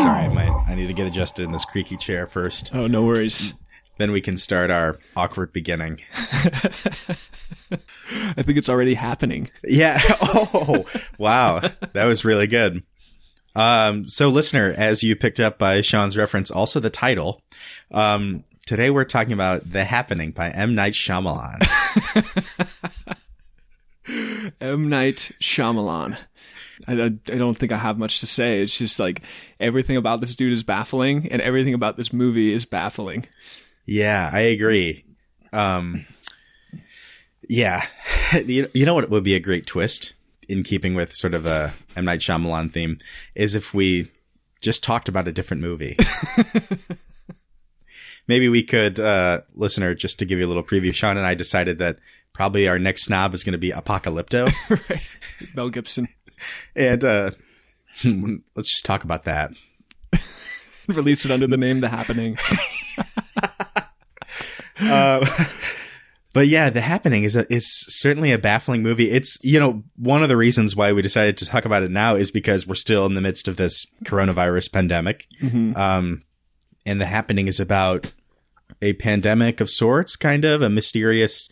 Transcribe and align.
Sorry, 0.00 0.30
I. 0.30 0.48
I 0.66 0.74
need 0.74 0.86
to 0.86 0.94
get 0.94 1.06
adjusted 1.06 1.44
in 1.44 1.52
this 1.52 1.66
creaky 1.66 1.98
chair 1.98 2.26
first. 2.26 2.74
Oh, 2.74 2.86
no 2.86 3.02
worries. 3.02 3.52
Then 4.00 4.12
we 4.12 4.22
can 4.22 4.38
start 4.38 4.70
our 4.70 4.98
awkward 5.14 5.52
beginning. 5.52 6.00
I 6.14 6.70
think 8.38 8.56
it's 8.56 8.70
already 8.70 8.94
happening. 8.94 9.50
Yeah. 9.62 10.00
Oh, 10.22 10.86
wow. 11.18 11.60
That 11.92 12.06
was 12.06 12.24
really 12.24 12.46
good. 12.46 12.82
Um, 13.54 14.08
so 14.08 14.28
listener, 14.28 14.72
as 14.74 15.02
you 15.02 15.16
picked 15.16 15.38
up 15.38 15.58
by 15.58 15.82
Sean's 15.82 16.16
reference, 16.16 16.50
also 16.50 16.80
the 16.80 16.88
title, 16.88 17.42
um, 17.90 18.42
today 18.64 18.88
we're 18.88 19.04
talking 19.04 19.34
about 19.34 19.70
The 19.70 19.84
Happening 19.84 20.30
by 20.30 20.48
M. 20.48 20.74
Night 20.74 20.94
Shyamalan. 20.94 21.58
M. 24.62 24.88
Night 24.88 25.30
Shyamalan. 25.42 26.16
I, 26.88 26.92
I, 26.92 27.04
I 27.04 27.36
don't 27.36 27.58
think 27.58 27.72
I 27.72 27.76
have 27.76 27.98
much 27.98 28.20
to 28.20 28.26
say. 28.26 28.62
It's 28.62 28.78
just 28.78 28.98
like 28.98 29.20
everything 29.58 29.98
about 29.98 30.22
this 30.22 30.34
dude 30.34 30.54
is 30.54 30.64
baffling, 30.64 31.28
and 31.30 31.42
everything 31.42 31.74
about 31.74 31.98
this 31.98 32.14
movie 32.14 32.52
is 32.54 32.64
baffling. 32.64 33.26
Yeah, 33.90 34.30
I 34.32 34.40
agree. 34.42 35.04
Um, 35.52 36.06
yeah. 37.48 37.86
You, 38.32 38.68
you 38.74 38.86
know 38.86 38.94
what 38.94 39.10
would 39.10 39.24
be 39.24 39.34
a 39.34 39.40
great 39.40 39.66
twist 39.66 40.14
in 40.48 40.62
keeping 40.62 40.94
with 40.94 41.12
sort 41.12 41.34
of 41.34 41.46
a 41.46 41.74
M. 41.96 42.04
Night 42.04 42.20
Shyamalan 42.20 42.72
theme 42.72 42.98
is 43.34 43.56
if 43.56 43.74
we 43.74 44.08
just 44.60 44.84
talked 44.84 45.08
about 45.08 45.26
a 45.26 45.32
different 45.32 45.60
movie. 45.60 45.96
Maybe 48.28 48.48
we 48.48 48.62
could, 48.62 49.00
uh, 49.00 49.40
listener, 49.56 49.96
just 49.96 50.20
to 50.20 50.24
give 50.24 50.38
you 50.38 50.46
a 50.46 50.46
little 50.46 50.62
preview, 50.62 50.94
Sean 50.94 51.16
and 51.16 51.26
I 51.26 51.34
decided 51.34 51.80
that 51.80 51.98
probably 52.32 52.68
our 52.68 52.78
next 52.78 53.02
snob 53.06 53.34
is 53.34 53.42
going 53.42 53.54
to 53.54 53.58
be 53.58 53.72
Apocalypto. 53.72 54.52
right. 54.88 55.02
Mel 55.56 55.70
Gibson 55.70 56.06
and, 56.76 57.02
uh, 57.02 57.30
let's 58.54 58.70
just 58.70 58.84
talk 58.84 59.02
about 59.02 59.24
that. 59.24 59.50
release 60.86 61.24
it 61.24 61.32
under 61.32 61.48
the 61.48 61.56
name 61.56 61.80
The 61.80 61.88
Happening. 61.88 62.38
But 66.32 66.46
yeah, 66.46 66.70
The 66.70 66.80
Happening 66.80 67.24
is 67.24 67.34
a, 67.34 67.52
is 67.52 67.66
certainly 67.88 68.30
a 68.30 68.38
baffling 68.38 68.84
movie. 68.84 69.10
It's, 69.10 69.36
you 69.42 69.58
know, 69.58 69.82
one 69.96 70.22
of 70.22 70.28
the 70.28 70.36
reasons 70.36 70.76
why 70.76 70.92
we 70.92 71.02
decided 71.02 71.36
to 71.38 71.44
talk 71.46 71.64
about 71.64 71.82
it 71.82 71.90
now 71.90 72.14
is 72.14 72.30
because 72.30 72.68
we're 72.68 72.76
still 72.76 73.04
in 73.06 73.14
the 73.14 73.20
midst 73.20 73.48
of 73.48 73.56
this 73.56 73.84
coronavirus 74.04 74.70
pandemic. 74.72 75.26
Um, 75.74 76.22
and 76.86 77.00
The 77.00 77.06
Happening 77.06 77.48
is 77.48 77.58
about 77.58 78.12
a 78.80 78.92
pandemic 78.92 79.60
of 79.60 79.68
sorts, 79.70 80.14
kind 80.14 80.44
of 80.44 80.62
a 80.62 80.70
mysterious 80.70 81.48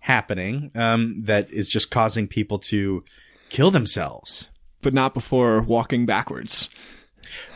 happening, 0.00 0.72
um, 0.74 1.20
that 1.20 1.48
is 1.52 1.68
just 1.68 1.92
causing 1.92 2.26
people 2.26 2.58
to 2.58 3.04
kill 3.50 3.70
themselves. 3.70 4.48
but 4.82 4.92
not 4.92 5.14
before 5.14 5.62
walking 5.62 6.06
backwards. 6.06 6.68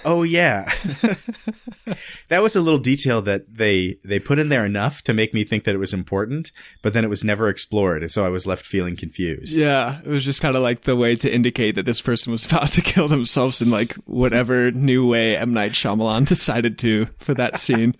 Oh 0.04 0.22
yeah. 0.22 0.70
that 2.28 2.42
was 2.42 2.56
a 2.56 2.60
little 2.60 2.78
detail 2.78 3.22
that 3.22 3.54
they 3.54 3.96
they 4.04 4.18
put 4.18 4.38
in 4.38 4.48
there 4.48 4.64
enough 4.64 5.02
to 5.02 5.12
make 5.12 5.32
me 5.34 5.44
think 5.44 5.64
that 5.64 5.74
it 5.74 5.78
was 5.78 5.92
important, 5.92 6.52
but 6.82 6.92
then 6.92 7.04
it 7.04 7.08
was 7.08 7.24
never 7.24 7.48
explored, 7.48 8.02
and 8.02 8.10
so 8.10 8.24
I 8.24 8.28
was 8.28 8.46
left 8.46 8.66
feeling 8.66 8.96
confused. 8.96 9.54
Yeah, 9.54 10.00
it 10.00 10.08
was 10.08 10.24
just 10.24 10.40
kind 10.42 10.56
of 10.56 10.62
like 10.62 10.82
the 10.82 10.96
way 10.96 11.14
to 11.16 11.32
indicate 11.32 11.74
that 11.76 11.84
this 11.86 12.00
person 12.00 12.32
was 12.32 12.44
about 12.50 12.72
to 12.72 12.82
kill 12.82 13.08
themselves 13.08 13.62
in 13.62 13.70
like 13.70 13.94
whatever 14.06 14.70
new 14.70 15.06
way 15.06 15.36
M 15.36 15.52
Night 15.52 15.72
Shyamalan 15.72 16.26
decided 16.28 16.78
to 16.78 17.06
for 17.18 17.34
that 17.34 17.56
scene. 17.56 17.94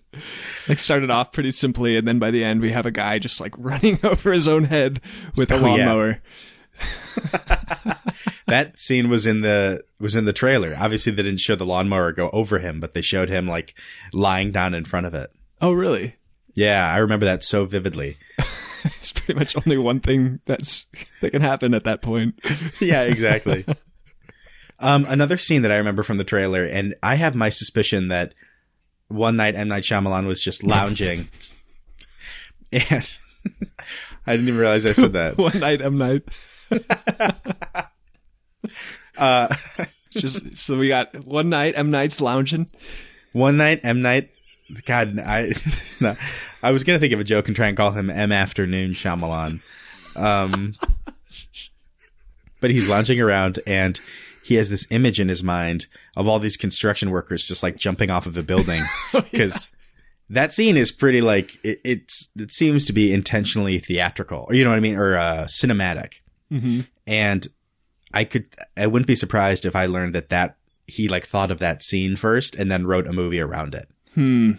like 0.69 0.79
started 0.79 1.11
off 1.11 1.33
pretty 1.33 1.51
simply, 1.51 1.97
and 1.97 2.07
then 2.07 2.19
by 2.19 2.31
the 2.31 2.45
end 2.45 2.61
we 2.61 2.73
have 2.73 2.87
a 2.87 2.91
guy 2.91 3.19
just 3.19 3.41
like 3.41 3.55
running 3.59 3.99
over 4.03 4.33
his 4.33 4.49
own 4.49 4.65
head 4.65 5.01
with 5.37 5.51
a 5.51 5.55
Oh, 5.55 5.77
yeah. 5.77 5.87
That 8.53 8.79
scene 8.79 9.09
was 9.09 9.25
in 9.25 9.39
the 9.39 9.83
was 9.99 10.15
in 10.15 10.27
the 10.27 10.33
trailer. 10.35 10.77
Obviously 10.79 11.11
they 11.11 11.23
didn't 11.23 11.41
show 11.41 11.57
the 11.57 11.65
lawnmower 11.65 12.13
go 12.13 12.29
over 12.35 12.59
him, 12.59 12.81
but 12.81 12.93
they 12.93 13.01
showed 13.01 13.31
him 13.31 13.47
like 13.47 13.73
lying 14.13 14.53
down 14.53 14.75
in 14.75 14.85
front 14.85 15.07
of 15.07 15.15
it. 15.15 15.31
Oh, 15.63 15.73
really? 15.73 16.17
Yeah, 16.55 16.87
I 16.87 16.99
remember 16.99 17.25
that 17.25 17.43
so 17.43 17.65
vividly. 17.65 18.19
It's 18.85 19.13
pretty 19.13 19.39
much 19.39 19.57
only 19.57 19.79
one 19.79 20.01
thing 20.01 20.41
that's 20.45 20.85
that 21.21 21.31
can 21.31 21.41
happen 21.41 21.73
at 21.73 21.85
that 21.85 22.03
point. 22.03 22.41
yeah, 22.81 23.05
exactly. 23.05 23.65
um, 24.81 25.07
another 25.09 25.39
scene 25.39 25.63
that 25.63 25.73
I 25.73 25.77
remember 25.77 26.03
from 26.03 26.19
the 26.19 26.25
trailer, 26.25 26.65
and 26.67 26.95
I 27.03 27.15
have 27.15 27.35
my 27.35 27.49
suspicion 27.49 28.09
that 28.09 28.35
one 29.09 29.37
night 29.37 29.55
M 29.55 29.69
Night 29.69 29.85
Shyamalan 29.85 30.27
was 30.27 30.43
just 30.43 30.63
lounging, 30.63 31.29
and 32.73 33.15
I 34.27 34.33
didn't 34.33 34.49
even 34.49 34.61
realize 34.61 34.85
I 34.85 34.93
said 34.93 35.13
that. 35.15 35.39
one 35.39 35.59
night 35.61 35.81
M 35.81 35.97
Night. 35.97 36.25
Uh, 39.23 39.55
Just 40.11 40.59
so 40.59 40.77
we 40.77 40.89
got 40.89 41.25
one 41.25 41.49
night 41.49 41.75
M 41.77 41.91
Night's 41.91 42.21
lounging. 42.21 42.67
one 43.33 43.57
night 43.57 43.81
M 43.83 44.03
Night, 44.03 44.31
God, 44.85 45.19
I, 45.19 45.53
no, 46.01 46.15
I 46.63 46.71
was 46.73 46.85
gonna 46.85 46.99
think 46.99 47.15
of 47.15 47.21
a 47.21 47.25
joke 47.25 47.47
and 47.47 47.57
try 47.57 47.69
and 47.69 47.77
call 47.77 47.93
him 47.93 48.11
M 48.11 48.31
Afternoon 48.33 48.93
Shyamalan, 48.93 49.61
um, 50.17 50.75
but 52.61 52.71
he's 52.71 52.89
lounging 52.89 53.21
around 53.21 53.59
and. 53.67 54.01
He 54.45 54.57
has 54.57 54.69
this 54.71 54.89
image 54.91 55.21
in 55.21 55.29
his 55.29 55.45
mind 55.45 55.87
of 56.17 56.27
all 56.27 56.41
these 56.41 56.57
construction 56.57 57.11
workers 57.13 57.45
just 57.45 57.63
like 57.63 57.77
jumping 57.77 58.11
off 58.11 58.27
of 58.27 58.35
the 58.35 58.43
building 58.43 58.83
because 59.13 59.69
that 60.31 60.53
scene 60.53 60.77
is 60.77 60.91
pretty 60.91 61.21
like 61.21 61.55
it, 61.63 61.81
it's 61.85 62.29
it 62.37 62.51
seems 62.51 62.85
to 62.87 62.93
be 62.93 63.13
intentionally 63.13 63.79
theatrical 63.79 64.47
or 64.49 64.55
you 64.55 64.65
know 64.65 64.71
what 64.71 64.77
I 64.79 64.81
mean 64.81 64.97
or 64.97 65.17
uh, 65.17 65.45
cinematic 65.49 66.15
Mm-hmm. 66.53 66.81
and 67.07 67.47
I 68.15 68.25
could 68.25 68.49
I 68.77 68.87
wouldn't 68.87 69.07
be 69.07 69.15
surprised 69.15 69.65
if 69.65 69.77
I 69.77 69.87
learned 69.87 70.15
that 70.15 70.31
that 70.31 70.57
he 70.87 71.09
like 71.09 71.27
thought 71.27 71.51
of 71.51 71.59
that 71.61 71.83
scene 71.83 72.17
first 72.17 72.55
and 72.57 72.71
then 72.71 72.87
wrote 72.87 73.07
a 73.07 73.13
movie 73.13 73.41
around 73.41 73.75
it. 73.75 73.89
Hmm. 74.15 74.53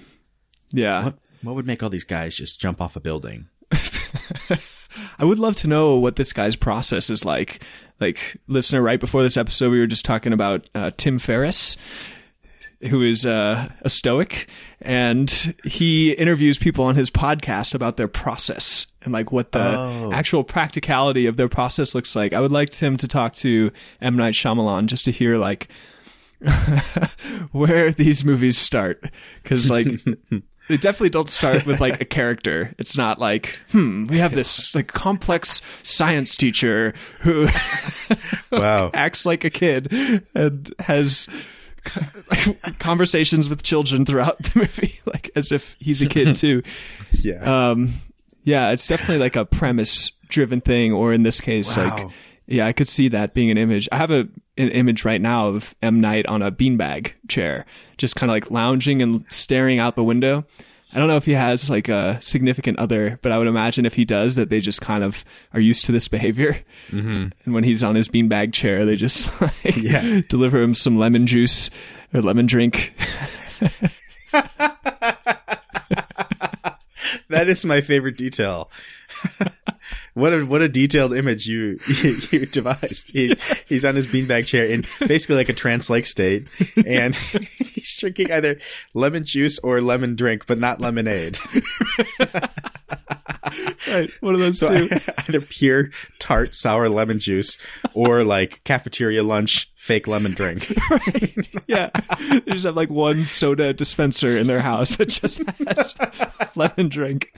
Yeah. 0.71 1.03
What 1.03 1.17
what 1.43 1.55
would 1.55 1.67
make 1.67 1.83
all 1.83 1.89
these 1.89 2.03
guys 2.03 2.35
just 2.35 2.59
jump 2.59 2.81
off 2.81 2.95
a 2.95 3.01
building? 3.01 3.47
I 5.19 5.25
would 5.25 5.39
love 5.39 5.55
to 5.57 5.67
know 5.67 5.95
what 5.95 6.15
this 6.15 6.33
guy's 6.33 6.55
process 6.55 7.09
is 7.09 7.25
like. 7.25 7.63
Like, 7.99 8.37
listener, 8.47 8.81
right 8.81 8.99
before 8.99 9.23
this 9.23 9.37
episode, 9.37 9.71
we 9.71 9.79
were 9.79 9.87
just 9.87 10.05
talking 10.05 10.33
about 10.33 10.69
uh, 10.75 10.91
Tim 10.97 11.19
Ferriss, 11.19 11.77
who 12.89 13.01
is 13.01 13.25
uh, 13.25 13.69
a 13.81 13.89
Stoic, 13.89 14.47
and 14.81 15.55
he 15.63 16.11
interviews 16.11 16.57
people 16.57 16.85
on 16.85 16.95
his 16.95 17.09
podcast 17.09 17.73
about 17.73 17.97
their 17.97 18.07
process 18.07 18.87
and 19.03 19.13
like 19.13 19.31
what 19.31 19.51
the 19.51 19.77
Oh. 19.77 20.11
actual 20.13 20.43
practicality 20.43 21.25
of 21.25 21.37
their 21.37 21.49
process 21.49 21.93
looks 21.95 22.15
like. 22.15 22.33
I 22.33 22.39
would 22.41 22.51
like 22.51 22.73
him 22.73 22.97
to 22.97 23.07
talk 23.07 23.35
to 23.35 23.71
M 24.01 24.15
Night 24.17 24.33
Shyamalan 24.33 24.85
just 24.87 25.05
to 25.05 25.11
hear 25.11 25.37
like 25.37 25.67
where 27.51 27.91
these 27.91 28.25
movies 28.25 28.57
start 28.57 29.03
because 29.41 29.69
like 29.69 29.87
they 30.67 30.77
definitely 30.77 31.09
don't 31.09 31.29
start 31.29 31.65
with 31.65 31.79
like 31.79 32.01
a 32.01 32.05
character 32.05 32.73
it's 32.77 32.97
not 32.97 33.19
like 33.19 33.59
hmm 33.71 34.05
we 34.07 34.17
have 34.17 34.33
this 34.33 34.73
like 34.75 34.87
complex 34.91 35.61
science 35.83 36.35
teacher 36.35 36.93
who 37.19 37.47
Wow. 38.51 38.91
acts 38.93 39.25
like 39.25 39.43
a 39.43 39.49
kid 39.49 40.25
and 40.35 40.73
has 40.79 41.27
conversations 42.79 43.49
with 43.49 43.63
children 43.63 44.05
throughout 44.05 44.41
the 44.41 44.59
movie 44.59 44.99
like 45.05 45.29
as 45.35 45.51
if 45.51 45.75
he's 45.79 46.01
a 46.01 46.05
kid 46.07 46.35
too 46.35 46.61
yeah. 47.11 47.69
um 47.71 47.89
yeah 48.43 48.71
it's 48.71 48.87
definitely 48.87 49.17
like 49.17 49.35
a 49.35 49.45
premise 49.45 50.11
driven 50.29 50.61
thing 50.61 50.91
or 50.93 51.13
in 51.13 51.23
this 51.23 51.39
case 51.41 51.75
Wow. 51.77 51.95
like 52.05 52.11
yeah 52.47 52.65
i 52.65 52.73
could 52.73 52.87
see 52.87 53.07
that 53.09 53.33
being 53.33 53.51
an 53.51 53.57
image 53.57 53.87
i 53.91 53.97
have 53.97 54.11
a 54.11 54.27
an 54.57 54.69
image 54.69 55.03
right 55.05 55.21
now 55.21 55.47
of 55.47 55.75
m 55.81 55.99
night 56.01 56.25
on 56.27 56.41
a 56.41 56.51
beanbag 56.51 57.11
chair 57.27 57.65
just 57.97 58.15
kind 58.15 58.29
of 58.29 58.35
like 58.35 58.51
lounging 58.51 59.01
and 59.01 59.25
staring 59.29 59.79
out 59.79 59.95
the 59.95 60.03
window 60.03 60.45
i 60.93 60.99
don't 60.99 61.07
know 61.07 61.17
if 61.17 61.25
he 61.25 61.33
has 61.33 61.69
like 61.69 61.89
a 61.89 62.19
significant 62.21 62.77
other 62.79 63.19
but 63.21 63.31
i 63.31 63.37
would 63.37 63.47
imagine 63.47 63.85
if 63.85 63.93
he 63.93 64.05
does 64.05 64.35
that 64.35 64.49
they 64.49 64.59
just 64.59 64.81
kind 64.81 65.03
of 65.03 65.23
are 65.53 65.59
used 65.59 65.85
to 65.85 65.91
this 65.91 66.07
behavior 66.07 66.53
mm-hmm. 66.89 67.27
and 67.45 67.53
when 67.53 67.63
he's 67.63 67.83
on 67.83 67.95
his 67.95 68.07
beanbag 68.07 68.53
chair 68.53 68.85
they 68.85 68.95
just 68.95 69.29
like 69.41 69.75
Yeah. 69.75 70.21
deliver 70.29 70.61
him 70.61 70.73
some 70.73 70.97
lemon 70.97 71.27
juice 71.27 71.69
or 72.13 72.21
lemon 72.21 72.45
drink 72.45 72.93
that 77.29 77.47
is 77.47 77.65
my 77.65 77.81
favorite 77.81 78.17
detail. 78.17 78.69
What 80.13 80.33
a 80.33 80.45
what 80.45 80.61
a 80.61 80.69
detailed 80.69 81.13
image 81.13 81.47
you 81.47 81.79
you, 81.87 82.17
you 82.31 82.45
devised. 82.45 83.09
He, 83.11 83.35
he's 83.67 83.83
on 83.85 83.95
his 83.95 84.07
beanbag 84.07 84.45
chair 84.45 84.65
in 84.65 84.85
basically 84.99 85.35
like 85.35 85.49
a 85.49 85.53
trance 85.53 85.89
like 85.89 86.05
state, 86.05 86.47
and 86.85 87.15
he's 87.15 87.49
he's 87.73 87.97
drinking 87.97 88.31
either 88.31 88.59
lemon 88.93 89.25
juice 89.25 89.59
or 89.59 89.81
lemon 89.81 90.15
drink, 90.15 90.45
but 90.45 90.59
not 90.59 90.79
lemonade. 90.79 91.37
right, 93.87 94.09
one 94.21 94.33
of 94.33 94.39
those 94.39 94.59
So 94.59 94.87
two. 94.87 94.89
either 95.27 95.41
pure 95.41 95.89
tart 96.19 96.55
sour 96.55 96.89
lemon 96.89 97.19
juice 97.19 97.57
or 97.93 98.23
like 98.23 98.63
cafeteria 98.63 99.23
lunch 99.23 99.69
fake 99.83 100.07
lemon 100.07 100.31
drink. 100.31 100.73
Right. 100.89 101.49
Yeah, 101.67 101.89
they 102.29 102.51
just 102.51 102.65
have 102.65 102.75
like 102.75 102.89
one 102.89 103.25
soda 103.25 103.73
dispenser 103.73 104.37
in 104.37 104.47
their 104.47 104.59
house 104.59 104.95
that 104.97 105.09
just 105.09 105.41
has 105.65 105.95
lemon 106.55 106.89
drink. 106.89 107.33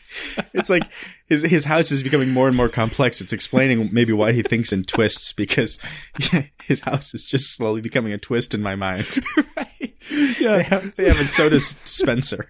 It's 0.53 0.69
like 0.69 0.83
his 1.27 1.41
his 1.43 1.63
house 1.63 1.91
is 1.91 2.03
becoming 2.03 2.31
more 2.31 2.47
and 2.47 2.57
more 2.57 2.67
complex. 2.67 3.21
It's 3.21 3.31
explaining 3.31 3.89
maybe 3.93 4.13
why 4.13 4.33
he 4.33 4.41
thinks 4.41 4.73
in 4.73 4.83
twists 4.83 5.31
because 5.31 5.79
his 6.63 6.81
house 6.81 7.13
is 7.13 7.25
just 7.25 7.55
slowly 7.55 7.81
becoming 7.81 8.13
a 8.13 8.17
twist 8.17 8.53
in 8.53 8.61
my 8.61 8.75
mind. 8.75 9.23
right. 9.55 9.95
Yeah, 10.39 10.61
have, 10.61 10.95
they 10.95 11.07
have 11.07 11.19
a 11.19 11.27
soda 11.27 11.55
dispenser. 11.55 12.49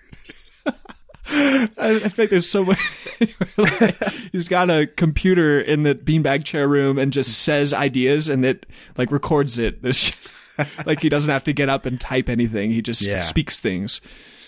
I, 1.28 1.70
I 1.78 2.10
think 2.10 2.30
there's 2.30 2.50
so 2.50 2.64
much. 2.66 2.80
like, 3.58 4.04
he's 4.32 4.48
got 4.48 4.70
a 4.70 4.88
computer 4.88 5.60
in 5.60 5.84
the 5.84 5.96
beanbag 5.96 6.44
chair 6.44 6.68
room 6.68 6.98
and 6.98 7.12
just 7.12 7.40
says 7.42 7.74
ideas 7.74 8.30
and 8.30 8.46
it 8.46 8.66
like 8.98 9.12
records 9.12 9.58
it. 9.60 9.82
There's 9.82 10.12
like 10.86 11.02
he 11.02 11.10
doesn't 11.10 11.32
have 11.32 11.44
to 11.46 11.54
get 11.54 11.70
up 11.70 11.86
and 11.86 12.00
type 12.00 12.30
anything. 12.30 12.72
He 12.72 12.82
just 12.82 13.02
Yeah. 13.02 13.20
speaks 13.20 13.60
things. 13.60 14.02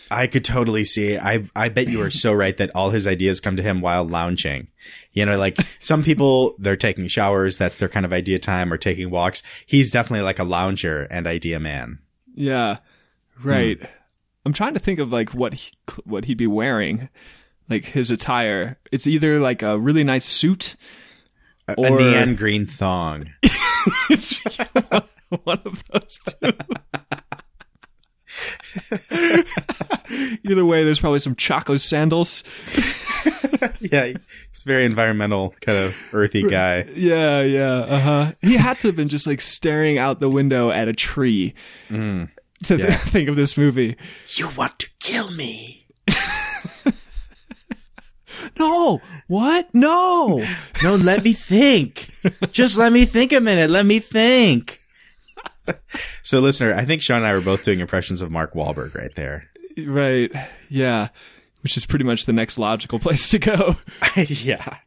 I 0.10 0.28
could 0.28 0.46
totally 0.46 0.86
see. 0.86 1.18
I 1.18 1.50
I 1.56 1.68
bet 1.68 1.90
you 1.90 2.02
are 2.02 2.10
so 2.10 2.32
right 2.34 2.56
that 2.58 2.72
all 2.74 2.92
his 2.92 3.08
ideas 3.08 3.42
come 3.42 3.58
to 3.58 3.62
him 3.64 3.82
while 3.82 4.06
lounging. 4.06 4.68
You 5.12 5.26
know, 5.26 5.38
like 5.38 5.58
some 5.82 6.02
people 6.02 6.56
they're 6.60 6.78
taking 6.78 7.08
showers, 7.08 7.58
that's 7.58 7.76
their 7.78 7.90
kind 7.90 8.06
of 8.06 8.14
idea 8.14 8.40
time, 8.40 8.72
or 8.72 8.78
taking 8.78 9.10
walks. 9.10 9.44
He's 9.66 9.92
definitely 9.92 10.24
like 10.24 10.40
a 10.40 10.46
lounger 10.46 11.08
and 11.12 11.28
idea 11.28 11.60
man. 11.60 12.00
Yeah, 12.36 12.78
right. 13.44 13.80
Hmm. 13.80 13.86
I'm 14.48 14.54
trying 14.54 14.76
to 14.76 14.80
think 14.80 15.00
of 15.00 15.12
like 15.12 15.34
what 15.34 15.56
he, 15.56 15.74
what 16.06 16.24
he'd 16.24 16.38
be 16.38 16.48
wearing, 16.48 17.10
like 17.70 17.84
his 17.84 18.10
attire. 18.10 18.78
It's 18.94 19.06
either 19.06 19.42
like 19.42 19.62
a 19.62 19.78
really 19.78 20.06
nice 20.06 20.24
suit. 20.24 20.78
A, 21.68 21.74
Or- 21.78 22.00
a 22.00 22.02
neon 22.02 22.36
green 22.36 22.66
thong. 22.66 23.34
It's 24.10 24.40
one 25.44 25.60
of 25.66 25.84
those 25.92 26.20
two. 26.42 26.52
Either 30.44 30.66
way, 30.66 30.84
there's 30.84 31.00
probably 31.00 31.20
some 31.20 31.36
Chaco 31.36 31.78
sandals. 31.78 32.44
yeah, 33.80 34.06
he's 34.08 34.16
a 34.18 34.66
very 34.66 34.86
environmental 34.86 35.56
kind 35.62 35.78
of 35.78 35.96
earthy 36.14 36.44
guy. 36.44 36.84
Yeah, 36.96 37.42
yeah, 37.42 37.74
uh 37.80 38.00
huh. 38.00 38.32
He 38.42 38.56
had 38.58 38.80
to 38.82 38.88
have 38.90 38.96
been 38.96 39.10
just 39.10 39.28
like 39.28 39.42
staring 39.42 39.98
out 39.98 40.20
the 40.20 40.30
window 40.30 40.70
at 40.70 40.88
a 40.88 40.94
tree 40.94 41.54
to 42.66 42.78
Yeah. 42.78 42.98
think 42.98 43.30
of 43.30 43.36
this 43.36 43.58
movie. 43.58 43.96
You 44.36 44.50
want 44.50 44.80
to 44.80 44.90
kill 45.00 45.32
me? 45.32 45.86
No, 48.60 49.02
what? 49.28 49.74
No. 49.74 50.46
No, 50.84 50.96
let 50.96 51.24
me 51.24 51.34
think. 51.34 52.10
Just 52.52 52.78
let 52.78 52.92
me 52.92 53.06
think 53.06 53.32
a 53.34 53.42
minute. 53.42 53.70
Let 53.70 53.86
me 53.86 54.00
think. 54.00 54.80
so, 56.24 56.40
listener, 56.40 56.74
I 56.74 56.86
think 56.86 57.02
Sean 57.02 57.18
and 57.18 57.26
I 57.28 57.34
were 57.34 57.42
both 57.42 57.64
doing 57.64 57.80
impressions 57.80 58.22
of 58.22 58.30
Mark 58.32 58.54
Wahlberg 58.54 58.94
right 58.96 59.14
there. 59.16 59.46
Right. 59.86 60.32
Yeah. 60.70 61.10
Which 61.62 61.78
is 61.78 61.86
pretty 61.86 62.06
much 62.06 62.26
the 62.26 62.34
next 62.34 62.58
logical 62.60 63.00
place 63.00 63.30
to 63.30 63.40
go. 63.40 63.76
yeah. 64.16 64.78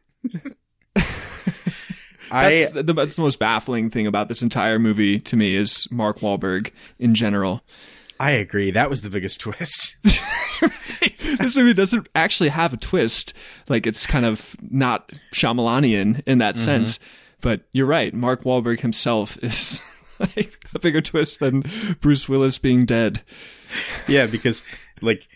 I 2.31 2.69
That's, 2.71 2.73
the, 2.73 2.93
that's 2.93 3.15
the 3.15 3.21
most 3.21 3.39
baffling 3.39 3.89
thing 3.89 4.07
about 4.07 4.27
this 4.29 4.41
entire 4.41 4.79
movie 4.79 5.19
to 5.19 5.35
me 5.35 5.55
is 5.55 5.87
Mark 5.91 6.19
Wahlberg 6.19 6.71
in 6.99 7.13
general. 7.13 7.61
I 8.19 8.31
agree. 8.31 8.71
That 8.71 8.89
was 8.89 9.01
the 9.01 9.09
biggest 9.09 9.39
twist. 9.39 9.95
this 11.39 11.55
movie 11.55 11.73
doesn't 11.73 12.07
actually 12.13 12.49
have 12.49 12.71
a 12.71 12.77
twist. 12.77 13.33
Like 13.67 13.87
it's 13.87 14.05
kind 14.05 14.25
of 14.25 14.55
not 14.61 15.11
Shyamalanian 15.33 16.21
in 16.25 16.37
that 16.37 16.55
mm-hmm. 16.55 16.63
sense. 16.63 16.99
But 17.41 17.61
you're 17.73 17.87
right. 17.87 18.13
Mark 18.13 18.43
Wahlberg 18.43 18.81
himself 18.81 19.37
is 19.41 19.81
like 20.19 20.63
a 20.75 20.79
bigger 20.79 21.01
twist 21.01 21.39
than 21.39 21.63
Bruce 21.99 22.29
Willis 22.29 22.59
being 22.59 22.85
dead. 22.85 23.23
yeah, 24.07 24.27
because 24.27 24.61
like 25.01 25.27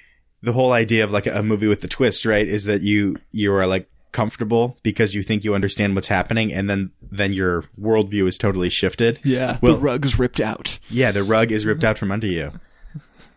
the 0.44 0.53
whole 0.53 0.71
idea 0.71 1.03
of 1.03 1.12
like 1.12 1.25
a 1.25 1.42
movie 1.42 1.68
with 1.68 1.83
a 1.83 1.88
twist, 1.88 2.25
right, 2.25 2.47
is 2.47 2.65
that 2.65 2.81
you 2.81 3.18
you 3.31 3.51
are 3.53 3.65
like 3.65 3.89
comfortable 4.15 4.77
because 4.81 5.13
you 5.13 5.21
think 5.21 5.44
you 5.44 5.53
understand 5.53 5.94
what's 5.94 6.07
happening, 6.07 6.53
and 6.53 6.69
then 6.69 6.91
then 7.12 7.33
your 7.33 7.63
worldview 7.79 8.27
is 8.27 8.38
totally 8.38 8.69
shifted. 8.69 9.19
Yeah. 9.23 9.59
Well- 9.62 9.75
the 9.75 9.81
rug's 9.81 10.17
ripped 10.17 10.39
out. 10.39 10.79
Yeah, 10.89 11.12
the 11.12 11.23
rug 11.23 11.51
is 11.51 11.65
ripped 11.65 11.83
out 11.83 11.97
from 11.97 12.12
under 12.12 12.25
you. 12.27 12.53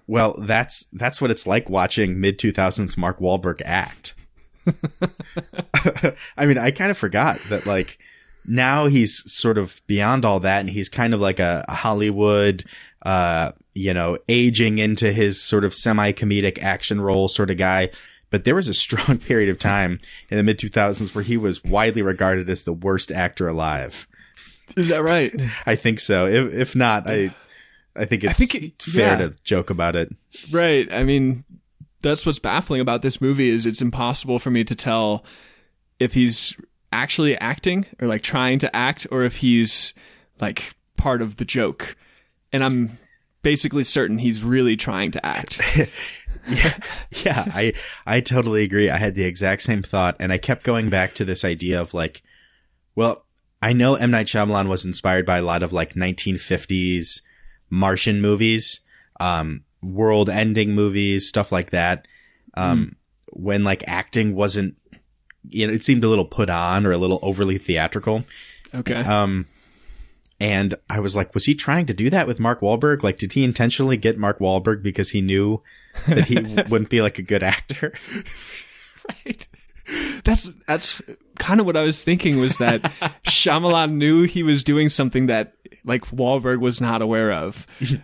Well, 0.07 0.37
that's 0.39 0.87
that's 0.93 1.21
what 1.21 1.31
it's 1.31 1.47
like 1.47 1.69
watching 1.69 2.21
mid 2.21 2.39
two 2.39 2.53
thousands 2.53 2.97
Mark 2.97 3.19
Wahlberg 3.19 3.61
act. 3.65 4.15
I 6.37 6.47
mean, 6.47 6.59
I 6.59 6.71
kind 6.71 6.91
of 6.91 6.97
forgot 6.97 7.41
that 7.49 7.67
like 7.67 7.99
now 8.47 8.87
he's 8.87 9.23
sort 9.31 9.59
of 9.59 9.83
beyond 9.87 10.25
all 10.25 10.41
that, 10.41 10.61
and 10.61 10.71
he's 10.71 10.89
kind 10.89 11.13
of 11.13 11.21
like 11.21 11.39
a, 11.41 11.65
a 11.69 11.75
Hollywood, 11.75 12.65
uh, 13.05 13.53
you 13.75 13.93
know, 13.93 14.17
aging 14.29 14.79
into 14.79 15.13
his 15.13 15.43
sort 15.43 15.65
of 15.65 15.75
semi 15.75 16.13
comedic 16.13 16.63
action 16.63 17.01
role 17.01 17.29
sort 17.29 17.51
of 17.51 17.59
guy. 17.59 17.91
But 18.31 18.45
there 18.45 18.55
was 18.55 18.69
a 18.69 18.75
strong 18.75 19.19
period 19.27 19.49
of 19.49 19.59
time 19.59 20.01
in 20.31 20.37
the 20.37 20.43
mid 20.43 20.59
two 20.59 20.69
thousands 20.69 21.15
where 21.15 21.25
he 21.25 21.37
was 21.37 21.65
widely 21.65 22.03
regarded 22.03 22.49
as 22.51 22.63
the 22.63 22.73
worst 22.73 23.11
actor 23.11 23.49
alive. 23.49 24.07
Is 24.77 24.89
that 24.89 25.03
right? 25.03 25.33
I 25.67 25.77
think 25.77 25.99
so. 26.01 26.27
If 26.27 26.53
if 26.53 26.77
not, 26.77 27.09
I 27.09 27.35
I 27.97 28.05
think 28.05 28.25
it's 28.25 28.39
think 28.39 28.55
it- 28.55 28.83
fair 28.83 29.19
yeah. 29.19 29.29
to 29.29 29.37
joke 29.45 29.71
about 29.71 29.97
it. 29.97 30.15
Right. 30.51 30.93
I 30.93 31.05
mean, 31.05 31.45
that's 32.03 32.27
what's 32.27 32.39
baffling 32.39 32.81
about 32.81 33.03
this 33.03 33.21
movie 33.21 33.49
is 33.51 33.67
it's 33.67 33.81
impossible 33.83 34.39
for 34.39 34.51
me 34.51 34.63
to 34.65 34.75
tell 34.77 35.25
if 35.99 36.15
he's 36.15 36.55
actually 36.93 37.37
acting 37.39 37.87
or 38.01 38.09
like 38.09 38.23
trying 38.23 38.59
to 38.59 38.77
act 38.77 39.07
or 39.11 39.25
if 39.25 39.37
he's 39.37 39.95
like 40.41 40.75
part 40.97 41.23
of 41.23 41.37
the 41.37 41.45
joke. 41.45 41.97
And 42.53 42.63
I'm 42.63 42.99
basically 43.43 43.85
certain 43.85 44.19
he's 44.19 44.45
really 44.45 44.77
trying 44.77 45.11
to 45.13 45.27
act. 45.27 45.61
Yeah, 46.49 46.79
yeah, 47.25 47.45
I 47.49 47.73
I 48.07 48.21
totally 48.21 48.63
agree. 48.65 48.91
I 48.91 48.97
had 48.97 49.15
the 49.15 49.25
exact 49.25 49.63
same 49.63 49.83
thought, 49.83 50.17
and 50.21 50.33
I 50.33 50.39
kept 50.39 50.65
going 50.65 50.89
back 50.89 51.15
to 51.15 51.25
this 51.25 51.45
idea 51.45 51.81
of 51.81 51.95
like, 51.95 52.23
well, 52.95 53.25
I 53.61 53.73
know 53.73 53.95
M 53.95 54.11
Night 54.11 54.27
Shyamalan 54.27 54.69
was 54.69 54.85
inspired 54.85 55.27
by 55.27 55.39
a 55.39 55.43
lot 55.43 55.63
of 55.63 55.73
like 55.73 55.95
1950s 55.95 57.23
Martian 57.71 58.21
movies, 58.21 58.81
um, 59.21 59.65
world-ending 59.83 60.75
movies, 60.75 61.29
stuff 61.29 61.53
like 61.53 61.71
that. 61.71 62.07
Um, 62.55 62.97
when 63.33 63.63
like 63.63 63.85
acting 63.87 64.35
wasn't, 64.35 64.77
you 65.49 65.67
know, 65.67 65.73
it 65.73 65.85
seemed 65.85 66.03
a 66.03 66.09
little 66.09 66.25
put 66.25 66.51
on 66.51 66.87
or 66.87 66.93
a 66.93 66.99
little 66.99 67.21
overly 67.23 67.59
theatrical. 67.59 68.25
Okay. 68.75 68.95
Um, 68.95 69.47
and 70.41 70.75
I 70.89 71.01
was 71.01 71.17
like, 71.17 71.35
was 71.35 71.45
he 71.45 71.55
trying 71.55 71.87
to 71.87 71.95
do 71.95 72.11
that 72.11 72.27
with 72.27 72.41
Mark 72.41 72.61
Wahlberg? 72.61 73.03
Like, 73.03 73.19
did 73.19 73.33
he 73.33 73.45
intentionally 73.45 73.97
get 73.97 74.19
Mark 74.19 74.39
Wahlberg 74.39 74.83
because 74.83 75.11
he 75.11 75.21
knew 75.21 75.63
that 76.07 76.27
he 76.27 76.41
wouldn't 76.69 76.91
be 76.91 77.03
like 77.03 77.19
a 77.19 77.23
good 77.23 77.43
actor? 77.43 77.93
right. 79.27 79.47
That's 80.25 80.51
that's 80.67 81.01
kind 81.39 81.61
of 81.61 81.67
what 81.67 81.77
I 81.77 81.83
was 81.83 82.03
thinking 82.03 82.39
was 82.39 82.59
that 82.59 82.83
Shyamalan 83.27 83.93
knew 83.93 84.25
he 84.25 84.43
was 84.43 84.63
doing 84.63 84.89
something 84.89 85.27
that 85.27 85.55
like 85.85 86.05
Wahlberg 86.07 86.61
was 86.61 86.81
not 86.81 87.01
aware 87.03 87.33
of. 87.33 87.67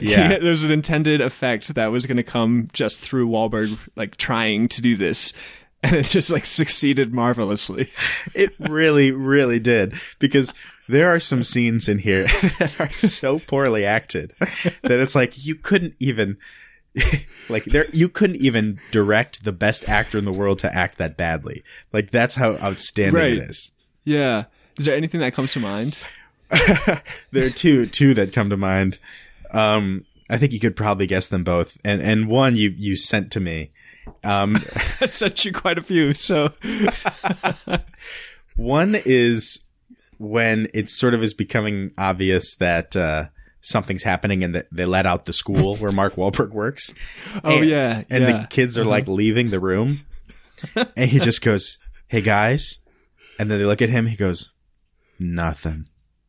Yeah. 0.00 0.38
there's 0.38 0.62
an 0.62 0.70
intended 0.70 1.20
effect 1.20 1.74
that 1.74 1.86
was 1.86 2.06
going 2.06 2.16
to 2.16 2.22
come 2.22 2.68
just 2.72 3.00
through 3.00 3.28
Wahlberg 3.28 3.78
like 3.96 4.16
trying 4.16 4.68
to 4.68 4.82
do 4.82 4.96
this, 4.96 5.32
and 5.82 5.94
it 5.96 6.04
just 6.04 6.30
like 6.30 6.44
succeeded 6.44 7.12
marvelously. 7.14 7.90
It 8.34 8.52
really, 8.58 9.10
really 9.12 9.60
did 9.60 9.94
because 10.18 10.54
there 10.88 11.08
are 11.10 11.20
some 11.20 11.44
scenes 11.44 11.88
in 11.88 11.98
here 11.98 12.24
that 12.58 12.76
are 12.78 12.90
so 12.90 13.38
poorly 13.38 13.84
acted 13.84 14.34
that 14.38 15.00
it's 15.00 15.14
like 15.14 15.44
you 15.44 15.54
couldn't 15.54 15.94
even. 16.00 16.36
like 17.48 17.64
there 17.64 17.86
you 17.92 18.08
couldn't 18.08 18.36
even 18.36 18.80
direct 18.90 19.44
the 19.44 19.52
best 19.52 19.88
actor 19.88 20.18
in 20.18 20.24
the 20.24 20.32
world 20.32 20.58
to 20.60 20.74
act 20.74 20.98
that 20.98 21.16
badly 21.16 21.62
like 21.92 22.10
that's 22.10 22.34
how 22.36 22.56
outstanding 22.58 23.14
Right. 23.14 23.32
it 23.32 23.38
is 23.50 23.70
Yeah. 24.04 24.44
Is 24.78 24.86
there 24.86 24.96
anything 24.96 25.20
that 25.20 25.32
comes 25.34 25.52
to 25.54 25.60
mind? 25.60 25.98
there 27.30 27.46
are 27.46 27.50
two 27.50 27.86
two 27.86 28.14
that 28.14 28.32
come 28.32 28.48
to 28.50 28.56
mind. 28.56 28.98
Um, 29.50 30.04
I 30.30 30.38
think 30.38 30.52
you 30.52 30.60
could 30.60 30.76
probably 30.76 31.06
guess 31.06 31.26
them 31.28 31.42
both, 31.44 31.76
and 31.84 32.00
and 32.00 32.28
one 32.28 32.54
you 32.56 32.74
you 32.76 32.96
sent 32.96 33.32
to 33.32 33.40
me. 33.40 33.70
Um, 34.24 34.56
I 35.00 35.06
sent 35.06 35.44
you 35.44 35.52
quite 35.52 35.78
a 35.78 35.82
few, 35.82 36.12
so 36.12 36.52
one 38.56 38.94
is 38.94 39.64
when 40.18 40.68
it 40.74 40.88
sort 40.88 41.14
of 41.14 41.22
is 41.22 41.34
becoming 41.34 41.92
obvious 41.98 42.54
that 42.56 42.96
uh, 42.96 43.26
something's 43.68 44.02
happening, 44.02 44.42
and 44.42 44.64
they 44.72 44.84
let 44.84 45.06
out 45.06 45.26
the 45.26 45.32
school 45.32 45.76
where 45.76 45.92
Mark 45.92 46.14
Wahlberg 46.14 46.50
works. 46.50 46.92
Oh, 47.44 47.58
And- 47.58 47.68
yeah, 47.68 48.02
and 48.10 48.24
yeah. 48.24 48.32
the 48.42 48.46
kids 48.48 48.78
are 48.78 48.84
like 48.84 49.04
mm-hmm. 49.04 49.12
leaving 49.12 49.50
the 49.50 49.60
room, 49.60 50.00
and 50.74 51.10
he 51.10 51.18
just 51.18 51.42
goes, 51.42 51.78
"Hey 52.08 52.22
guys," 52.22 52.78
and 53.38 53.50
then 53.50 53.58
they 53.58 53.64
look 53.66 53.82
at 53.82 53.90
him. 53.90 54.06
He 54.06 54.16
goes, 54.16 54.52
"Nothing." 55.18 55.88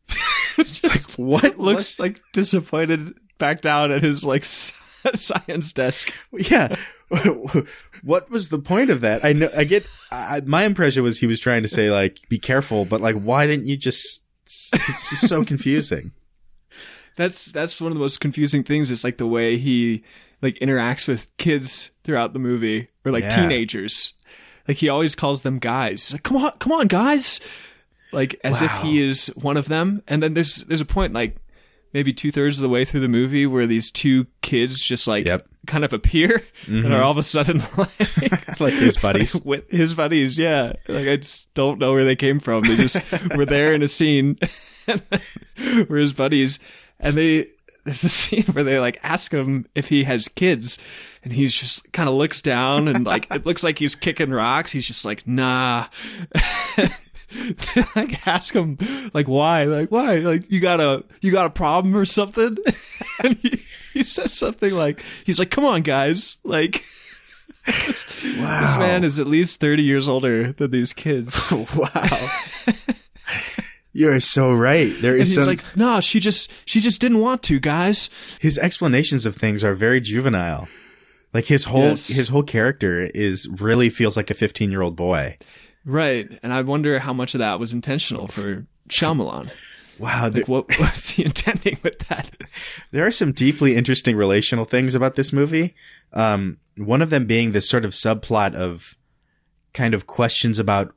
It's 0.58 0.84
like 0.84 1.16
what 1.18 1.58
looks 1.58 2.00
like 2.00 2.20
disappointed 2.34 3.14
back 3.38 3.62
down 3.62 3.92
at 3.94 4.04
his 4.04 4.26
like 4.26 4.44
science 5.16 5.72
desk. 5.72 6.12
Yeah. 6.34 6.76
what 8.04 8.30
was 8.30 8.50
the 8.50 8.60
point 8.60 8.90
of 8.90 9.00
that? 9.02 9.24
I 9.24 9.32
know. 9.32 9.50
I 9.56 9.64
get. 9.64 9.86
I, 10.12 10.42
my 10.46 10.64
impression 10.66 11.02
was 11.02 11.18
he 11.18 11.28
was 11.28 11.40
trying 11.40 11.62
to 11.62 11.70
say 11.70 11.90
like, 11.92 12.20
be 12.28 12.40
careful, 12.40 12.84
but 12.84 13.00
like, 13.00 13.16
why 13.16 13.48
didn't 13.48 13.68
you 13.68 13.78
just? 13.78 14.22
It's 14.46 15.10
just 15.12 15.30
so 15.30 15.46
confusing. 15.46 16.12
That's 17.20 17.52
that's 17.52 17.82
one 17.82 17.92
of 17.92 17.98
the 17.98 18.00
most 18.02 18.22
confusing 18.22 18.64
things. 18.64 18.90
Is 18.92 19.04
like 19.04 19.18
the 19.18 19.28
way 19.28 19.58
he 19.58 20.04
like 20.42 20.56
interacts 20.60 21.06
with 21.06 21.28
kids 21.36 21.92
throughout 22.06 22.32
the 22.32 22.40
movie 22.40 22.88
or 23.04 23.12
like 23.12 23.24
Yeah. 23.24 23.42
teenagers. 23.42 24.14
Like 24.70 24.78
he 24.78 24.88
always 24.88 25.16
calls 25.16 25.42
them 25.42 25.60
guys. 25.60 26.06
He's 26.08 26.14
like, 26.14 26.24
come 26.24 26.38
on, 26.38 26.54
come 26.60 26.72
on, 26.72 26.88
guys. 26.88 27.42
Like 28.14 28.40
as 28.46 28.62
if 28.62 28.72
he 28.78 29.02
is 29.02 29.28
one 29.36 29.58
of 29.58 29.68
them. 29.68 30.02
And 30.08 30.24
then 30.24 30.34
there's 30.34 30.64
there's 30.64 30.80
a 30.80 30.86
point 30.86 31.12
like 31.14 31.36
maybe 31.94 32.14
two 32.14 32.32
thirds 32.32 32.58
of 32.58 32.62
the 32.64 32.70
way 32.70 32.86
through 32.86 33.02
the 33.02 33.10
movie 33.10 33.46
where 33.46 33.68
these 33.68 33.92
two 33.92 34.26
kids 34.42 34.80
just 34.82 35.06
like 35.06 35.26
Yep. 35.26 35.46
kind 35.68 35.84
of 35.84 35.92
appear 35.92 36.42
and 36.68 36.86
are 36.86 36.90
mm-hmm. 36.90 37.04
all 37.04 37.12
of 37.12 37.18
a 37.18 37.24
sudden 37.24 37.62
like 37.78 38.60
Like 38.62 38.74
his 38.76 38.96
buddies. 38.96 39.36
with 39.44 39.70
his 39.70 39.94
buddies, 39.94 40.40
yeah. 40.40 40.72
Like 40.88 41.10
I 41.10 41.18
just 41.18 41.54
don't 41.54 41.80
know 41.80 41.92
where 41.92 42.06
they 42.06 42.16
came 42.16 42.40
from. 42.40 42.64
They 42.64 42.78
just 42.78 43.02
were 43.36 43.46
there 43.46 43.74
in 43.74 43.84
a 43.84 43.90
scene 43.90 44.38
where 45.88 46.00
his 46.00 46.14
buddies 46.14 46.60
and 47.00 47.16
they 47.18 47.48
there's 47.86 48.04
a 48.04 48.10
scene 48.10 48.44
where 48.52 48.64
they 48.64 48.80
like 48.80 49.00
ask 49.04 49.32
him 49.32 49.66
if 49.76 49.88
he 49.88 50.04
has 50.04 50.28
kids 50.28 50.78
and 51.24 51.34
he's 51.34 51.54
just 51.54 51.92
kind 51.92 52.08
of 52.10 52.16
looks 52.16 52.42
down 52.42 52.88
and 52.88 53.06
like 53.06 53.28
it 53.32 53.46
looks 53.46 53.64
like 53.64 53.80
he's 53.80 53.96
kicking 53.96 54.32
rocks. 54.32 54.72
He's 54.72 54.86
just 54.88 55.06
like, 55.06 55.26
nah. 55.28 55.88
Like 57.96 58.26
ask 58.28 58.56
him 58.56 58.80
like 59.14 59.28
why 59.28 59.66
like 59.66 59.92
why 59.92 60.16
like 60.16 60.50
you 60.50 60.60
got 60.60 60.80
a 60.80 61.04
you 61.22 61.32
got 61.32 61.46
a 61.46 61.52
problem 61.52 61.96
or 61.96 62.04
something 62.06 62.58
and 63.24 63.38
he, 63.38 63.62
he 63.94 64.02
says 64.02 64.34
something 64.34 64.74
like 64.74 65.04
he's 65.26 65.38
like 65.38 65.52
come 65.52 65.64
on 65.64 65.84
guys 65.84 66.40
like 66.44 66.84
Wow. 67.68 68.62
this 68.62 68.78
man 68.78 69.04
is 69.04 69.20
at 69.20 69.28
least 69.28 69.60
30 69.60 69.84
years 69.84 70.08
older 70.10 70.54
than 70.54 70.72
these 70.72 70.92
kids. 70.92 71.40
wow. 71.52 72.30
You 73.92 74.12
are 74.12 74.20
so 74.20 74.54
right. 74.54 74.94
There 75.02 75.14
And 75.14 75.24
he's 75.24 75.36
some. 75.36 75.46
like, 75.46 75.64
no, 75.76 76.00
she 76.00 76.20
just, 76.20 76.52
she 76.66 76.80
just 76.80 77.02
didn't 77.02 77.20
want 77.20 77.42
to, 77.44 77.60
guys. 77.60 78.10
his 78.40 78.58
explanations 78.60 79.26
of 79.26 79.36
things 79.36 79.64
are 79.64 79.74
very 79.74 80.00
juvenile. 80.00 80.68
Like 81.34 81.46
his 81.46 81.66
whole 81.66 81.82
Yes. 81.90 82.08
his 82.08 82.28
whole 82.30 82.44
character 82.44 83.10
is 83.14 83.48
really 83.48 83.90
feels 83.90 84.18
like 84.18 84.32
a 84.32 84.34
fifteen 84.34 84.72
year 84.72 84.82
old 84.82 84.96
boy. 84.96 85.38
Right. 85.86 86.28
And 86.44 86.52
I 86.54 86.62
wonder 86.62 86.98
how 87.00 87.14
much 87.14 87.36
of 87.36 87.40
that 87.40 87.60
was 87.60 87.72
intentional 87.74 88.28
for 88.28 88.66
Shyamalan. 88.90 89.50
Wow. 90.00 90.30
There, 90.30 90.46
what 90.46 90.70
was 90.80 91.10
he 91.10 91.26
intending 91.26 91.78
with 91.84 92.00
that? 92.08 92.32
there 92.92 93.06
are 93.06 93.12
some 93.12 93.34
deeply 93.34 93.76
interesting 93.76 94.16
relational 94.16 94.64
things 94.64 94.96
about 94.96 95.18
this 95.18 95.34
movie. 95.34 95.76
Um, 96.14 96.58
one 96.78 97.02
of 97.02 97.10
them 97.10 97.26
being 97.26 97.52
this 97.52 97.68
sort 97.70 97.84
of 97.84 97.92
subplot 97.92 98.54
of 98.56 98.96
kind 99.74 99.94
of 99.94 100.08
questions 100.08 100.58
about 100.58 100.96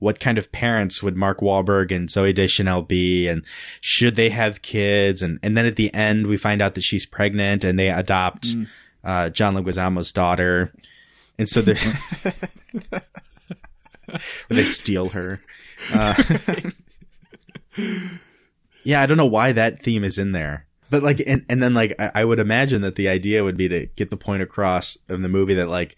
what 0.00 0.18
kind 0.18 0.38
of 0.38 0.50
parents 0.50 1.02
would 1.02 1.16
Mark 1.16 1.40
Wahlberg 1.40 1.94
and 1.94 2.08
Zooey 2.08 2.34
Deschanel 2.34 2.82
be, 2.82 3.28
and 3.28 3.44
should 3.80 4.16
they 4.16 4.30
have 4.30 4.62
kids? 4.62 5.22
And 5.22 5.38
and 5.42 5.56
then 5.56 5.66
at 5.66 5.76
the 5.76 5.94
end, 5.94 6.26
we 6.26 6.36
find 6.36 6.60
out 6.60 6.74
that 6.74 6.82
she's 6.82 7.06
pregnant, 7.06 7.62
and 7.62 7.78
they 7.78 7.88
adopt 7.88 8.56
uh, 9.04 9.30
John 9.30 9.54
Leguizamo's 9.54 10.10
daughter, 10.10 10.72
and 11.38 11.48
so 11.48 11.60
they 11.60 11.76
they 14.48 14.64
steal 14.64 15.10
her. 15.10 15.40
Uh, 15.92 16.22
yeah, 18.82 19.00
I 19.02 19.06
don't 19.06 19.16
know 19.16 19.26
why 19.26 19.52
that 19.52 19.80
theme 19.82 20.04
is 20.04 20.18
in 20.18 20.32
there. 20.32 20.66
But 20.90 21.02
like, 21.04 21.22
and, 21.24 21.46
and 21.48 21.62
then 21.62 21.72
like, 21.72 21.94
I, 22.00 22.10
I 22.16 22.24
would 22.24 22.40
imagine 22.40 22.82
that 22.82 22.96
the 22.96 23.08
idea 23.08 23.44
would 23.44 23.56
be 23.56 23.68
to 23.68 23.86
get 23.94 24.10
the 24.10 24.16
point 24.16 24.42
across 24.42 24.98
of 25.08 25.22
the 25.22 25.28
movie 25.28 25.54
that 25.54 25.68
like, 25.68 25.94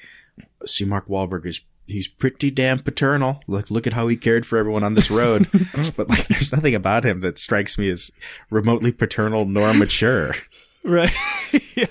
see, 0.66 0.84
Mark 0.84 1.08
Wahlberg 1.08 1.46
is 1.46 1.62
he's 1.92 2.08
pretty 2.08 2.50
damn 2.50 2.80
paternal. 2.80 3.40
Look, 3.46 3.70
look 3.70 3.86
at 3.86 3.92
how 3.92 4.08
he 4.08 4.16
cared 4.16 4.44
for 4.44 4.58
everyone 4.58 4.84
on 4.84 4.94
this 4.94 5.10
road. 5.10 5.48
but 5.96 6.08
like, 6.08 6.26
there's 6.28 6.52
nothing 6.52 6.74
about 6.74 7.04
him 7.04 7.20
that 7.20 7.38
strikes 7.38 7.78
me 7.78 7.90
as 7.90 8.10
remotely 8.50 8.92
paternal 8.92 9.44
nor 9.44 9.72
mature. 9.74 10.34
Right. 10.84 11.12
Yeah. 11.76 11.84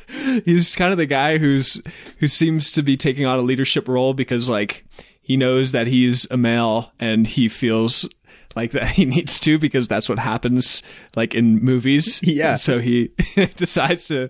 He's 0.44 0.76
kind 0.76 0.92
of 0.92 0.98
the 0.98 1.06
guy 1.06 1.38
who's, 1.38 1.80
who 2.18 2.26
seems 2.26 2.72
to 2.72 2.82
be 2.82 2.98
taking 2.98 3.28
on 3.28 3.38
a 3.38 3.44
leadership 3.44 3.88
role 3.88 4.16
because 4.16 4.50
like 4.50 4.86
he 5.22 5.38
knows 5.38 5.72
that 5.72 5.86
he's 5.86 6.26
a 6.32 6.38
male 6.38 6.92
and 7.00 7.28
he 7.28 7.48
feels 7.48 8.10
like 8.56 8.72
that 8.72 8.90
he 8.90 9.06
needs 9.06 9.40
to 9.42 9.60
because 9.60 9.88
that's 9.88 10.10
what 10.10 10.20
happens 10.20 10.82
like 11.16 11.36
in 11.36 11.64
movies. 11.64 12.20
Yeah. 12.24 12.56
So 12.56 12.80
he 12.80 13.12
decides 13.56 14.08
to 14.08 14.30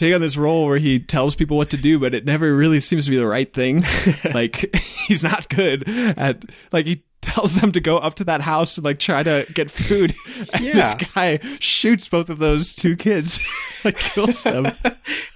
take 0.00 0.14
on 0.14 0.20
this 0.20 0.36
role 0.36 0.66
where 0.66 0.78
he 0.78 0.98
tells 0.98 1.34
people 1.34 1.56
what 1.56 1.70
to 1.70 1.76
do, 1.76 1.98
but 1.98 2.14
it 2.14 2.24
never 2.24 2.54
really 2.56 2.80
seems 2.80 3.04
to 3.04 3.10
be 3.10 3.18
the 3.18 3.26
right 3.26 3.52
thing. 3.52 3.84
like 4.34 4.74
he's 5.06 5.22
not 5.22 5.48
good 5.48 5.88
at 5.88 6.44
like 6.72 6.86
he 6.86 7.04
tells 7.30 7.54
them 7.60 7.70
to 7.72 7.80
go 7.80 7.98
up 7.98 8.14
to 8.14 8.24
that 8.24 8.40
house 8.40 8.76
and 8.78 8.84
like 8.84 8.98
try 8.98 9.22
to 9.22 9.46
get 9.52 9.70
food. 9.70 10.14
And 10.54 10.64
Yeah. 10.64 10.94
this 10.94 11.08
guy 11.14 11.38
shoots 11.58 12.08
both 12.08 12.30
of 12.30 12.38
those 12.38 12.74
two 12.74 12.96
kids, 12.96 13.38
like 13.84 13.98
kills 13.98 14.42
them. 14.42 14.72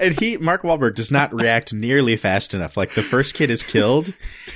And 0.00 0.19
he, 0.19 0.38
Mark 0.38 0.62
Wahlberg, 0.62 0.95
does 0.95 1.11
not 1.11 1.33
react 1.35 1.75
nearly 1.75 2.17
fast 2.17 2.55
enough. 2.55 2.76
Like 2.76 2.95
the 2.95 3.03
first 3.03 3.35
kid 3.35 3.50
is 3.50 3.62
killed, 3.62 4.14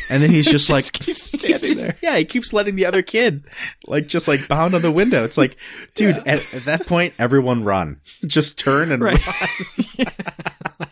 and 0.09 0.23
then 0.23 0.31
he's 0.31 0.47
just 0.51 0.71
like, 0.71 0.91
keeps 0.93 1.25
standing 1.25 1.77
there. 1.77 1.97
yeah, 2.01 2.17
he 2.17 2.25
keeps 2.25 2.53
letting 2.55 2.77
the 2.77 2.87
other 2.87 3.03
kid, 3.03 3.45
like, 3.87 4.07
just 4.09 4.27
like 4.27 4.49
bound 4.49 4.75
on 4.75 4.81
the 4.81 4.91
window. 4.91 5.23
It's 5.23 5.37
like, 5.37 5.57
dude, 5.95 6.17
at, 6.27 6.43
at 6.55 6.65
that 6.65 6.87
point, 6.87 7.13
everyone 7.19 7.63
run. 7.63 8.01
Just 8.27 8.59
turn 8.59 8.91
and 8.91 9.03
Right. 9.03 9.25
run. 9.27 10.07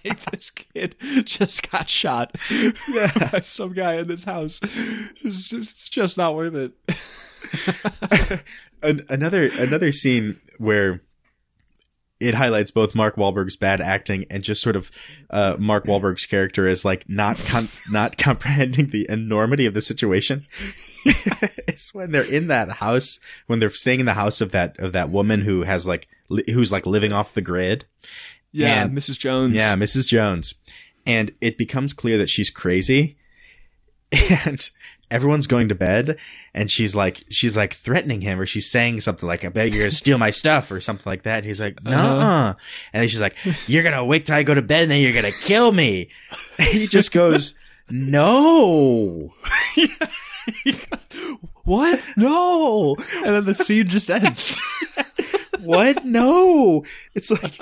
like 0.05 0.31
this 0.31 0.51
kid 0.51 0.97
just 1.25 1.71
got 1.71 1.89
shot 1.89 2.37
by 3.33 3.41
some 3.43 3.73
guy 3.73 3.95
in 3.95 4.07
this 4.09 4.25
house. 4.25 4.61
It's 5.25 5.49
just, 5.49 5.53
it's 5.73 5.89
just 5.89 6.19
not 6.19 6.26
worth 6.35 6.55
it. 6.55 6.73
An- 8.83 9.07
another 9.09 9.49
another 9.59 9.93
scene 9.93 10.39
where 10.59 11.01
it 12.19 12.35
highlights 12.35 12.71
both 12.71 12.95
Mark 12.95 13.17
Wahlberg's 13.17 13.57
bad 13.57 13.81
acting 13.81 14.25
and 14.31 14.43
just 14.43 14.63
sort 14.63 14.75
of 14.77 14.91
uh, 15.31 15.57
Mark 15.59 15.85
Wahlberg's 15.85 16.25
character 16.25 16.67
as 16.67 16.85
like 16.85 17.09
not 17.09 17.39
com- 17.47 17.69
not 17.91 18.17
comprehending 18.19 18.91
the 18.91 19.07
enormity 19.09 19.67
of 19.67 19.75
the 19.75 19.81
situation. 19.81 20.47
it's 21.05 21.93
when 21.95 22.13
they're 22.13 22.23
in 22.25 22.49
that 22.49 22.71
house 22.73 23.19
when 23.47 23.61
they're 23.61 23.71
staying 23.71 24.01
in 24.01 24.07
the 24.07 24.15
house 24.15 24.41
of 24.41 24.53
that 24.53 24.77
of 24.79 24.93
that 24.93 25.11
woman 25.11 25.41
who 25.43 25.63
has 25.63 25.87
like 25.87 26.09
li- 26.29 26.45
who's 26.53 26.73
like 26.73 26.87
living 26.87 27.13
off 27.13 27.35
the 27.35 27.43
grid. 27.43 27.85
Yeah, 28.53 28.85
And- 28.85 28.97
Mrs. 28.97 29.19
Jones. 29.19 29.55
Yeah, 29.55 29.75
Mrs. 29.75 30.07
Jones. 30.09 30.55
And 31.07 31.33
it 31.41 31.57
becomes 31.59 31.93
clear 31.93 32.19
that 32.19 32.31
she's 32.31 32.51
crazy. 32.51 33.17
And 34.45 34.69
everyone's 35.11 35.47
going 35.47 35.69
to 35.69 35.75
bed 35.75 36.19
and 36.55 36.71
she's 36.71 36.95
like 36.95 37.23
she's 37.31 37.57
like 37.57 37.75
threatening 37.75 38.21
him 38.21 38.41
or 38.41 38.47
she's 38.47 38.71
saying 38.71 39.01
something 39.01 39.27
like, 39.29 39.45
I 39.45 39.49
bet 39.49 39.71
you're 39.71 39.81
gonna 39.81 39.91
steal 39.91 40.19
my 40.19 40.31
stuff 40.31 40.71
or 40.71 40.81
something 40.81 41.09
like 41.09 41.23
that. 41.23 41.39
And 41.39 41.47
he's 41.47 41.61
like, 41.61 41.83
No 41.85 41.93
uh 42.19 42.55
And 42.93 43.03
then 43.03 43.09
she's 43.09 43.21
like, 43.21 43.37
You're 43.67 43.83
gonna 43.83 44.05
wait 44.05 44.27
till 44.27 44.37
I 44.37 44.43
go 44.43 44.55
to 44.55 44.63
bed 44.63 44.83
and 44.83 44.91
then 44.91 45.03
you're 45.03 45.13
gonna 45.13 45.33
kill 45.33 45.73
me. 45.73 46.11
And 46.59 46.69
he 46.69 46.87
just 46.87 47.13
goes, 47.13 47.55
No. 47.91 49.33
What? 51.65 52.01
No. 52.17 52.95
And 53.17 53.35
then 53.35 53.45
the 53.45 53.55
scene 53.55 53.87
just 53.89 54.11
ends. 54.11 54.61
What? 55.61 56.05
No. 56.05 56.85
It's 57.13 57.29
like 57.31 57.59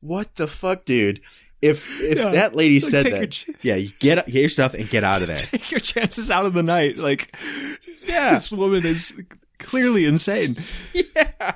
what 0.00 0.34
the 0.36 0.48
fuck, 0.48 0.86
dude? 0.86 1.20
If 1.62 2.00
if 2.00 2.18
Yeah. 2.18 2.30
that 2.30 2.54
lady 2.56 2.80
Like, 2.80 2.90
said 2.90 3.06
that, 3.06 3.30
ch- 3.30 3.46
yeah, 3.62 3.76
you 3.76 3.90
get 4.00 4.26
get 4.26 4.34
your 4.34 4.48
stuff 4.48 4.74
and 4.74 4.88
get 4.90 5.04
out 5.04 5.22
of 5.22 5.28
there. 5.28 5.36
Take 5.36 5.70
your 5.70 5.80
chances 5.80 6.30
out 6.30 6.44
of 6.44 6.52
the 6.54 6.62
night. 6.62 6.98
Like, 6.98 7.34
Yeah. 8.06 8.34
this 8.34 8.50
woman 8.50 8.84
is 8.84 9.12
clearly 9.58 10.04
insane. 10.04 10.56
Yeah. 11.14 11.54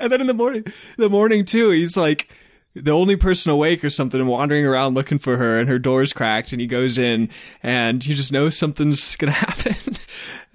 And 0.00 0.12
then 0.12 0.20
in 0.20 0.28
the 0.28 0.34
morning, 0.34 0.64
the 0.98 1.10
morning 1.10 1.44
too, 1.44 1.70
he's 1.70 1.96
like 1.96 2.28
the 2.76 2.92
only 2.92 3.16
person 3.16 3.50
awake 3.50 3.82
or 3.84 3.90
something 3.90 4.20
and 4.20 4.28
wandering 4.28 4.64
around 4.64 4.94
looking 4.94 5.18
for 5.18 5.36
her 5.36 5.58
and 5.58 5.68
her 5.68 5.78
door's 5.80 6.12
cracked 6.12 6.52
and 6.52 6.60
he 6.60 6.66
goes 6.66 6.96
in 6.96 7.28
and 7.62 8.04
you 8.06 8.14
just 8.14 8.32
know 8.32 8.50
something's 8.50 9.16
gonna 9.16 9.32
happen. 9.32 9.74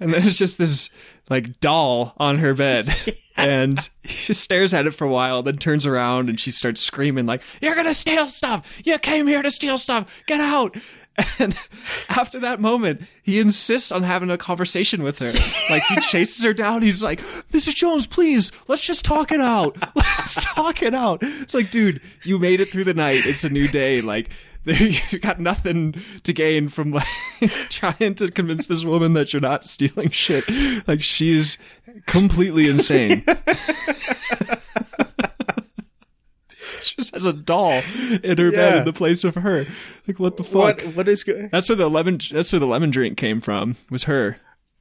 and 0.00 0.12
there's 0.14 0.38
just 0.38 0.56
this 0.58 0.88
like 1.30 1.60
doll 1.60 2.14
on 2.18 2.38
her 2.38 2.54
bed. 2.54 2.94
And 3.36 3.88
he 4.02 4.26
just 4.26 4.42
stares 4.42 4.74
at 4.74 4.86
it 4.86 4.90
for 4.90 5.06
a 5.06 5.10
while, 5.10 5.42
then 5.42 5.56
turns 5.56 5.86
around 5.86 6.28
and 6.28 6.38
she 6.38 6.50
starts 6.50 6.82
screaming 6.82 7.24
like, 7.24 7.40
You're 7.62 7.74
gonna 7.74 7.94
steal 7.94 8.28
stuff! 8.28 8.66
You 8.84 8.98
came 8.98 9.26
here 9.26 9.40
to 9.40 9.50
steal 9.50 9.78
stuff! 9.78 10.22
Get 10.26 10.42
out! 10.42 10.76
And 11.38 11.56
after 12.08 12.38
that 12.40 12.60
moment, 12.60 13.02
he 13.22 13.40
insists 13.40 13.92
on 13.92 14.02
having 14.02 14.30
a 14.30 14.38
conversation 14.38 15.02
with 15.02 15.18
her. 15.20 15.32
Like 15.70 15.84
he 15.84 16.00
chases 16.00 16.42
her 16.44 16.52
down. 16.52 16.82
He's 16.82 17.02
like, 17.02 17.20
"Mrs. 17.52 17.76
Jones, 17.76 18.06
please, 18.06 18.50
let's 18.66 18.84
just 18.84 19.04
talk 19.04 19.30
it 19.30 19.40
out. 19.40 19.76
Let's 19.94 20.34
talk 20.44 20.82
it 20.82 20.94
out." 20.94 21.20
It's 21.22 21.54
like, 21.54 21.70
dude, 21.70 22.00
you 22.24 22.40
made 22.40 22.60
it 22.60 22.70
through 22.72 22.84
the 22.84 22.94
night. 22.94 23.24
It's 23.24 23.44
a 23.44 23.48
new 23.48 23.68
day. 23.68 24.00
Like 24.00 24.30
there, 24.64 24.82
you 24.82 25.18
got 25.20 25.40
nothing 25.40 25.94
to 26.22 26.32
gain 26.32 26.68
from 26.68 26.92
like 26.92 27.06
trying 27.70 28.14
to 28.16 28.30
convince 28.30 28.66
this 28.66 28.84
woman 28.84 29.14
that 29.14 29.32
you're 29.32 29.40
not 29.40 29.64
stealing 29.64 30.10
shit. 30.10 30.44
Like 30.86 31.02
she's 31.02 31.56
completely 32.06 32.68
insane. 32.68 33.24
She 36.82 36.96
just 36.96 37.14
has 37.14 37.26
a 37.26 37.32
doll 37.32 37.82
in 38.22 38.38
her 38.38 38.50
bed 38.50 38.78
in 38.78 38.84
the 38.84 38.92
place 38.92 39.22
of 39.22 39.34
her. 39.36 39.66
Like 40.08 40.18
what 40.18 40.36
the 40.36 40.42
fuck? 40.42 40.80
What 40.80 40.96
what 40.96 41.08
is 41.08 41.22
good? 41.22 41.50
That's 41.52 41.68
where 41.68 41.76
the 41.76 41.88
lemon. 41.88 42.18
That's 42.32 42.52
where 42.52 42.58
the 42.58 42.66
lemon 42.66 42.90
drink 42.90 43.16
came 43.16 43.40
from. 43.40 43.76
Was 43.90 44.04
her. 44.04 44.38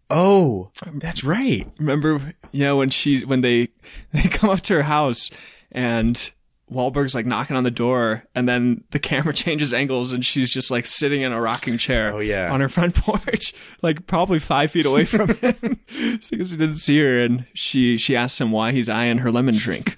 Oh, 0.10 0.72
that's 0.94 1.24
right. 1.24 1.68
Remember, 1.78 2.34
yeah, 2.52 2.72
when 2.72 2.90
she 2.90 3.24
when 3.26 3.42
they 3.42 3.70
they 4.12 4.24
come 4.24 4.50
up 4.50 4.62
to 4.62 4.76
her 4.76 4.84
house 4.84 5.30
and 5.72 6.32
Wahlberg's 6.72 7.16
like 7.16 7.26
knocking 7.26 7.56
on 7.56 7.64
the 7.64 7.72
door, 7.72 8.24
and 8.36 8.48
then 8.48 8.84
the 8.92 9.00
camera 9.00 9.34
changes 9.36 9.74
angles, 9.74 10.14
and 10.14 10.26
she's 10.26 10.50
just 10.50 10.70
like 10.72 10.86
sitting 10.86 11.22
in 11.22 11.32
a 11.32 11.42
rocking 11.42 11.78
chair. 11.78 12.14
Oh, 12.14 12.20
yeah. 12.20 12.52
on 12.52 12.62
her 12.62 12.70
front 12.70 12.96
porch, 13.04 13.54
like 13.82 14.06
probably 14.08 14.40
five 14.40 14.72
feet 14.72 14.86
away 14.86 15.06
from 15.06 15.30
him, 15.36 15.80
because 16.30 16.52
he 16.52 16.58
didn't 16.58 16.76
see 16.78 17.00
her, 17.00 17.22
and 17.22 17.46
she 17.54 17.98
she 17.98 18.16
asks 18.16 18.40
him 18.40 18.52
why 18.52 18.72
he's 18.72 18.90
eyeing 18.90 19.20
her 19.20 19.32
lemon 19.32 19.56
drink. 19.56 19.98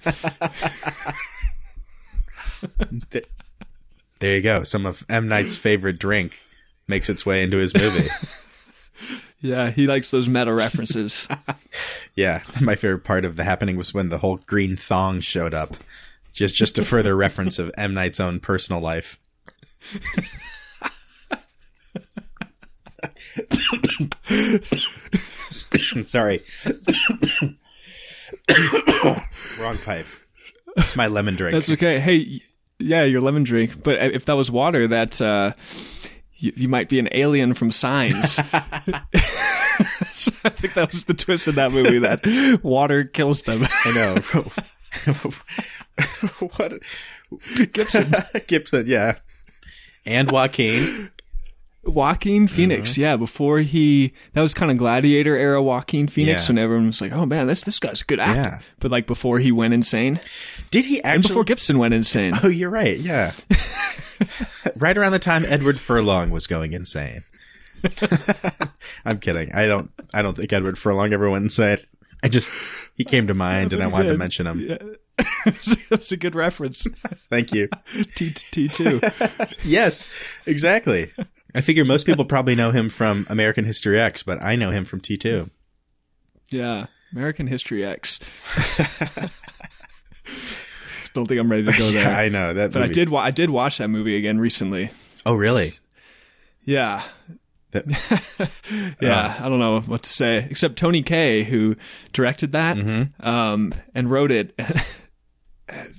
There 4.20 4.36
you 4.36 4.42
go. 4.42 4.62
Some 4.62 4.86
of 4.86 5.04
M 5.08 5.26
Night's 5.28 5.56
favorite 5.56 5.98
drink 5.98 6.38
makes 6.86 7.10
its 7.10 7.26
way 7.26 7.42
into 7.42 7.56
his 7.56 7.74
movie. 7.74 8.08
yeah, 9.40 9.70
he 9.70 9.86
likes 9.88 10.10
those 10.10 10.28
meta 10.28 10.52
references. 10.52 11.26
yeah, 12.14 12.42
my 12.60 12.76
favorite 12.76 13.04
part 13.04 13.24
of 13.24 13.34
the 13.36 13.44
happening 13.44 13.76
was 13.76 13.92
when 13.92 14.10
the 14.10 14.18
whole 14.18 14.36
green 14.36 14.76
thong 14.76 15.20
showed 15.20 15.54
up. 15.54 15.74
Just 16.32 16.54
just 16.54 16.78
a 16.78 16.84
further 16.84 17.16
reference 17.16 17.58
of 17.58 17.72
M 17.76 17.94
Night's 17.94 18.20
own 18.20 18.40
personal 18.40 18.80
life. 18.80 19.18
Sorry. 26.04 26.42
Wrong 29.58 29.76
pipe. 29.84 30.06
My 30.96 31.06
lemon 31.06 31.36
drink. 31.36 31.52
That's 31.52 31.70
okay. 31.70 32.00
Hey, 32.00 32.40
yeah, 32.78 33.04
your 33.04 33.20
lemon 33.20 33.44
drink. 33.44 33.82
But 33.82 34.14
if 34.14 34.24
that 34.24 34.34
was 34.34 34.50
water, 34.50 34.88
that 34.88 35.20
uh, 35.20 35.52
you, 36.36 36.52
you 36.56 36.68
might 36.68 36.88
be 36.88 36.98
an 36.98 37.08
alien 37.12 37.52
from 37.54 37.70
Signs. 37.70 38.34
So 38.34 38.42
I 40.44 40.50
think 40.50 40.74
that 40.74 40.90
was 40.90 41.04
the 41.04 41.14
twist 41.14 41.48
in 41.48 41.54
that 41.54 41.72
movie 41.72 42.00
that 42.00 42.60
water 42.62 43.04
kills 43.04 43.42
them. 43.42 43.66
I 43.84 43.92
know. 43.92 44.16
what? 46.56 46.80
Gibson. 47.72 48.14
Gibson, 48.46 48.86
yeah. 48.86 49.18
And 50.06 50.30
Joaquin. 50.30 51.10
Joaquin 51.84 52.46
Phoenix, 52.46 52.92
uh-huh. 52.92 53.00
yeah, 53.00 53.16
before 53.16 53.58
he 53.58 54.12
that 54.34 54.42
was 54.42 54.54
kind 54.54 54.70
of 54.70 54.76
gladiator 54.76 55.36
era 55.36 55.60
Joaquin 55.60 56.06
Phoenix 56.06 56.42
Yeah. 56.44 56.48
when 56.52 56.58
everyone 56.58 56.86
was 56.86 57.00
like, 57.00 57.10
"Oh 57.10 57.26
man, 57.26 57.48
this 57.48 57.62
this 57.62 57.80
guy's 57.80 58.02
a 58.02 58.04
good 58.04 58.20
actor." 58.20 58.40
Yeah. 58.40 58.58
But 58.78 58.92
like 58.92 59.08
before 59.08 59.40
he 59.40 59.50
went 59.50 59.74
insane, 59.74 60.20
Did 60.70 60.84
he 60.84 61.02
and 61.02 61.18
actually? 61.18 61.28
before 61.28 61.44
Gibson 61.44 61.78
went 61.78 61.92
insane. 61.92 62.34
oh, 62.44 62.46
you're 62.48 62.70
right. 62.70 62.98
Yeah. 62.98 63.32
right 64.76 64.96
around 64.96 65.10
the 65.10 65.18
time 65.18 65.44
Edward 65.44 65.80
Furlong 65.80 66.30
was 66.30 66.46
going 66.46 66.72
insane. 66.72 67.24
I'm 69.04 69.18
kidding. 69.18 69.52
I 69.52 69.66
don't. 69.66 69.90
I 70.14 70.22
don't 70.22 70.36
think 70.36 70.52
Edward 70.52 70.78
Furlong 70.78 71.12
ever 71.12 71.28
went 71.30 71.42
insane. 71.42 71.78
I 72.22 72.28
just 72.28 72.52
he 72.94 73.04
came 73.04 73.26
to 73.26 73.34
mind, 73.34 73.72
and 73.72 73.82
I 73.82 73.88
wanted 73.88 74.12
to 74.12 74.18
mention 74.18 74.46
him. 74.46 74.60
Yeah. 74.60 74.78
that 75.44 75.86
was 75.90 76.12
a 76.12 76.16
good 76.16 76.34
reference. 76.34 76.86
Thank 77.30 77.52
you. 77.52 77.68
T 78.16 78.30
T 78.30 78.68
two. 78.68 79.00
Yes, 79.64 80.08
exactly. 80.46 81.12
I 81.54 81.60
figure 81.60 81.84
most 81.84 82.06
people 82.06 82.24
probably 82.24 82.54
know 82.54 82.70
him 82.70 82.88
from 82.88 83.26
American 83.28 83.64
History 83.64 84.00
X, 84.00 84.22
but 84.22 84.42
I 84.42 84.56
know 84.56 84.70
him 84.70 84.84
from 84.86 85.00
T2. 85.02 85.50
Yeah, 86.50 86.86
American 87.12 87.46
History 87.46 87.84
X. 87.84 88.18
Don't 91.14 91.26
think 91.26 91.40
I'm 91.40 91.50
ready 91.50 91.64
to 91.64 91.72
go 91.72 91.90
there. 91.92 92.04
Yeah, 92.04 92.18
I 92.18 92.28
know 92.30 92.54
that. 92.54 92.72
but 92.72 92.82
I 92.82 92.86
did. 92.86 93.10
Wa- 93.10 93.20
I 93.20 93.30
did 93.30 93.50
watch 93.50 93.78
that 93.78 93.88
movie 93.88 94.16
again 94.16 94.38
recently. 94.38 94.90
Oh, 95.26 95.34
really? 95.34 95.74
Yeah, 96.64 97.02
That- 97.72 97.84
yeah. 99.00 99.36
I 99.38 99.48
don't 99.50 99.58
know 99.58 99.80
what 99.80 100.02
to 100.04 100.10
say 100.10 100.46
except 100.50 100.76
Tony 100.76 101.02
Kaye, 101.02 101.42
who 101.44 101.76
directed 102.14 102.52
that 102.52 102.76
Mm-hmm. 102.76 103.26
um, 103.28 103.74
and 103.94 104.10
wrote 104.10 104.30
it. 104.32 104.58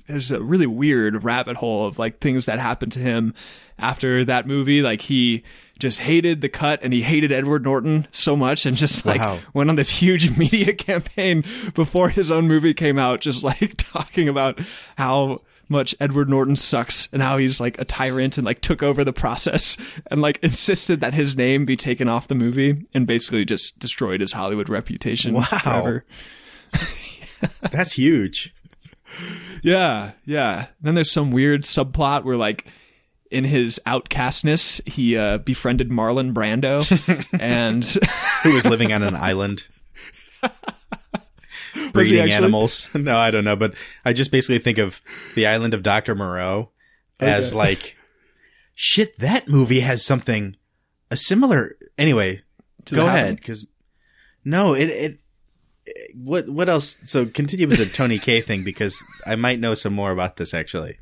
There's 0.07 0.31
a 0.31 0.41
really 0.41 0.67
weird 0.67 1.23
rabbit 1.23 1.55
hole 1.57 1.85
of 1.87 1.97
like 1.99 2.19
things 2.19 2.45
that 2.45 2.59
happened 2.59 2.91
to 2.93 2.99
him 2.99 3.33
after 3.79 4.23
that 4.25 4.47
movie. 4.47 4.81
Like 4.81 5.01
he 5.01 5.43
just 5.79 5.99
hated 5.99 6.41
the 6.41 6.49
cut 6.49 6.79
and 6.83 6.93
he 6.93 7.01
hated 7.01 7.31
Edward 7.31 7.63
Norton 7.63 8.07
so 8.11 8.35
much 8.35 8.65
and 8.65 8.77
just 8.77 9.05
like 9.05 9.19
Wow. 9.19 9.39
went 9.53 9.69
on 9.69 9.75
this 9.75 9.89
huge 9.89 10.37
media 10.37 10.73
campaign 10.73 11.43
before 11.73 12.09
his 12.09 12.31
own 12.31 12.47
movie 12.47 12.73
came 12.73 12.97
out, 12.99 13.21
just 13.21 13.43
like 13.43 13.73
talking 13.77 14.29
about 14.29 14.61
how 14.97 15.41
much 15.69 15.95
Edward 15.99 16.29
Norton 16.29 16.55
sucks 16.55 17.07
and 17.11 17.21
how 17.23 17.37
he's 17.37 17.59
like 17.59 17.79
a 17.79 17.85
tyrant 17.85 18.37
and 18.37 18.45
like 18.45 18.61
took 18.61 18.83
over 18.83 19.03
the 19.03 19.13
process 19.13 19.75
and 20.11 20.21
like 20.21 20.37
insisted 20.43 20.99
that 20.99 21.13
his 21.15 21.35
name 21.35 21.65
be 21.65 21.75
taken 21.75 22.07
off 22.07 22.27
the 22.27 22.35
movie 22.35 22.85
and 22.93 23.07
basically 23.07 23.43
just 23.45 23.79
destroyed 23.79 24.21
his 24.21 24.33
Hollywood 24.33 24.69
reputation. 24.69 25.33
Wow. 25.33 26.01
That's 27.71 27.93
huge. 27.93 28.53
Yeah, 29.63 30.11
yeah. 30.25 30.67
Then 30.81 30.93
there's 30.95 31.11
some 31.11 31.31
weird 31.31 31.63
subplot 31.63 32.23
where 32.25 32.37
like 32.37 32.67
in 33.31 33.43
his 33.45 33.79
outcastness, 33.87 34.85
he 34.87 35.17
uh, 35.17 35.39
befriended 35.39 35.89
Marlon 35.89 36.33
Brando 36.33 36.85
and 37.39 37.83
Who 38.43 38.53
was 38.53 38.65
living 38.65 38.93
on 38.93 39.01
an 39.01 39.15
island? 39.15 39.63
Breeding 41.93 42.29
animals? 42.31 42.87
No, 42.95 43.15
I 43.17 43.31
don't 43.31 43.43
know, 43.43 43.55
but 43.55 43.73
I 44.05 44.13
just 44.13 44.31
basically 44.31 44.59
think 44.59 44.77
of 44.77 45.01
the 45.35 45.47
island 45.47 45.73
of 45.73 45.81
Dr. 45.83 46.13
Moreau 46.15 46.69
as 47.19 47.49
Okay. 47.49 47.57
like, 47.57 47.95
shit, 48.75 49.17
that 49.19 49.47
movie 49.47 49.79
has 49.79 50.05
something, 50.05 50.55
a 51.09 51.17
similar, 51.17 51.75
anyway, 51.97 52.41
To 52.85 52.95
go 52.95 53.07
ahead. 53.07 53.43
Cause 53.43 53.65
no, 54.45 54.73
it, 54.75 54.89
it- 54.89 55.19
what, 56.15 56.47
what 56.49 56.69
else? 56.69 56.97
So 57.03 57.25
continue 57.25 57.67
with 57.67 57.79
the 57.79 57.85
Tony 57.85 58.19
Kaye 58.19 58.41
thing 58.41 58.63
because 58.63 59.03
I 59.25 59.35
might 59.35 59.59
know 59.59 59.73
some 59.73 59.93
more 59.93 60.11
about 60.11 60.37
this 60.37 60.53
actually. 60.53 60.97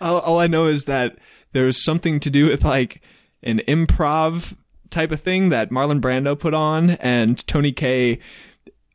all, 0.00 0.18
all 0.18 0.38
I 0.40 0.46
know 0.46 0.66
is 0.66 0.84
that 0.84 1.18
there 1.52 1.64
was 1.64 1.82
something 1.82 2.20
to 2.20 2.30
do 2.30 2.46
with 2.46 2.64
like 2.64 3.00
an 3.42 3.60
improv 3.68 4.56
type 4.90 5.10
of 5.10 5.20
thing 5.20 5.48
that 5.48 5.70
Marlon 5.70 6.00
Brando 6.00 6.38
put 6.38 6.54
on, 6.54 6.90
and 6.90 7.44
Tony 7.46 7.72
Kaye 7.72 8.20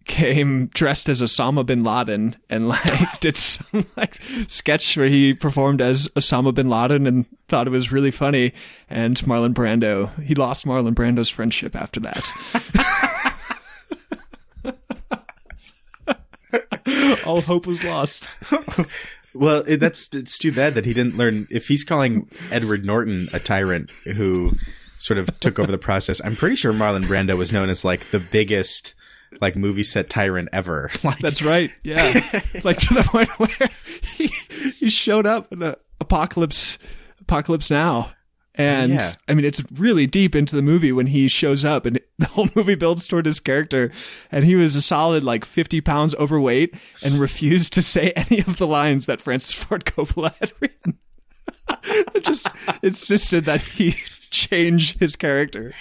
came 0.06 0.68
dressed 0.74 1.08
as 1.08 1.22
Osama 1.22 1.64
bin 1.64 1.84
Laden 1.84 2.36
and 2.50 2.68
like 2.68 3.20
did 3.20 3.36
some 3.36 3.86
like 3.96 4.20
sketch 4.48 4.98
where 4.98 5.08
he 5.08 5.36
performed 5.36 5.82
as 5.82 6.08
Osama 6.10 6.54
bin 6.54 6.68
Laden 6.68 7.06
and 7.06 7.26
thought 7.48 7.68
it 7.68 7.72
was 7.72 7.92
really 7.92 8.10
funny. 8.10 8.54
And 8.90 9.18
Marlon 9.20 9.54
Brando, 9.54 10.20
he 10.24 10.34
lost 10.34 10.66
Marlon 10.66 10.96
Brando's 10.96 11.30
friendship 11.30 11.76
after 11.76 12.00
that. 12.00 13.06
All 17.26 17.42
hope 17.42 17.66
was 17.68 17.84
lost. 17.84 18.32
Well, 19.34 19.64
it, 19.68 19.78
that's 19.78 20.10
it's 20.14 20.40
too 20.40 20.52
bad 20.52 20.74
that 20.74 20.86
he 20.86 20.94
didn't 20.94 21.16
learn. 21.16 21.48
If 21.52 21.68
he's 21.68 21.84
calling 21.84 22.28
Edward 22.52 22.84
Norton 22.84 23.30
a 23.32 23.40
tyrant 23.40 23.92
who 24.04 24.54
sort 24.98 25.20
of 25.20 25.40
took 25.40 25.60
over 25.60 25.72
the 25.72 25.78
process, 25.78 26.20
I'm 26.24 26.36
pretty 26.36 26.56
sure 26.56 26.74
Marlon 26.74 27.06
Brando 27.06 27.38
was 27.38 27.54
known 27.54 27.70
as 27.70 27.86
like 27.86 28.10
the 28.10 28.20
biggest 28.20 28.96
like 29.40 29.56
movie 29.56 29.84
set 29.84 30.10
tyrant 30.10 30.50
ever. 30.52 30.90
Like, 31.04 31.20
That's 31.20 31.42
right. 31.44 31.72
Yeah. 31.84 32.12
like 32.64 32.80
to 32.80 32.94
the 32.96 33.04
point 33.04 33.30
where 33.40 33.70
he, 34.18 34.28
he 34.80 34.90
showed 34.90 35.28
up 35.28 35.54
in 35.54 35.60
the 35.60 35.78
Apocalypse 36.02 36.78
Apocalypse 37.22 37.70
Now. 37.70 38.10
And 38.60 38.92
Yeah. 38.94 39.12
I 39.28 39.34
mean 39.34 39.46
it's 39.46 39.64
really 39.72 40.06
deep 40.06 40.36
into 40.36 40.56
the 40.56 40.62
movie 40.62 40.92
when 40.92 41.08
he 41.08 41.28
shows 41.30 41.64
up 41.66 41.86
and 41.86 42.00
the 42.20 42.28
whole 42.28 42.50
movie 42.56 42.76
builds 42.76 43.08
toward 43.08 43.26
his 43.26 43.40
character 43.40 43.92
and 44.32 44.44
he 44.44 44.56
was 44.56 44.76
a 44.76 44.82
solid 44.82 45.24
like 45.24 45.46
50 45.46 45.80
pounds 45.82 46.14
overweight 46.16 46.76
and 47.02 47.20
refused 47.20 47.72
to 47.74 47.82
say 47.82 48.12
any 48.16 48.40
of 48.42 48.58
the 48.58 48.68
lines 48.68 49.06
that 49.06 49.22
Francis 49.22 49.54
Ford 49.54 49.86
Coppola 49.86 50.36
had 50.40 50.52
written. 50.60 50.98
Just 52.22 52.48
insisted 52.84 53.46
that 53.46 53.62
he 53.62 53.96
change 54.30 54.98
his 55.00 55.16
character. 55.16 55.74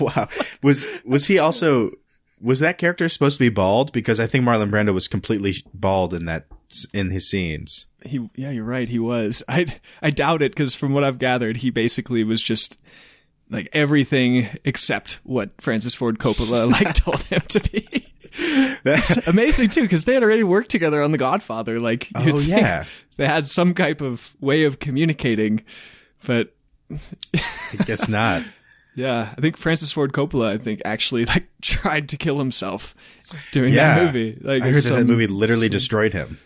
wow. 0.00 0.28
Was 0.62 0.86
was 1.04 1.26
he 1.26 1.38
also 1.38 1.92
was 2.40 2.58
that 2.58 2.78
character 2.78 3.08
supposed 3.08 3.38
to 3.38 3.44
be 3.44 3.50
bald? 3.50 3.92
Because 3.92 4.18
I 4.18 4.26
think 4.26 4.44
Marlon 4.44 4.70
Brando 4.70 4.92
was 4.92 5.06
completely 5.08 5.54
bald 5.72 6.12
in 6.12 6.26
that 6.26 6.46
in 6.92 7.10
his 7.10 7.28
scenes. 7.30 7.86
He, 8.04 8.28
yeah, 8.36 8.50
you're 8.50 8.64
right. 8.64 8.88
He 8.88 8.98
was. 8.98 9.42
I, 9.48 9.66
I 10.02 10.10
doubt 10.10 10.42
it 10.42 10.52
because 10.52 10.74
from 10.74 10.92
what 10.92 11.04
I've 11.04 11.18
gathered, 11.18 11.58
he 11.58 11.70
basically 11.70 12.24
was 12.24 12.42
just 12.42 12.78
like 13.50 13.68
everything 13.72 14.48
except 14.64 15.20
what 15.24 15.50
Francis 15.60 15.94
Ford 15.94 16.18
Coppola 16.18 16.70
like 16.82 16.94
told 16.94 17.22
him 17.24 17.40
to 17.48 17.60
be. 17.60 18.08
that's 18.82 19.16
Amazing 19.26 19.68
too, 19.70 19.82
because 19.82 20.04
they 20.04 20.14
had 20.14 20.22
already 20.22 20.42
worked 20.42 20.70
together 20.70 21.02
on 21.02 21.12
The 21.12 21.18
Godfather. 21.18 21.78
Like, 21.80 22.08
Oh, 22.14 22.38
yeah. 22.38 22.84
they 23.18 23.26
had 23.26 23.46
some 23.46 23.74
type 23.74 24.00
of 24.00 24.34
way 24.40 24.64
of 24.64 24.78
communicating, 24.78 25.64
but 26.26 26.54
I 26.90 27.84
guess 27.84 28.08
not. 28.08 28.42
Yeah, 28.94 29.32
I 29.36 29.40
think 29.40 29.56
Francis 29.56 29.92
Ford 29.92 30.12
Coppola, 30.12 30.48
I 30.48 30.58
think, 30.58 30.82
actually 30.84 31.24
like 31.26 31.46
tried 31.62 32.08
to 32.10 32.16
kill 32.16 32.38
himself 32.38 32.94
doing 33.50 33.72
Yeah. 33.74 33.96
that 33.98 34.06
movie. 34.06 34.38
Like 34.40 34.62
I 34.62 34.66
heard 34.66 34.76
that 34.76 34.82
some- 34.82 34.96
that 34.98 35.06
movie 35.06 35.26
literally 35.26 35.68
destroyed 35.68 36.12
him. 36.14 36.38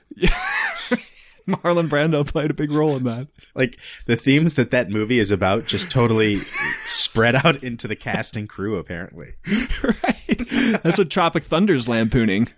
Marlon 1.48 1.88
Brando 1.88 2.26
played 2.26 2.50
a 2.50 2.54
big 2.54 2.72
role 2.72 2.96
in 2.96 3.04
that. 3.04 3.28
Like 3.54 3.78
the 4.06 4.16
themes 4.16 4.54
that 4.54 4.70
that 4.72 4.90
movie 4.90 5.18
is 5.18 5.30
about 5.30 5.66
just 5.66 5.90
totally 5.90 6.38
spread 6.84 7.36
out 7.36 7.62
into 7.62 7.86
the 7.86 7.96
cast 7.96 8.36
and 8.36 8.48
crew. 8.48 8.76
Apparently. 8.76 9.34
right. 9.82 10.82
That's 10.82 10.98
what 10.98 11.10
Tropic 11.10 11.44
Thunder's 11.44 11.88
lampooning. 11.88 12.48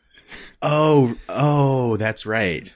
Oh, 0.62 1.16
oh, 1.28 1.96
that's 1.96 2.26
right. 2.26 2.74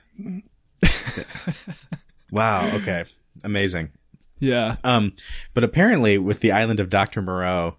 wow. 2.31 2.71
Okay. 2.77 3.05
Amazing. 3.45 3.91
Yeah. 4.39 4.77
Um, 4.85 5.15
but 5.55 5.65
apparently 5.65 6.19
with 6.19 6.41
the 6.41 6.53
island 6.53 6.81
of 6.81 6.91
Dr. 6.91 7.23
Moreau, 7.23 7.77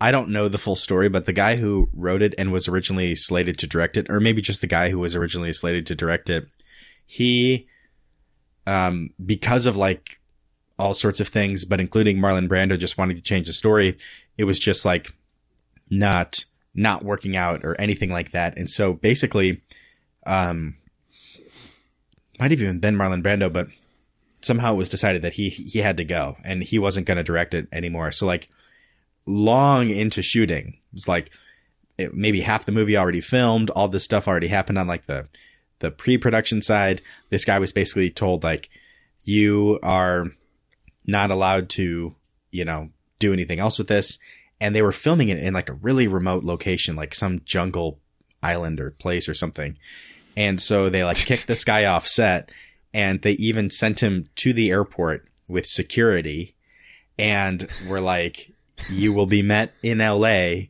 I 0.00 0.10
don't 0.10 0.30
know 0.30 0.48
the 0.48 0.58
full 0.58 0.76
story, 0.76 1.08
but 1.08 1.26
the 1.26 1.32
guy 1.32 1.56
who 1.56 1.88
wrote 1.92 2.22
it 2.22 2.34
and 2.38 2.52
was 2.52 2.68
originally 2.68 3.14
slated 3.14 3.58
to 3.58 3.66
direct 3.66 3.96
it, 3.96 4.06
or 4.08 4.20
maybe 4.20 4.40
just 4.40 4.60
the 4.60 4.66
guy 4.66 4.90
who 4.90 4.98
was 4.98 5.16
originally 5.16 5.52
slated 5.52 5.86
to 5.86 5.94
direct 5.94 6.30
it, 6.30 6.46
he, 7.08 7.66
um, 8.66 9.10
because 9.24 9.64
of 9.64 9.76
like 9.76 10.20
all 10.78 10.92
sorts 10.92 11.20
of 11.20 11.26
things, 11.26 11.64
but 11.64 11.80
including 11.80 12.18
Marlon 12.18 12.48
Brando 12.48 12.78
just 12.78 12.98
wanting 12.98 13.16
to 13.16 13.22
change 13.22 13.46
the 13.46 13.54
story, 13.54 13.96
it 14.36 14.44
was 14.44 14.58
just 14.58 14.84
like 14.84 15.14
not, 15.90 16.44
not 16.74 17.02
working 17.02 17.34
out 17.34 17.64
or 17.64 17.74
anything 17.80 18.10
like 18.10 18.32
that. 18.32 18.58
And 18.58 18.68
so 18.68 18.92
basically, 18.92 19.62
um, 20.26 20.76
might 22.38 22.50
have 22.50 22.60
even 22.60 22.78
been 22.78 22.94
Marlon 22.94 23.22
Brando, 23.22 23.50
but 23.50 23.68
somehow 24.42 24.74
it 24.74 24.76
was 24.76 24.90
decided 24.90 25.22
that 25.22 25.32
he 25.32 25.48
he 25.48 25.78
had 25.78 25.96
to 25.96 26.04
go 26.04 26.36
and 26.44 26.62
he 26.62 26.78
wasn't 26.78 27.06
going 27.06 27.16
to 27.16 27.24
direct 27.24 27.54
it 27.54 27.68
anymore. 27.72 28.12
So 28.12 28.26
like 28.26 28.48
long 29.26 29.88
into 29.88 30.20
shooting, 30.20 30.76
it 30.92 30.94
was 30.94 31.08
like 31.08 31.30
it, 31.96 32.14
maybe 32.14 32.42
half 32.42 32.66
the 32.66 32.72
movie 32.72 32.98
already 32.98 33.22
filmed, 33.22 33.70
all 33.70 33.88
this 33.88 34.04
stuff 34.04 34.28
already 34.28 34.48
happened 34.48 34.78
on 34.78 34.86
like 34.86 35.06
the 35.06 35.26
the 35.80 35.90
pre-production 35.90 36.62
side. 36.62 37.02
This 37.30 37.44
guy 37.44 37.58
was 37.58 37.72
basically 37.72 38.10
told 38.10 38.42
like 38.42 38.68
you 39.24 39.78
are 39.82 40.26
not 41.06 41.30
allowed 41.30 41.68
to, 41.70 42.14
you 42.50 42.64
know, 42.64 42.90
do 43.18 43.32
anything 43.32 43.60
else 43.60 43.78
with 43.78 43.88
this. 43.88 44.18
And 44.60 44.74
they 44.74 44.82
were 44.82 44.92
filming 44.92 45.28
it 45.28 45.38
in 45.38 45.54
like 45.54 45.70
a 45.70 45.74
really 45.74 46.08
remote 46.08 46.44
location, 46.44 46.96
like 46.96 47.14
some 47.14 47.40
jungle 47.44 47.98
island 48.42 48.80
or 48.80 48.90
place 48.92 49.28
or 49.28 49.34
something. 49.34 49.78
And 50.36 50.60
so 50.60 50.88
they 50.88 51.04
like 51.04 51.16
kicked 51.16 51.46
this 51.46 51.64
guy 51.64 51.84
off 51.84 52.06
set 52.06 52.50
and 52.94 53.22
they 53.22 53.32
even 53.32 53.70
sent 53.70 54.00
him 54.00 54.28
to 54.36 54.52
the 54.52 54.70
airport 54.70 55.26
with 55.46 55.66
security 55.66 56.54
and 57.18 57.68
were 57.86 58.00
like, 58.00 58.52
you 58.90 59.12
will 59.12 59.26
be 59.26 59.42
met 59.42 59.72
in 59.82 59.98
LA 59.98 60.68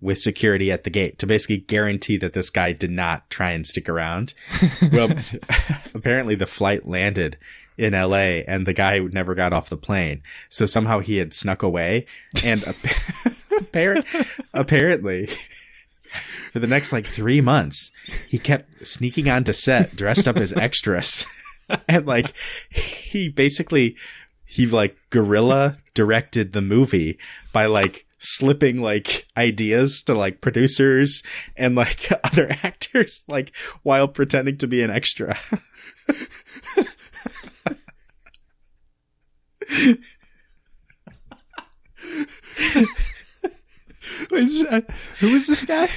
with 0.00 0.18
security 0.18 0.72
at 0.72 0.84
the 0.84 0.90
gate 0.90 1.18
to 1.18 1.26
basically 1.26 1.58
guarantee 1.58 2.16
that 2.16 2.32
this 2.32 2.50
guy 2.50 2.72
did 2.72 2.90
not 2.90 3.28
try 3.30 3.50
and 3.50 3.66
stick 3.66 3.88
around. 3.88 4.34
well, 4.92 5.12
apparently 5.94 6.34
the 6.34 6.46
flight 6.46 6.86
landed 6.86 7.36
in 7.76 7.92
LA 7.92 8.42
and 8.46 8.66
the 8.66 8.72
guy 8.72 8.98
never 8.98 9.34
got 9.34 9.52
off 9.52 9.68
the 9.68 9.76
plane. 9.76 10.22
So 10.48 10.66
somehow 10.66 11.00
he 11.00 11.16
had 11.16 11.32
snuck 11.32 11.62
away 11.62 12.06
and 12.44 12.60
appar- 13.60 14.26
apparently 14.54 15.28
for 16.50 16.58
the 16.58 16.66
next 16.66 16.92
like 16.92 17.06
three 17.06 17.40
months, 17.40 17.90
he 18.28 18.38
kept 18.38 18.86
sneaking 18.86 19.28
onto 19.28 19.52
set 19.52 19.96
dressed 19.96 20.26
up 20.26 20.36
as 20.36 20.52
extras. 20.52 21.26
and 21.88 22.06
like, 22.06 22.32
he 22.68 23.28
basically, 23.28 23.96
he 24.44 24.66
like 24.66 24.96
guerrilla 25.10 25.76
directed 25.94 26.52
the 26.52 26.62
movie 26.62 27.18
by 27.52 27.66
like 27.66 28.06
slipping 28.20 28.80
like 28.80 29.26
ideas 29.36 30.02
to 30.04 30.14
like 30.14 30.40
producers 30.40 31.22
and 31.56 31.74
like 31.74 32.08
other 32.24 32.56
actors, 32.62 33.24
like 33.26 33.54
while 33.82 34.06
pretending 34.08 34.56
to 34.58 34.66
be 34.68 34.82
an 34.82 34.90
extra. 34.90 35.36
Is- 44.32 44.64
uh, 44.64 44.80
who 45.18 45.32
was 45.34 45.46
this 45.46 45.64
guy? 45.64 45.88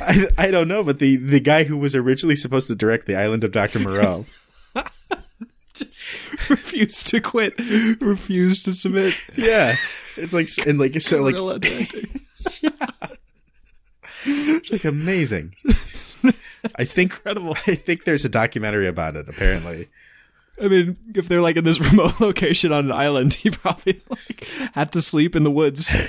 I, 0.00 0.28
I 0.38 0.50
don't 0.50 0.68
know, 0.68 0.82
but 0.82 0.98
the, 0.98 1.16
the 1.16 1.40
guy 1.40 1.64
who 1.64 1.76
was 1.76 1.94
originally 1.94 2.36
supposed 2.36 2.66
to 2.68 2.74
direct 2.74 3.06
The 3.06 3.16
Island 3.16 3.44
of 3.44 3.52
Dr. 3.52 3.78
Moreau. 3.78 4.26
Just 5.74 6.02
refused 6.50 7.06
to 7.08 7.20
quit. 7.20 7.54
Refused 8.00 8.64
to 8.66 8.72
submit. 8.72 9.14
yeah. 9.36 9.76
It's 10.16 10.32
like, 10.32 10.48
and 10.66 10.78
like, 10.78 11.00
so 11.00 11.22
like, 11.22 11.34
directing. 11.34 12.20
it's 14.24 14.70
like 14.70 14.84
amazing. 14.84 15.54
I 16.76 16.84
think, 16.84 17.12
Incredible. 17.12 17.56
I 17.66 17.74
think 17.74 18.04
there's 18.04 18.24
a 18.24 18.28
documentary 18.28 18.86
about 18.86 19.16
it, 19.16 19.28
apparently. 19.28 19.88
I 20.62 20.68
mean, 20.68 20.96
if 21.14 21.28
they're 21.28 21.40
like 21.42 21.56
in 21.56 21.64
this 21.64 21.80
remote 21.90 22.20
location 22.20 22.72
on 22.72 22.84
an 22.86 22.92
island, 22.92 23.34
he 23.42 23.50
probably 23.50 24.00
like 24.08 24.44
had 24.74 24.92
to 24.92 25.02
sleep 25.02 25.34
in 25.36 25.44
the 25.44 25.50
woods. 25.50 25.94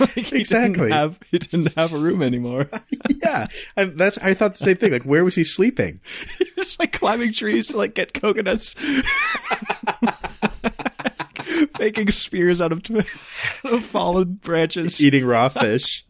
Like, 0.00 0.10
he 0.10 0.38
Exactly. 0.40 0.88
Didn't 0.88 0.90
have, 0.92 1.18
he 1.30 1.38
didn't 1.38 1.74
have 1.76 1.92
a 1.92 1.98
room 1.98 2.20
anymore. 2.20 2.68
Yeah. 3.22 3.46
And 3.76 3.96
that's, 3.96 4.18
I 4.18 4.34
thought 4.34 4.52
the 4.54 4.58
same 4.64 4.76
thing. 4.76 4.90
Like, 4.90 5.04
where 5.04 5.24
was 5.24 5.36
he 5.36 5.44
sleeping? 5.44 6.00
he 6.38 6.46
was 6.56 6.76
like 6.80 6.92
climbing 6.92 7.32
trees 7.32 7.68
to 7.68 7.76
like 7.76 7.94
get 7.94 8.12
coconuts. 8.12 8.74
Making 11.78 12.10
spears 12.10 12.60
out 12.60 12.72
of, 12.72 12.82
t- 12.82 12.96
of 13.64 13.84
fallen 13.84 14.34
branches. 14.34 15.00
Eating 15.00 15.24
raw 15.24 15.48
fish. 15.48 16.04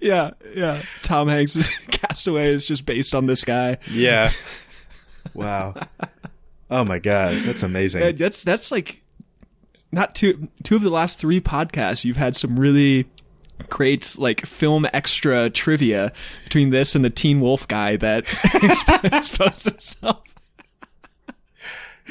Yeah, 0.00 0.30
yeah. 0.54 0.82
Tom 1.02 1.28
Hanks' 1.28 1.68
Castaway 1.90 2.46
is 2.54 2.64
just 2.64 2.86
based 2.86 3.14
on 3.14 3.26
this 3.26 3.44
guy. 3.44 3.78
Yeah. 3.90 4.32
Wow. 5.34 5.74
Oh 6.70 6.84
my 6.84 6.98
God. 6.98 7.34
That's 7.44 7.62
amazing. 7.62 8.02
Uh, 8.02 8.12
that's 8.16 8.44
that's 8.44 8.70
like 8.70 9.02
not 9.92 10.14
two 10.14 10.48
two 10.62 10.76
of 10.76 10.82
the 10.82 10.90
last 10.90 11.18
three 11.18 11.40
podcasts. 11.40 12.04
You've 12.04 12.16
had 12.16 12.36
some 12.36 12.58
really 12.58 13.06
great 13.68 14.16
like 14.18 14.46
film 14.46 14.86
extra 14.92 15.50
trivia 15.50 16.10
between 16.44 16.70
this 16.70 16.94
and 16.94 17.04
the 17.04 17.10
Teen 17.10 17.40
Wolf 17.40 17.66
guy 17.68 17.96
that 17.96 18.24
exposed 19.12 19.64
himself. 19.66 20.22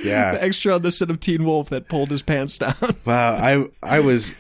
Yeah, 0.04 0.34
The 0.34 0.44
extra 0.44 0.76
on 0.76 0.82
the 0.82 0.92
set 0.92 1.10
of 1.10 1.20
Teen 1.20 1.44
Wolf 1.44 1.70
that 1.70 1.90
pulled 1.90 2.12
his 2.12 2.22
pants 2.22 2.58
down. 2.58 2.76
Wow. 3.06 3.34
I, 3.36 3.66
I 3.84 4.00
was, 4.00 4.34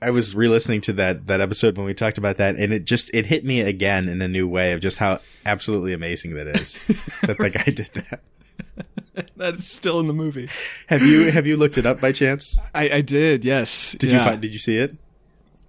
I 0.00 0.10
was 0.10 0.34
re-listening 0.34 0.82
to 0.82 0.92
that, 0.94 1.26
that 1.26 1.40
episode 1.40 1.76
when 1.76 1.86
we 1.86 1.94
talked 1.94 2.18
about 2.18 2.36
that 2.36 2.56
and 2.56 2.72
it 2.72 2.84
just, 2.84 3.10
it 3.14 3.26
hit 3.26 3.44
me 3.44 3.60
again 3.60 4.08
in 4.08 4.22
a 4.22 4.28
new 4.28 4.46
way 4.46 4.72
of 4.72 4.80
just 4.80 4.98
how 4.98 5.18
absolutely 5.44 5.92
amazing 5.92 6.34
that 6.34 6.46
is 6.46 6.80
that 7.22 7.38
the 7.38 7.50
guy 7.50 7.64
did 7.64 7.90
that. 7.94 8.20
that 9.36 9.54
is 9.54 9.66
still 9.66 10.00
in 10.00 10.06
the 10.06 10.12
movie. 10.12 10.48
Have 10.88 11.02
you, 11.02 11.30
have 11.30 11.46
you 11.46 11.56
looked 11.56 11.78
it 11.78 11.86
up 11.86 12.00
by 12.00 12.12
chance? 12.12 12.58
I, 12.74 12.90
I 12.90 13.00
did, 13.00 13.44
yes. 13.44 13.92
Did 13.98 14.12
you 14.12 14.18
find, 14.18 14.40
did 14.40 14.52
you 14.52 14.58
see 14.58 14.76
it? 14.76 14.96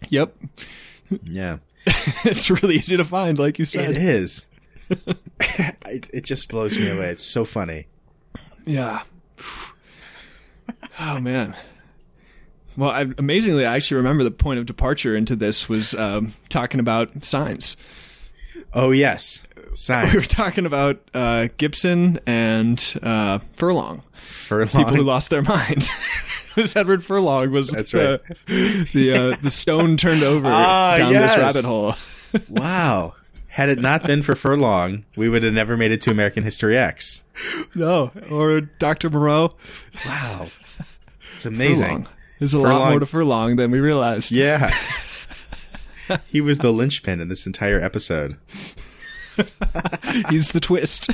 Yep. 0.09 0.35
Yeah. 1.23 1.57
it's 2.25 2.49
really 2.49 2.75
easy 2.75 2.97
to 2.97 3.05
find, 3.05 3.39
like 3.39 3.59
you 3.59 3.65
said. 3.65 3.97
is. 3.97 4.45
it, 5.39 6.09
it 6.13 6.23
just 6.23 6.49
blows 6.49 6.77
me 6.77 6.89
away. 6.89 7.09
It's 7.09 7.23
so 7.23 7.45
funny. 7.45 7.87
Yeah. 8.65 9.03
Oh 10.99 11.19
man. 11.19 11.55
Well, 12.77 12.89
I, 12.89 13.05
amazingly, 13.17 13.65
I 13.65 13.75
actually 13.75 13.97
remember 13.97 14.23
the 14.23 14.31
point 14.31 14.59
of 14.59 14.65
departure 14.65 15.15
into 15.15 15.35
this 15.35 15.67
was 15.67 15.93
um, 15.95 16.33
talking 16.49 16.79
about 16.79 17.23
signs. 17.23 17.75
Oh 18.73 18.91
yes, 18.91 19.43
We 19.89 20.13
were 20.13 20.21
talking 20.21 20.65
about 20.65 21.01
uh, 21.13 21.47
Gibson 21.57 22.19
and 22.25 22.81
uh, 23.01 23.39
Furlong, 23.53 24.01
Furlong. 24.13 24.67
people 24.67 24.95
who 24.95 25.03
lost 25.03 25.29
their 25.29 25.41
mind. 25.41 25.83
it 26.49 26.55
was 26.61 26.75
Edward 26.75 27.03
Furlong 27.05 27.51
was 27.51 27.69
That's 27.69 27.91
the 27.91 28.21
the, 28.93 29.13
uh, 29.13 29.37
the 29.41 29.51
stone 29.51 29.97
turned 29.97 30.23
over 30.23 30.47
Ah, 30.51 30.97
down 30.97 31.13
yes. 31.13 31.33
this 31.33 31.39
rabbit 31.41 31.65
hole. 31.65 31.95
wow. 32.49 33.15
Had 33.47 33.67
it 33.69 33.79
not 33.79 34.03
been 34.03 34.21
for 34.21 34.33
Furlong, 34.35 35.03
we 35.17 35.27
would 35.27 35.43
have 35.43 35.53
never 35.53 35.75
made 35.75 35.91
it 35.91 36.01
to 36.03 36.11
American 36.11 36.43
History 36.43 36.77
X. 36.77 37.23
no, 37.75 38.11
or 38.29 38.61
Dr. 38.61 39.09
Moreau. 39.09 39.55
Wow, 40.05 40.47
it's 41.35 41.45
amazing. 41.45 42.05
Furlong. 42.05 42.07
There's 42.39 42.53
a 42.53 42.59
lot 42.59 42.89
more 42.91 42.99
to 43.01 43.05
Furlong 43.05 43.57
than 43.57 43.69
we 43.71 43.79
realized. 43.81 44.31
Yeah, 44.31 44.73
he 46.27 46.39
was 46.39 46.59
the 46.59 46.71
linchpin 46.71 47.19
in 47.19 47.27
this 47.27 47.45
entire 47.45 47.79
episode. 47.81 48.37
He's 50.29 50.51
the 50.51 50.59
twist. 50.61 51.09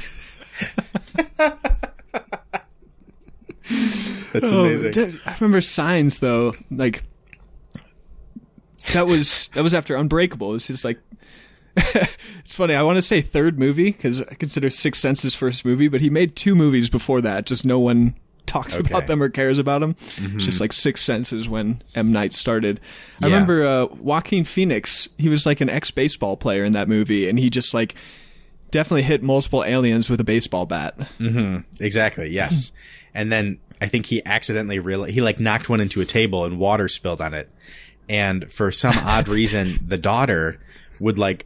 That's 4.34 4.50
Oh, 4.52 4.66
amazing. 4.66 4.92
dude, 4.92 5.22
I 5.26 5.36
remember 5.40 5.62
Signs 5.62 6.20
though, 6.20 6.56
like 6.72 7.04
that 8.94 9.08
was 9.08 9.50
that 9.50 9.64
was 9.64 9.74
after 9.74 9.96
Unbreakable. 9.96 10.56
It's 10.56 10.68
just 10.68 10.86
like 10.86 11.00
it's 11.76 12.56
funny. 12.56 12.74
I 12.76 12.82
want 12.84 12.96
to 12.98 13.02
say 13.02 13.22
third 13.22 13.60
movie 13.60 13.92
because 13.92 14.22
I 14.22 14.34
consider 14.36 14.70
Sixth 14.70 15.02
Sense 15.02 15.22
his 15.22 15.36
first 15.36 15.66
movie, 15.66 15.88
but 15.88 16.02
he 16.02 16.10
made 16.10 16.36
two 16.36 16.56
movies 16.56 16.90
before 16.90 17.22
that. 17.22 17.46
Just 17.46 17.66
no 17.66 17.80
one 17.80 18.16
talks 18.48 18.80
Okay. 18.80 18.90
about 18.92 19.06
them 19.08 19.22
or 19.22 19.30
cares 19.30 19.60
about 19.60 19.82
them. 19.82 19.96
It's 20.18 20.46
just 20.46 20.60
like 20.60 20.74
Six 20.74 21.04
Senses 21.04 21.48
when 21.48 21.82
M 21.94 22.12
Night 22.12 22.34
started. 22.34 22.80
I 23.22 23.28
Yeah. 23.28 23.34
remember 23.34 23.66
uh, 23.68 23.86
Joaquin 23.98 24.46
Phoenix. 24.46 25.08
He 25.18 25.30
was 25.30 25.46
like 25.46 25.62
an 25.62 25.70
ex 25.70 25.92
baseball 25.92 26.36
player 26.38 26.64
in 26.64 26.72
that 26.74 26.88
movie, 26.90 27.30
and 27.30 27.38
he 27.38 27.50
just 27.50 27.74
like 27.74 27.94
definitely 28.72 29.04
hit 29.04 29.22
multiple 29.24 29.64
aliens 29.64 30.10
with 30.10 30.20
a 30.20 30.24
baseball 30.24 30.66
bat. 30.66 30.98
Mm-hmm. 31.20 31.60
Exactly. 31.84 32.30
Yes. 32.30 32.72
and 33.14 33.32
then 33.32 33.60
I 33.80 33.88
think 33.88 34.08
he 34.08 34.26
accidentally 34.26 34.80
real 34.80 35.04
he 35.04 35.22
like 35.22 35.40
knocked 35.40 35.70
one 35.70 35.80
into 35.82 36.02
a 36.02 36.06
table 36.06 36.44
and 36.46 36.58
water 36.58 36.88
spilled 36.88 37.22
on 37.22 37.34
it. 37.34 37.50
And 38.10 38.52
for 38.52 38.72
some 38.72 38.98
odd 39.00 39.28
reason, 39.28 39.78
the 39.86 39.98
daughter 39.98 40.60
would 41.00 41.20
like 41.20 41.46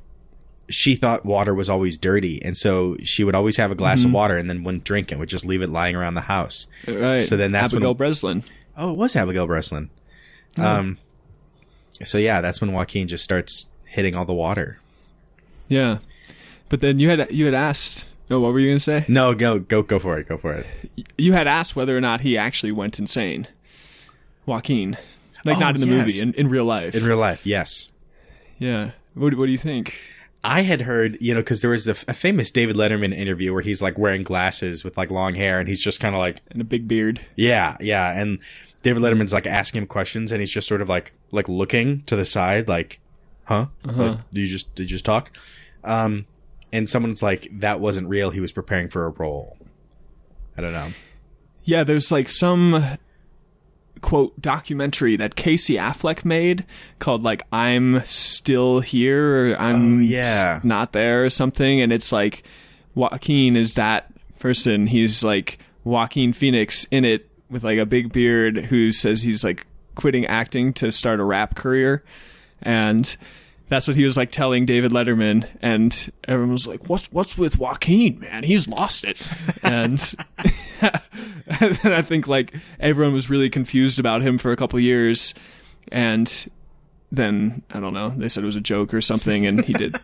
she 0.71 0.95
thought 0.95 1.25
water 1.25 1.53
was 1.53 1.69
always 1.69 1.97
dirty, 1.97 2.41
and 2.43 2.57
so 2.57 2.97
she 3.03 3.23
would 3.23 3.35
always 3.35 3.57
have 3.57 3.69
a 3.71 3.75
glass 3.75 4.03
of 4.03 4.11
water 4.11 4.35
and 4.37 4.49
then 4.49 4.63
wouldn't 4.63 4.83
drink 4.83 5.11
it, 5.11 5.19
would 5.19 5.29
just 5.29 5.45
leave 5.45 5.61
it 5.61 5.69
lying 5.69 5.95
around 5.95 6.15
the 6.15 6.21
house. 6.21 6.67
Right. 6.87 7.19
So 7.19 7.37
then 7.37 7.51
that's 7.51 7.73
Abigail 7.73 7.89
when 7.89 7.97
Breslin. 7.97 8.43
oh, 8.77 8.91
it 8.91 8.97
was 8.97 9.15
Abigail 9.15 9.45
Breslin. 9.47 9.89
Um, 10.57 10.97
so 12.03 12.17
yeah, 12.17 12.41
that's 12.41 12.59
when 12.61 12.71
Joaquin 12.73 13.07
just 13.07 13.23
starts 13.23 13.67
hitting 13.85 14.15
all 14.15 14.25
the 14.25 14.33
water. 14.33 14.79
Yeah. 15.67 15.99
But 16.69 16.81
then 16.81 16.99
you 16.99 17.09
had 17.09 17.31
you 17.31 17.45
had 17.45 17.53
asked. 17.53 18.07
Oh, 18.29 18.39
what 18.39 18.53
were 18.53 18.59
you 18.59 18.69
gonna 18.69 18.79
say? 18.79 19.03
No, 19.09 19.33
go 19.33 19.59
go 19.59 19.83
go 19.83 19.99
for 19.99 20.17
it, 20.17 20.27
go 20.27 20.37
for 20.37 20.53
it. 20.53 20.65
You 21.17 21.33
had 21.33 21.47
asked 21.47 21.75
whether 21.75 21.97
or 21.97 22.01
not 22.01 22.21
he 22.21 22.37
actually 22.37 22.71
went 22.71 22.97
insane. 22.97 23.47
Joaquin, 24.45 24.97
like 25.45 25.57
Oh, 25.57 25.59
not 25.59 25.75
in 25.75 25.81
the 25.81 25.87
yes. 25.87 26.05
movie, 26.07 26.19
in, 26.21 26.33
in 26.33 26.49
real 26.49 26.65
life. 26.65 26.95
In 26.95 27.03
real 27.05 27.17
life, 27.17 27.45
yes. 27.45 27.89
yeah. 28.57 28.91
What 29.13 29.33
What 29.35 29.45
do 29.47 29.51
you 29.51 29.57
think? 29.57 29.93
I 30.43 30.61
had 30.63 30.81
heard, 30.81 31.17
you 31.21 31.33
know, 31.35 31.39
because 31.41 31.61
there 31.61 31.69
was 31.69 31.85
the, 31.85 31.91
a 32.07 32.13
famous 32.13 32.49
David 32.49 32.75
Letterman 32.75 33.15
interview 33.15 33.53
where 33.53 33.61
he's 33.61 33.81
like 33.81 33.97
wearing 33.99 34.23
glasses 34.23 34.83
with 34.83 34.97
like 34.97 35.11
long 35.11 35.35
hair, 35.35 35.59
and 35.59 35.69
he's 35.69 35.79
just 35.79 35.99
kind 35.99 36.15
of 36.15 36.19
like, 36.19 36.41
And 36.49 36.61
a 36.61 36.65
big 36.65 36.87
beard. 36.87 37.21
yeah, 37.35 37.77
yeah, 37.79 38.19
and 38.19 38.39
David 38.81 39.03
Letterman's 39.03 39.33
like 39.33 39.45
asking 39.45 39.81
him 39.83 39.87
questions, 39.87 40.31
and 40.31 40.39
he's 40.41 40.49
just 40.49 40.67
sort 40.67 40.81
of 40.81 40.89
like 40.89 41.13
like 41.31 41.47
looking 41.47 42.01
to 42.03 42.15
the 42.15 42.25
side, 42.25 42.67
like, 42.67 42.99
huh? 43.45 43.67
Like, 43.85 44.19
do 44.33 44.41
you 44.41 44.47
just 44.47 44.73
did 44.73 44.83
you 44.83 44.95
just 44.95 45.05
talk? 45.05 45.31
Um, 45.83 46.25
and 46.73 46.89
someone's 46.89 47.21
like, 47.21 47.47
that 47.59 47.79
wasn't 47.79 48.07
real. 48.09 48.31
He 48.31 48.39
was 48.39 48.51
preparing 48.51 48.89
for 48.89 49.05
a 49.05 49.09
role. 49.09 49.57
I 50.57 50.61
don't 50.61 50.73
know. 50.73 50.89
Yeah, 51.63 51.83
there's 51.83 52.11
like 52.11 52.29
some 52.29 52.97
quote 54.01 54.39
documentary 54.41 55.15
that 55.15 55.35
Casey 55.35 55.75
Affleck 55.75 56.25
made 56.25 56.65
called 56.99 57.23
like 57.23 57.43
I'm 57.51 58.03
still 58.05 58.79
here 58.79 59.51
or 59.53 59.55
I'm 59.61 59.99
Oh, 59.99 60.01
yeah. 60.01 60.59
not 60.63 60.91
there 60.93 61.23
or 61.25 61.29
something 61.29 61.81
and 61.81 61.93
it's 61.93 62.11
like 62.11 62.43
Joaquin 62.95 63.55
is 63.55 63.73
that 63.73 64.11
person 64.39 64.87
he's 64.87 65.23
like 65.23 65.59
Joaquin 65.83 66.33
Phoenix 66.33 66.85
in 66.91 67.05
it 67.05 67.29
with 67.49 67.63
like 67.63 67.77
a 67.77 67.85
big 67.85 68.11
beard 68.11 68.57
who 68.57 68.91
says 68.91 69.21
he's 69.21 69.43
like 69.43 69.65
quitting 69.95 70.25
acting 70.25 70.73
to 70.73 70.91
start 70.91 71.19
a 71.19 71.23
rap 71.23 71.55
career 71.55 72.03
and 72.61 73.15
that's 73.71 73.87
what 73.87 73.95
he 73.95 74.03
was 74.03 74.17
like 74.17 74.31
telling 74.31 74.65
David 74.65 74.91
Letterman, 74.91 75.47
and 75.61 76.11
everyone 76.27 76.51
was 76.51 76.67
like, 76.67 76.89
"What's 76.89 77.09
what's 77.13 77.37
with 77.37 77.57
Joaquin, 77.57 78.19
man? 78.19 78.43
He's 78.43 78.67
lost 78.67 79.05
it." 79.05 79.17
and, 79.63 80.13
and 81.47 81.79
I 81.85 82.01
think 82.01 82.27
like 82.27 82.53
everyone 82.81 83.13
was 83.13 83.29
really 83.29 83.49
confused 83.49 83.97
about 83.97 84.23
him 84.23 84.37
for 84.37 84.51
a 84.51 84.57
couple 84.57 84.77
years, 84.77 85.33
and 85.89 86.51
then 87.13 87.63
I 87.71 87.79
don't 87.79 87.93
know, 87.93 88.09
they 88.09 88.27
said 88.27 88.43
it 88.43 88.45
was 88.45 88.57
a 88.57 88.61
joke 88.61 88.93
or 88.93 88.99
something, 88.99 89.45
and 89.45 89.63
he 89.63 89.71
did 89.71 89.95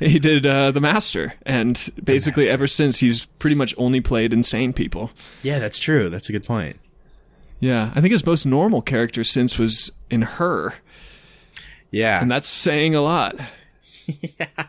he 0.00 0.18
did 0.18 0.44
uh, 0.46 0.70
the 0.70 0.82
Master, 0.82 1.32
and 1.46 1.90
basically 2.04 2.50
ever 2.50 2.66
since 2.66 3.00
he's 3.00 3.24
pretty 3.24 3.56
much 3.56 3.74
only 3.78 4.02
played 4.02 4.34
insane 4.34 4.74
people. 4.74 5.10
Yeah, 5.40 5.58
that's 5.58 5.78
true. 5.78 6.10
That's 6.10 6.28
a 6.28 6.32
good 6.32 6.44
point. 6.44 6.78
Yeah, 7.58 7.90
I 7.94 8.02
think 8.02 8.12
his 8.12 8.26
most 8.26 8.44
normal 8.44 8.82
character 8.82 9.24
since 9.24 9.58
was 9.58 9.90
in 10.10 10.20
Her, 10.20 10.74
Yeah. 11.90 12.20
and 12.20 12.30
that's 12.30 12.48
saying 12.48 12.94
a 12.94 13.00
lot. 13.02 13.36
Yeah. 14.38 14.66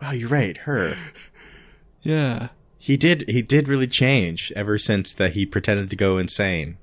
wow, 0.00 0.10
you're 0.12 0.28
right. 0.28 0.56
Her. 0.58 0.94
Yeah. 2.02 2.48
He 2.78 2.96
did. 2.96 3.28
He 3.28 3.42
did 3.42 3.66
really 3.66 3.88
change 3.88 4.52
ever 4.54 4.78
since 4.78 5.12
that 5.14 5.32
he 5.32 5.44
pretended 5.44 5.90
to 5.90 5.96
go 5.96 6.18
insane. 6.18 6.76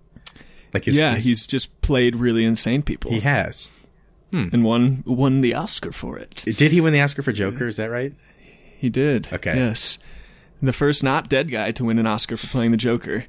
Like 0.73 0.83
his, 0.85 0.99
yeah, 0.99 1.15
his- 1.15 1.23
he's 1.25 1.47
just 1.47 1.79
played 1.81 2.17
really 2.17 2.43
insane 2.43 2.81
people 2.81 3.11
he 3.11 3.21
has. 3.21 3.71
Hmm. 4.31 4.47
and 4.51 4.63
won 4.65 5.03
won 5.05 5.39
the 5.41 5.53
Oscar 5.53 5.91
for 5.93 6.17
it. 6.17 6.43
Did 6.45 6.71
he 6.73 6.81
win 6.81 6.91
the 6.91 7.01
Oscar 7.01 7.21
for 7.21 7.31
Joker? 7.31 7.67
Is 7.67 7.77
that 7.77 7.89
right? 7.91 8.11
He 8.77 8.89
did. 8.89 9.29
Okay. 9.31 9.55
Yes. 9.55 9.97
The 10.61 10.73
first 10.73 11.03
not 11.03 11.29
dead 11.29 11.51
guy 11.51 11.71
to 11.71 11.85
win 11.85 11.99
an 11.99 12.07
Oscar 12.07 12.35
for 12.35 12.47
playing 12.47 12.71
the 12.71 12.77
Joker. 12.77 13.25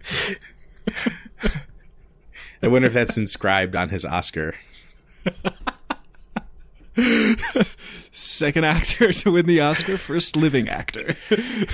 I 2.64 2.68
wonder 2.68 2.86
if 2.86 2.94
that's 2.94 3.18
inscribed 3.18 3.76
on 3.76 3.90
his 3.90 4.06
Oscar. 4.06 4.54
Second 8.10 8.64
actor 8.64 9.12
to 9.12 9.32
win 9.32 9.44
the 9.44 9.60
Oscar, 9.60 9.98
first 9.98 10.34
living 10.34 10.68
actor. 10.68 11.14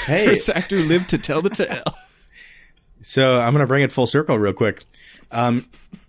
Hey, 0.07 0.27
First 0.27 0.49
actor 0.49 0.79
lived 0.79 1.11
to 1.11 1.19
tell 1.19 1.43
the 1.43 1.51
tale. 1.51 1.85
so 3.03 3.41
I'm 3.41 3.53
gonna 3.53 3.69
bring 3.69 3.85
it 3.85 3.93
full 3.93 4.07
circle 4.07 4.37
real 4.37 4.53
quick. 4.53 4.85
Um, 5.31 5.67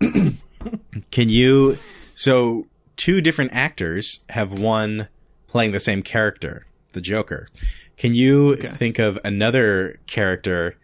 can 1.10 1.28
you? 1.28 1.78
So 2.16 2.66
two 2.96 3.20
different 3.20 3.52
actors 3.52 4.20
have 4.30 4.58
won 4.58 5.06
playing 5.46 5.70
the 5.72 5.80
same 5.80 6.02
character, 6.02 6.66
the 6.92 7.00
Joker. 7.00 7.48
Can 7.96 8.14
you 8.14 8.56
think 8.56 8.98
of 8.98 9.16
another 9.24 10.00
character 10.06 10.76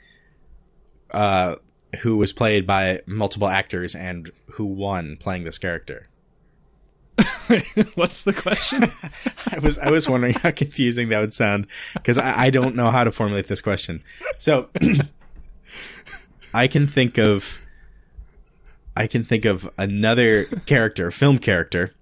uh, 1.10 1.56
who 2.00 2.16
was 2.16 2.32
played 2.32 2.66
by 2.66 3.00
multiple 3.06 3.48
actors 3.48 3.94
and 3.94 4.30
who 4.52 4.64
won 4.64 5.16
playing 5.16 5.44
this 5.44 5.58
character? 5.58 6.06
What's 7.94 8.22
the 8.24 8.32
question? 8.32 8.84
I 9.50 9.58
was 9.58 9.78
I 9.78 9.90
was 9.90 10.08
wondering 10.08 10.34
how 10.34 10.50
confusing 10.52 11.08
that 11.08 11.20
would 11.20 11.32
sound 11.32 11.66
because 11.94 12.16
I, 12.18 12.44
I 12.46 12.50
don't 12.50 12.76
know 12.76 12.90
how 12.90 13.02
to 13.04 13.10
formulate 13.10 13.48
this 13.48 13.60
question. 13.60 14.02
So 14.38 14.68
I 16.54 16.66
can 16.68 16.86
think 16.86 17.18
of 17.18 17.58
I 18.96 19.06
can 19.06 19.24
think 19.24 19.44
of 19.44 19.68
another 19.78 20.44
character, 20.66 21.10
film 21.10 21.38
character, 21.38 21.94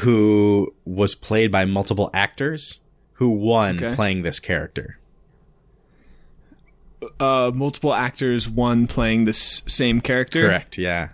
who 0.00 0.74
was 0.84 1.14
played 1.14 1.50
by 1.50 1.64
multiple 1.64 2.10
actors 2.14 2.78
who 3.16 3.30
won 3.30 3.76
Okay. 3.82 3.94
playing 3.94 4.22
this 4.22 4.40
character. 4.40 4.98
Uh, 7.18 7.50
multiple 7.54 7.94
actors, 7.94 8.48
one 8.48 8.86
playing 8.86 9.24
this 9.24 9.62
same 9.66 10.00
character. 10.00 10.42
Correct. 10.42 10.78
Yeah. 10.78 11.08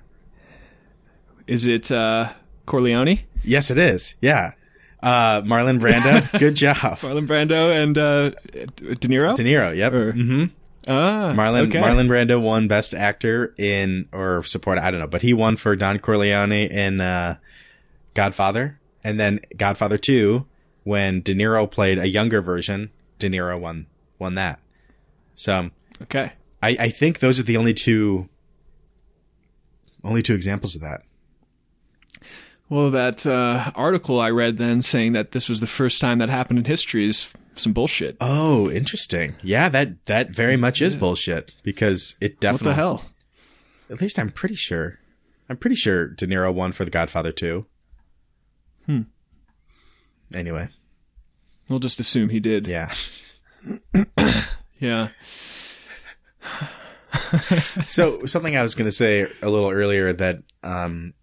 Is 1.47 1.67
it 1.67 1.91
uh, 1.91 2.31
Corleone? 2.67 3.21
Yes, 3.43 3.71
it 3.71 3.79
is. 3.79 4.15
Yeah. 4.21 4.53
Uh, 5.03 5.43
Marlon 5.43 5.81
Brando. 5.81 6.39
Good 6.39 6.57
job. 6.57 6.77
Marlon 6.77 7.27
Brando 7.27 7.73
and 7.75 7.97
uh, 7.97 8.31
De 8.31 9.09
Niro? 9.09 9.35
De 9.35 9.45
Niro. 9.45 9.75
Yep. 9.75 9.93
Or- 9.93 10.13
hmm 10.13 10.45
ah, 10.89 11.33
Marlon 11.35 11.69
okay. 11.69 11.81
Marlon 11.81 12.09
Brando 12.09 12.41
won 12.41 12.69
Best 12.69 12.95
Actor 12.95 13.55
in 13.59 14.09
or 14.13 14.43
support. 14.43 14.79
I 14.79 14.91
don't 14.91 15.01
know, 15.01 15.07
but 15.07 15.23
he 15.23 15.33
won 15.33 15.57
for 15.57 15.77
Don 15.77 15.99
Corleone 15.99 16.53
in 16.53 17.01
uh, 17.01 17.37
Godfather, 18.15 18.81
and 19.05 19.21
then 19.21 19.41
Godfather 19.57 19.99
Two, 19.99 20.47
when 20.85 21.21
De 21.21 21.35
Niro 21.35 21.71
played 21.71 21.99
a 21.99 22.09
younger 22.09 22.41
version, 22.41 22.91
De 23.19 23.29
Niro 23.29 23.59
won 23.61 23.87
won 24.19 24.35
that. 24.35 24.61
So 25.39 25.71
Okay. 26.03 26.33
I, 26.63 26.77
I 26.81 26.89
think 26.89 27.21
those 27.21 27.39
are 27.39 27.45
the 27.45 27.57
only 27.57 27.73
two 27.75 28.29
only 30.03 30.23
two 30.23 30.35
examples 30.35 30.75
of 30.75 30.81
that. 30.83 31.03
Well, 32.69 32.91
that 32.91 33.25
uh, 33.27 33.71
article 33.75 34.21
I 34.21 34.31
read 34.31 34.57
then 34.59 34.83
saying 34.83 35.13
that 35.15 35.31
this 35.33 35.49
was 35.49 35.61
the 35.61 35.67
first 35.67 36.01
time 36.01 36.19
that 36.19 36.29
happened 36.29 36.59
in 36.59 36.65
history 36.67 37.07
is 37.07 37.29
some 37.55 37.73
bullshit. 37.73 38.17
Oh, 38.21 38.69
interesting. 38.71 39.37
Yeah, 39.43 39.69
that 39.71 40.05
that 40.07 40.31
very 40.31 40.57
much 40.57 40.83
is 40.83 40.95
bullshit 40.97 41.53
because 41.63 42.17
it 42.21 42.41
definitely. 42.41 42.67
what 42.67 42.71
the 42.71 42.75
hell? 42.75 43.05
At 43.91 44.01
least 44.01 44.19
I'm 44.19 44.31
pretty 44.31 44.55
sure. 44.57 44.99
I'm 45.49 45.57
pretty 45.57 45.77
sure 45.77 46.09
De 46.09 46.27
Niro 46.27 46.53
won 46.53 46.73
for 46.73 46.85
The 46.85 46.91
Godfather 46.91 47.33
Two. 47.33 47.65
Hmm. 48.87 49.03
Anyway, 50.35 50.69
We'll 51.71 51.79
just 51.79 52.01
assume 52.01 52.29
he 52.31 52.41
did. 52.41 52.67
yeah. 52.67 52.93
Yeah. 54.79 55.09
so 57.89 58.27
something 58.27 58.57
I 58.57 58.63
was 58.63 58.75
going 58.75 58.89
to 58.89 58.93
say 58.93 59.27
a 59.43 59.49
little 59.49 59.71
earlier 59.71 60.13
that 60.13 60.43
um, 60.63 61.15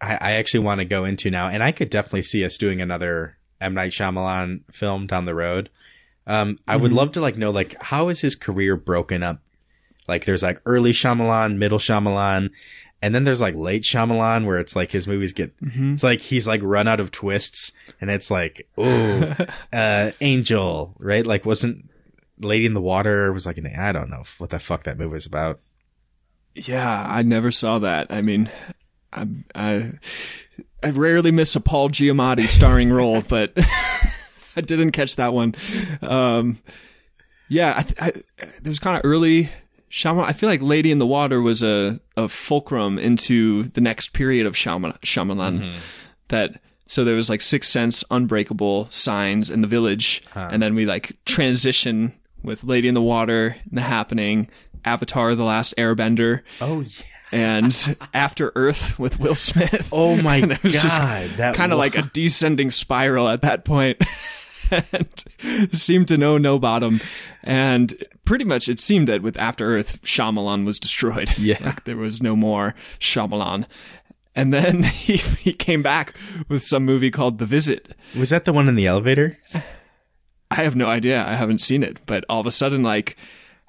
I, 0.00 0.14
I 0.20 0.32
actually 0.32 0.60
want 0.60 0.80
to 0.80 0.84
go 0.84 1.04
into 1.04 1.30
now, 1.30 1.48
and 1.48 1.62
I 1.62 1.72
could 1.72 1.90
definitely 1.90 2.22
see 2.22 2.44
us 2.44 2.58
doing 2.58 2.80
another 2.80 3.36
M 3.60 3.74
Night 3.74 3.92
Shyamalan 3.92 4.62
film 4.72 5.06
down 5.06 5.24
the 5.24 5.34
road. 5.34 5.70
Um, 6.26 6.58
I 6.68 6.76
would 6.76 6.92
love 6.92 7.12
to 7.12 7.20
like 7.20 7.38
know 7.38 7.50
like 7.50 7.80
how 7.82 8.08
is 8.08 8.20
his 8.20 8.36
career 8.36 8.76
broken 8.76 9.22
up? 9.22 9.40
Like 10.06 10.26
there's 10.26 10.42
like 10.42 10.60
early 10.66 10.92
Shyamalan, 10.92 11.56
middle 11.56 11.78
Shyamalan, 11.78 12.50
and 13.00 13.14
then 13.14 13.24
there's 13.24 13.40
like 13.40 13.54
late 13.54 13.82
Shyamalan 13.82 14.44
where 14.44 14.58
it's 14.58 14.76
like 14.76 14.90
his 14.90 15.06
movies 15.06 15.32
get 15.32 15.54
it's 15.60 16.02
like 16.02 16.20
he's 16.20 16.46
like 16.46 16.60
run 16.62 16.86
out 16.86 17.00
of 17.00 17.10
twists, 17.10 17.72
and 18.00 18.10
it's 18.10 18.30
like 18.30 18.68
oh, 18.76 19.36
uh, 19.72 20.10
Angel, 20.20 20.94
right? 20.98 21.26
Like 21.26 21.46
wasn't 21.46 21.87
Lady 22.40 22.66
in 22.66 22.74
the 22.74 22.80
Water 22.80 23.32
was 23.32 23.46
like 23.46 23.58
an 23.58 23.66
I 23.66 23.92
don't 23.92 24.10
know 24.10 24.24
what 24.38 24.50
the 24.50 24.60
fuck 24.60 24.84
that 24.84 24.98
movie 24.98 25.14
was 25.14 25.26
about. 25.26 25.60
Yeah, 26.54 27.06
I 27.08 27.22
never 27.22 27.50
saw 27.50 27.78
that. 27.78 28.08
I 28.10 28.22
mean, 28.22 28.50
I 29.12 29.26
I, 29.54 29.92
I 30.82 30.90
rarely 30.90 31.30
miss 31.30 31.54
a 31.56 31.60
Paul 31.60 31.90
Giamatti 31.90 32.48
starring 32.48 32.90
role, 32.90 33.22
but 33.28 33.52
I 34.56 34.60
didn't 34.60 34.92
catch 34.92 35.16
that 35.16 35.32
one. 35.32 35.54
Um, 36.02 36.58
yeah, 37.48 37.84
I, 38.00 38.06
I, 38.06 38.12
there's 38.60 38.78
kind 38.78 38.96
of 38.96 39.02
early 39.04 39.48
Shyamalan. 39.90 40.24
I 40.24 40.32
feel 40.32 40.48
like 40.48 40.62
Lady 40.62 40.90
in 40.90 40.98
the 40.98 41.06
Water 41.06 41.40
was 41.40 41.62
a, 41.62 42.00
a 42.16 42.28
fulcrum 42.28 42.98
into 42.98 43.64
the 43.70 43.80
next 43.80 44.12
period 44.12 44.46
of 44.46 44.54
Shyamalan. 44.54 44.98
Shyamalan 45.00 45.60
That 46.28 46.60
so 46.86 47.04
there 47.04 47.14
was 47.14 47.30
like 47.30 47.40
Sixth 47.40 47.70
Sense, 47.70 48.02
Unbreakable, 48.10 48.88
Signs, 48.90 49.50
and 49.50 49.62
The 49.62 49.68
Village, 49.68 50.22
and 50.34 50.62
then 50.62 50.74
we 50.74 50.86
like 50.86 51.16
transition 51.24 52.17
with 52.42 52.64
Lady 52.64 52.88
in 52.88 52.94
the 52.94 53.02
Water, 53.02 53.56
The 53.70 53.80
Happening, 53.82 54.48
Avatar: 54.84 55.34
The 55.34 55.44
Last 55.44 55.74
Airbender, 55.76 56.42
Oh 56.60 56.80
yeah. 56.80 57.02
and 57.32 57.96
After 58.14 58.52
Earth 58.54 58.98
with 58.98 59.18
Will 59.20 59.34
Smith. 59.34 59.88
Oh 59.92 60.16
my 60.20 60.36
And 60.42 60.52
it 60.52 60.62
was 60.62 60.72
god. 60.74 60.82
just 60.82 61.36
that 61.38 61.54
kind 61.54 61.72
of 61.72 61.78
like 61.78 61.96
a 61.96 62.02
descending 62.12 62.70
spiral 62.70 63.28
at 63.28 63.42
that 63.42 63.64
point. 63.64 64.02
and 64.70 65.24
seemed 65.72 66.08
to 66.08 66.18
know 66.18 66.36
no 66.36 66.58
bottom. 66.58 67.00
And 67.42 67.94
pretty 68.26 68.44
much 68.44 68.68
it 68.68 68.78
seemed 68.80 69.08
that 69.08 69.22
with 69.22 69.36
After 69.38 69.74
Earth, 69.76 70.00
Shyamalan 70.02 70.66
was 70.66 70.78
destroyed. 70.78 71.32
Yeah. 71.38 71.56
Like 71.64 71.84
there 71.84 71.96
was 71.96 72.22
no 72.22 72.36
more 72.36 72.74
Shyamalan. 73.00 73.64
And 74.34 74.52
then 74.52 74.82
he, 74.84 75.16
he 75.16 75.52
came 75.54 75.82
back 75.82 76.14
with 76.48 76.62
some 76.62 76.84
movie 76.84 77.10
called 77.10 77.38
The 77.38 77.46
Visit. 77.46 77.94
was 78.16 78.28
that 78.30 78.44
the 78.44 78.52
one 78.52 78.68
in 78.68 78.74
the 78.74 78.86
elevator? 78.86 79.38
I 80.50 80.56
have 80.56 80.76
no 80.76 80.86
idea. 80.86 81.24
I 81.24 81.34
haven't 81.34 81.60
seen 81.60 81.82
it, 81.82 81.98
but 82.06 82.24
all 82.28 82.40
of 82.40 82.46
a 82.46 82.50
sudden, 82.50 82.82
like, 82.82 83.16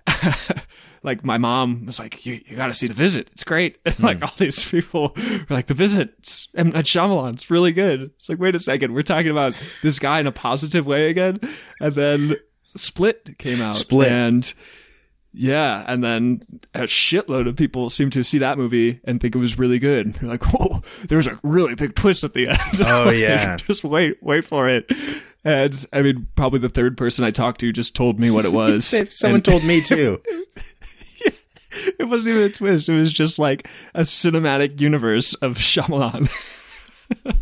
like 1.04 1.24
my 1.24 1.38
mom 1.38 1.86
was 1.86 2.00
like, 2.00 2.26
"You, 2.26 2.39
you 2.46 2.56
got 2.56 2.68
to 2.68 2.74
see 2.74 2.88
the 2.88 2.94
visit. 2.94 3.30
It's 3.32 3.44
great." 3.44 3.78
And 3.86 3.96
hmm. 3.96 4.06
like 4.06 4.22
all 4.22 4.34
these 4.38 4.65
people 4.65 5.13
were 5.15 5.46
like, 5.50 5.68
"The 5.68 5.74
visit, 5.74 6.13
it's 6.20 6.48
M 6.56 6.70
Night 6.70 6.86
Shyamalan. 6.86 7.34
It's 7.34 7.52
really 7.52 7.72
good." 7.72 8.12
It's 8.15 8.30
like, 8.30 8.39
wait 8.39 8.56
a 8.56 8.60
second, 8.60 8.94
we're 8.94 9.02
talking 9.02 9.32
about 9.32 9.56
this 9.82 10.00
guy 10.00 10.20
in 10.20 10.28
a 10.28 10.32
positive 10.32 10.86
way 10.86 11.10
again, 11.10 11.39
and 11.82 11.94
then 11.94 12.36
Split 12.76 13.38
came 13.38 13.62
out. 13.62 13.76
Split. 13.76 14.10
and 14.10 14.54
yeah, 15.32 15.84
and 15.88 16.04
then 16.04 16.42
a 16.74 16.82
shitload 16.82 17.48
of 17.48 17.56
people 17.56 17.89
seem 17.89 18.10
to 18.12 18.24
see 18.24 18.39
that 18.39 18.58
movie 18.58 19.00
and 19.04 19.22
think 19.22 19.36
it 19.36 19.39
was 19.39 19.60
really 19.60 19.80
good. 19.80 20.13
They're 20.15 20.30
like, 20.38 20.44
"Whoa, 20.46 20.82
there's 21.06 21.28
a 21.28 21.39
really 21.44 21.76
big 21.76 21.96
twist 21.96 22.24
at 22.24 22.34
the 22.34 22.50
end." 22.50 22.60
Oh, 22.86 23.10
yeah. 23.10 23.58
just 23.58 23.84
wait, 23.84 24.22
wait 24.22 24.46
for 24.46 24.68
it. 24.68 24.92
And 25.45 25.86
I 25.93 26.02
mean, 26.02 26.28
probably 26.36 26.60
the 26.60 26.69
third 26.69 26.97
person 26.97 27.23
I 27.23 27.30
talked 27.30 27.62
to 27.62 27.71
just 27.71 27.95
told 27.95 28.19
me 28.19 28.30
what 28.32 28.45
it 28.45 28.52
was. 28.54 28.86
Someone 29.10 29.36
And 29.36 29.45
told 29.45 29.63
me 29.63 29.82
too. 29.82 30.21
it 31.71 32.08
wasn't 32.08 32.36
even 32.36 32.49
a 32.49 32.54
twist. 32.54 32.89
It 32.89 32.97
was 32.97 33.12
just 33.13 33.39
like 33.39 33.67
a 33.93 34.02
cinematic 34.02 34.82
universe 34.82 35.34
of 35.36 35.58
Shyamalan. 35.58 36.30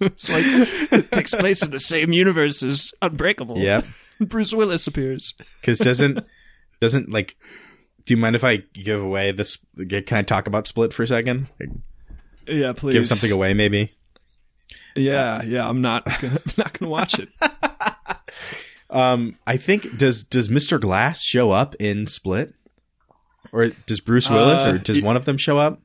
it's 0.00 0.28
like 0.28 0.44
it 0.92 1.12
takes 1.12 1.34
place 1.34 1.62
in 1.62 1.70
the 1.70 1.80
same 1.80 2.12
universe 2.12 2.62
as 2.62 2.92
Unbreakable. 3.02 3.58
Yeah. 3.58 3.82
Bruce 4.20 4.52
Willis 4.52 4.86
appears. 4.86 5.34
Because 5.60 5.78
doesn't 5.78 6.24
doesn't 6.80 7.10
like. 7.10 7.36
Do 8.06 8.14
you 8.14 8.18
mind 8.18 8.36
if 8.36 8.44
I 8.44 8.58
give 8.72 9.00
away 9.00 9.32
this? 9.32 9.58
Can 9.76 10.18
I 10.18 10.22
talk 10.22 10.46
about 10.46 10.66
Split 10.66 10.92
for 10.92 11.02
a 11.02 11.06
second? 11.06 11.48
Yeah, 12.46 12.72
please 12.72 12.94
Give 12.94 13.06
something 13.06 13.30
away, 13.30 13.54
maybe. 13.54 13.92
Yeah, 14.94 15.42
yeah. 15.42 15.68
I'm 15.68 15.80
not. 15.80 16.04
Gonna, 16.20 16.34
I'm 16.46 16.52
not 16.56 16.78
gonna 16.78 16.90
watch 16.90 17.18
it. 17.18 17.28
Um, 18.92 19.38
I 19.46 19.56
think 19.56 19.96
does 19.98 20.24
does 20.24 20.48
Mr. 20.48 20.80
Glass 20.80 21.22
show 21.22 21.52
up 21.52 21.76
in 21.78 22.08
Split, 22.08 22.54
or 23.52 23.66
does 23.86 24.00
Bruce 24.00 24.28
Willis, 24.28 24.64
Uh, 24.64 24.70
or 24.70 24.78
does 24.78 25.00
y- 25.00 25.06
one 25.06 25.16
of 25.16 25.24
them 25.26 25.36
show 25.36 25.58
up? 25.58 25.80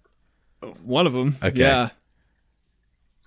One 0.83 1.05
of 1.05 1.13
them. 1.13 1.35
Okay. 1.43 1.59
Yeah. 1.59 1.89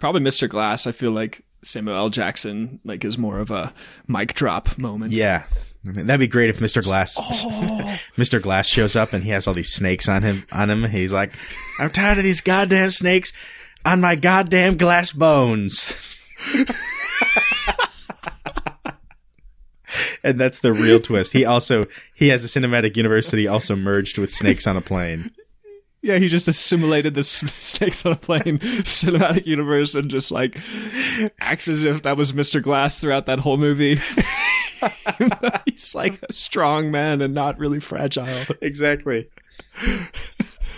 Probably 0.00 0.20
Mr. 0.20 0.48
Glass. 0.48 0.88
I 0.88 0.92
feel 0.92 1.12
like 1.12 1.44
Samuel 1.62 1.96
L. 1.96 2.10
Jackson 2.10 2.80
like 2.84 3.04
is 3.04 3.18
more 3.18 3.38
of 3.38 3.52
a 3.52 3.72
mic 4.08 4.34
drop 4.34 4.76
moment. 4.78 5.12
Yeah, 5.12 5.44
I 5.86 5.90
mean, 5.92 6.06
that'd 6.06 6.18
be 6.18 6.26
great 6.26 6.50
if 6.50 6.58
Mr. 6.58 6.82
Glass, 6.82 7.16
Mr. 8.16 8.42
Glass 8.42 8.66
shows 8.66 8.96
up 8.96 9.12
and 9.12 9.22
he 9.22 9.30
has 9.30 9.46
all 9.46 9.54
these 9.54 9.72
snakes 9.72 10.08
on 10.08 10.22
him. 10.24 10.44
On 10.50 10.70
him, 10.70 10.82
he's 10.90 11.12
like, 11.12 11.32
"I'm 11.78 11.90
tired 11.90 12.18
of 12.18 12.24
these 12.24 12.40
goddamn 12.40 12.90
snakes 12.90 13.32
on 13.88 14.00
my 14.00 14.14
goddamn 14.16 14.76
glass 14.76 15.12
bones." 15.12 15.94
and 20.22 20.38
that's 20.38 20.58
the 20.58 20.72
real 20.72 21.00
twist. 21.00 21.32
He 21.32 21.44
also 21.44 21.86
he 22.14 22.28
has 22.28 22.44
a 22.44 22.48
cinematic 22.48 22.96
universe 22.96 23.30
that 23.30 23.38
he 23.38 23.48
also 23.48 23.74
merged 23.74 24.18
with 24.18 24.30
Snakes 24.30 24.66
on 24.66 24.76
a 24.76 24.80
Plane. 24.80 25.30
Yeah, 26.00 26.18
he 26.18 26.28
just 26.28 26.46
assimilated 26.46 27.14
the 27.14 27.24
snakes 27.24 28.06
on 28.06 28.12
a 28.12 28.16
plane 28.16 28.58
cinematic 28.60 29.46
universe 29.46 29.96
and 29.96 30.08
just 30.08 30.30
like 30.30 30.56
acts 31.40 31.66
as 31.66 31.82
if 31.82 32.02
that 32.02 32.16
was 32.16 32.32
Mr. 32.32 32.62
Glass 32.62 33.00
throughout 33.00 33.26
that 33.26 33.40
whole 33.40 33.56
movie. 33.56 34.00
He's 35.66 35.96
like 35.96 36.22
a 36.28 36.32
strong 36.32 36.92
man 36.92 37.20
and 37.20 37.34
not 37.34 37.58
really 37.58 37.80
fragile. 37.80 38.28
Exactly. 38.62 39.28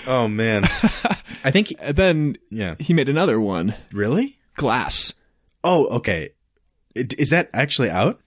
Oh 0.06 0.28
man, 0.28 0.64
I 1.44 1.50
think 1.50 1.72
And 1.78 1.96
then 1.96 2.36
yeah. 2.50 2.74
he 2.78 2.94
made 2.94 3.08
another 3.08 3.40
one, 3.40 3.74
Really? 3.92 4.38
Glass. 4.56 5.12
Oh, 5.62 5.86
okay. 5.96 6.30
It- 6.94 7.18
Is 7.18 7.30
that 7.30 7.50
actually 7.52 7.90
out? 7.90 8.20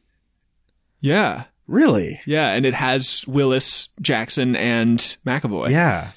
Yeah. 1.02 1.46
Really? 1.68 2.20
Yeah, 2.26 2.50
and 2.52 2.66
it 2.66 2.74
has 2.74 3.26
Willis, 3.28 3.90
Jackson, 4.02 4.56
and 4.56 5.00
McAvoy. 5.26 5.72
Yeah. 5.72 6.12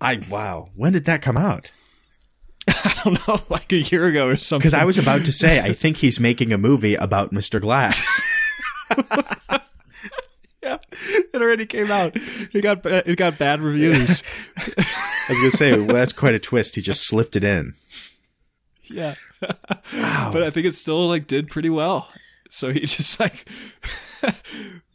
I 0.00 0.20
wow. 0.28 0.70
When 0.74 0.92
did 0.92 1.04
that 1.06 1.22
come 1.22 1.36
out? 1.36 1.70
I 2.68 2.94
don't 3.04 3.26
know, 3.28 3.40
like 3.48 3.72
a 3.72 3.76
year 3.78 4.06
ago 4.06 4.28
or 4.28 4.36
something. 4.36 4.60
Because 4.62 4.74
I 4.74 4.84
was 4.84 4.98
about 4.98 5.24
to 5.24 5.32
say 5.32 5.60
I 5.60 5.72
think 5.72 5.96
he's 5.98 6.20
making 6.20 6.52
a 6.52 6.58
movie 6.58 6.94
about 6.96 7.30
Mr. 7.32 7.60
Glass. 7.60 8.22
yeah, 10.62 10.78
it 11.32 11.40
already 11.40 11.66
came 11.66 11.90
out. 11.90 12.12
It 12.16 12.62
got 12.62 12.84
it 12.84 13.16
got 13.16 13.38
bad 13.38 13.60
reviews. 13.62 14.22
I 14.56 14.84
was 15.30 15.38
gonna 15.38 15.50
say 15.50 15.78
well, 15.78 15.94
that's 15.94 16.12
quite 16.12 16.34
a 16.34 16.38
twist. 16.38 16.74
He 16.74 16.80
just 16.82 17.06
slipped 17.06 17.36
it 17.36 17.44
in. 17.44 17.74
yeah, 18.90 19.14
wow. 19.94 20.30
but 20.32 20.42
I 20.42 20.50
think 20.50 20.66
it 20.66 20.74
still 20.74 21.06
like 21.08 21.26
did 21.26 21.48
pretty 21.48 21.70
well. 21.70 22.08
So 22.50 22.72
he 22.72 22.80
just 22.86 23.20
like 23.20 23.48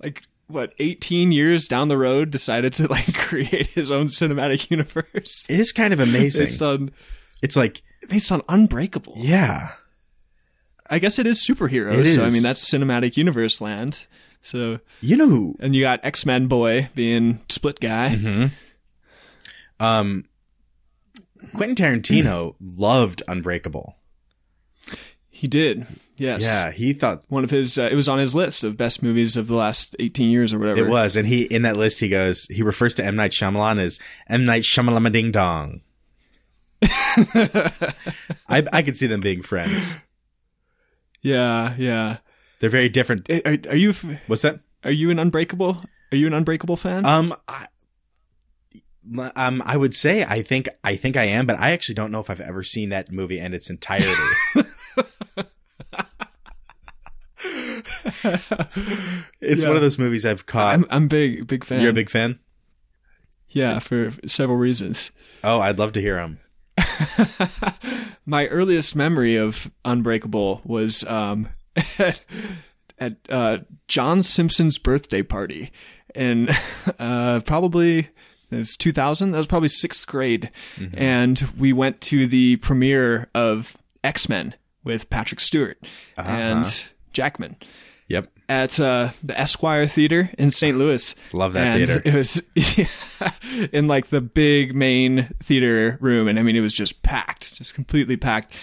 like 0.02 0.24
what 0.48 0.74
18 0.80 1.32
years 1.32 1.68
down 1.68 1.88
the 1.88 1.98
road 1.98 2.30
decided 2.30 2.74
to 2.74 2.88
like 2.88 3.14
create 3.16 3.68
his 3.68 3.90
own 3.92 4.08
cinematic 4.08 4.70
universe 4.70 5.46
It 5.48 5.60
is 5.60 5.72
kind 5.72 5.94
of 5.94 6.00
amazing. 6.00 6.46
based 6.46 6.62
on 6.62 6.92
It's 7.42 7.56
like 7.56 7.82
based 8.10 8.32
on 8.32 8.42
Unbreakable. 8.50 9.14
yeah, 9.18 9.72
I 10.90 11.00
guess 11.00 11.18
it 11.20 11.26
is 11.28 11.40
superheroes. 11.48 12.00
It 12.02 12.06
So 12.16 12.26
I 12.26 12.30
mean 12.30 12.44
that's 12.44 12.70
cinematic 12.70 13.16
universe 13.18 13.62
land. 13.62 14.06
So 14.44 14.80
you 15.00 15.16
know 15.16 15.28
who? 15.28 15.56
and 15.62 15.74
you 15.74 15.82
got 15.82 16.02
X 16.04 16.26
Men 16.26 16.48
boy 16.48 16.90
being 16.94 17.40
split 17.50 17.80
guy. 17.80 18.16
Mm-hmm. 18.16 18.48
Um, 19.80 20.26
Quentin 21.56 21.76
Tarantino 21.76 22.56
loved 22.62 23.24
Unbreakable. 23.28 23.96
He 25.30 25.48
did. 25.48 25.88
Yes. 26.18 26.42
Yeah, 26.42 26.72
he 26.72 26.94
thought 26.94 27.24
One 27.28 27.44
of 27.44 27.50
his, 27.50 27.78
uh, 27.78 27.90
it 27.92 27.96
was 27.96 28.08
on 28.08 28.20
his 28.20 28.36
list 28.36 28.64
of 28.64 28.78
best 28.78 29.02
movies 29.02 29.36
of 29.36 29.48
the 29.48 29.56
last 29.56 29.96
18 30.00 30.30
years 30.30 30.54
or 30.54 30.60
whatever. 30.60 30.80
It 30.80 30.90
was, 30.90 31.16
and 31.16 31.26
he 31.28 31.44
in 31.44 31.64
that 31.64 31.76
list 31.76 32.00
he 32.00 32.10
goes. 32.10 32.46
He 32.46 32.64
refers 32.64 32.94
to 32.96 33.04
M 33.06 33.16
Night 33.16 33.32
Shyamalan 33.32 33.80
as 33.80 34.00
M 34.28 34.46
Night 34.46 34.64
Shyamalan 34.64 35.12
Ding 35.12 35.32
Dong. 35.32 35.82
I 36.84 37.94
I 38.72 38.82
could 38.84 38.98
see 38.98 39.08
them 39.08 39.22
being 39.22 39.42
friends. 39.42 39.98
Yeah, 41.22 41.76
yeah. 41.78 42.18
They're 42.64 42.70
very 42.70 42.88
different. 42.88 43.30
Eh, 43.30 43.42
Are, 43.44 43.58
are 43.72 43.76
you 43.76 43.92
What's 44.28 44.44
that? 44.44 44.62
are 44.86 44.92
you 44.92 45.10
an 45.12 45.20
Unbreakable? 45.20 45.84
Are 46.14 46.16
you 46.16 46.28
an 46.28 46.34
Unbreakable 46.34 46.78
fan? 46.78 47.06
Um, 47.06 47.36
I, 47.46 47.68
um, 49.36 49.62
I 49.66 49.76
would 49.76 49.94
say 49.94 50.24
I 50.24 50.42
think 50.44 50.70
I 50.82 50.96
think 50.96 51.18
I 51.18 51.26
am, 51.26 51.46
but 51.46 51.60
I 51.60 51.72
actually 51.72 51.96
don't 51.96 52.10
know 52.10 52.22
if 52.22 52.30
I've 52.30 52.40
ever 52.40 52.64
seen 52.64 52.88
that 52.88 53.12
movie 53.12 53.38
in 53.38 53.54
its 53.54 53.70
entirety. 53.70 54.14
it's 59.42 59.62
Yeah. 59.62 59.68
one 59.68 59.76
of 59.76 59.82
those 59.82 59.98
movies 59.98 60.26
I've 60.26 60.46
caught. 60.46 60.74
I'm 60.74 60.86
I'm 60.90 61.08
big 61.08 61.48
big 61.48 61.64
fan. 61.66 61.82
You're 61.82 61.92
a 61.92 61.94
big 61.94 62.10
fan. 62.10 62.40
yeah, 63.50 63.80
for 63.80 64.14
several 64.26 64.58
reasons. 64.58 65.12
Oh, 65.44 65.60
I'd 65.60 65.80
love 65.80 65.92
to 65.94 66.02
hear 66.02 66.18
him. 66.20 66.40
My 68.26 68.48
earliest 68.48 68.96
memory 68.96 69.36
of 69.36 69.70
Unbreakable 69.84 70.62
was 70.64 71.04
um, 71.04 71.50
at, 71.98 72.22
at 73.00 73.18
uh, 73.30 73.58
John 73.88 74.24
Simpson's 74.24 74.78
birthday 74.78 75.22
party, 75.22 75.72
and 76.16 76.50
uh, 77.00 77.40
probably 77.42 78.10
it 78.52 78.56
was 78.56 78.76
2000. 78.78 79.32
That 79.32 79.38
was 79.38 79.48
probably 79.48 79.70
sixth 79.70 80.06
grade, 80.08 80.52
and 80.94 81.50
we 81.58 81.74
went 81.74 82.02
to 82.02 82.28
the 82.28 82.58
premiere 82.58 83.30
of 83.34 83.78
X 84.04 84.30
Men 84.30 84.54
with 84.84 85.10
Patrick 85.10 85.40
Stewart 85.40 85.78
and 86.18 86.84
Jackman, 87.14 87.56
Yep. 88.10 88.30
at 88.50 88.80
uh, 88.80 89.10
the 89.24 89.40
Esquire 89.40 89.88
Theater 89.88 90.30
in 90.38 90.52
St. 90.52 90.78
Louis. 90.78 91.16
Love 91.32 91.54
that 91.54 91.80
and 91.80 91.88
theater. 91.88 92.02
It 92.06 92.14
was 92.14 92.42
in 93.72 93.88
like 93.88 94.10
the 94.10 94.22
big 94.22 94.76
main 94.76 95.34
theater 95.44 95.98
room, 96.02 96.28
and 96.28 96.38
I 96.38 96.44
mean 96.44 96.56
it 96.56 96.62
was 96.62 96.74
just 96.74 97.02
packed, 97.02 97.56
just 97.56 97.74
completely 97.74 98.18
packed. 98.18 98.54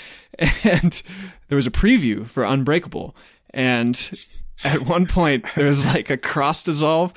And 0.65 1.03
there 1.49 1.57
was 1.57 1.67
a 1.67 1.71
preview 1.71 2.27
for 2.29 2.45
Unbreakable, 2.45 3.15
and 3.53 4.25
at 4.65 4.83
one 4.83 5.07
point 5.07 5.45
there 5.55 5.67
was 5.67 5.85
like 5.87 6.09
a 6.11 6.17
cross 6.17 6.63
dissolve. 6.63 7.13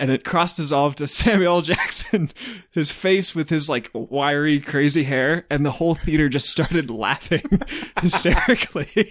And 0.00 0.12
it 0.12 0.24
cross 0.24 0.54
dissolved 0.54 0.98
to 0.98 1.06
Samuel 1.08 1.60
Jackson, 1.60 2.30
his 2.70 2.92
face 2.92 3.34
with 3.34 3.50
his 3.50 3.68
like 3.68 3.90
wiry, 3.92 4.60
crazy 4.60 5.02
hair, 5.02 5.44
and 5.50 5.66
the 5.66 5.72
whole 5.72 5.96
theater 5.96 6.28
just 6.28 6.48
started 6.48 6.88
laughing 6.90 7.42
hysterically. 8.00 9.10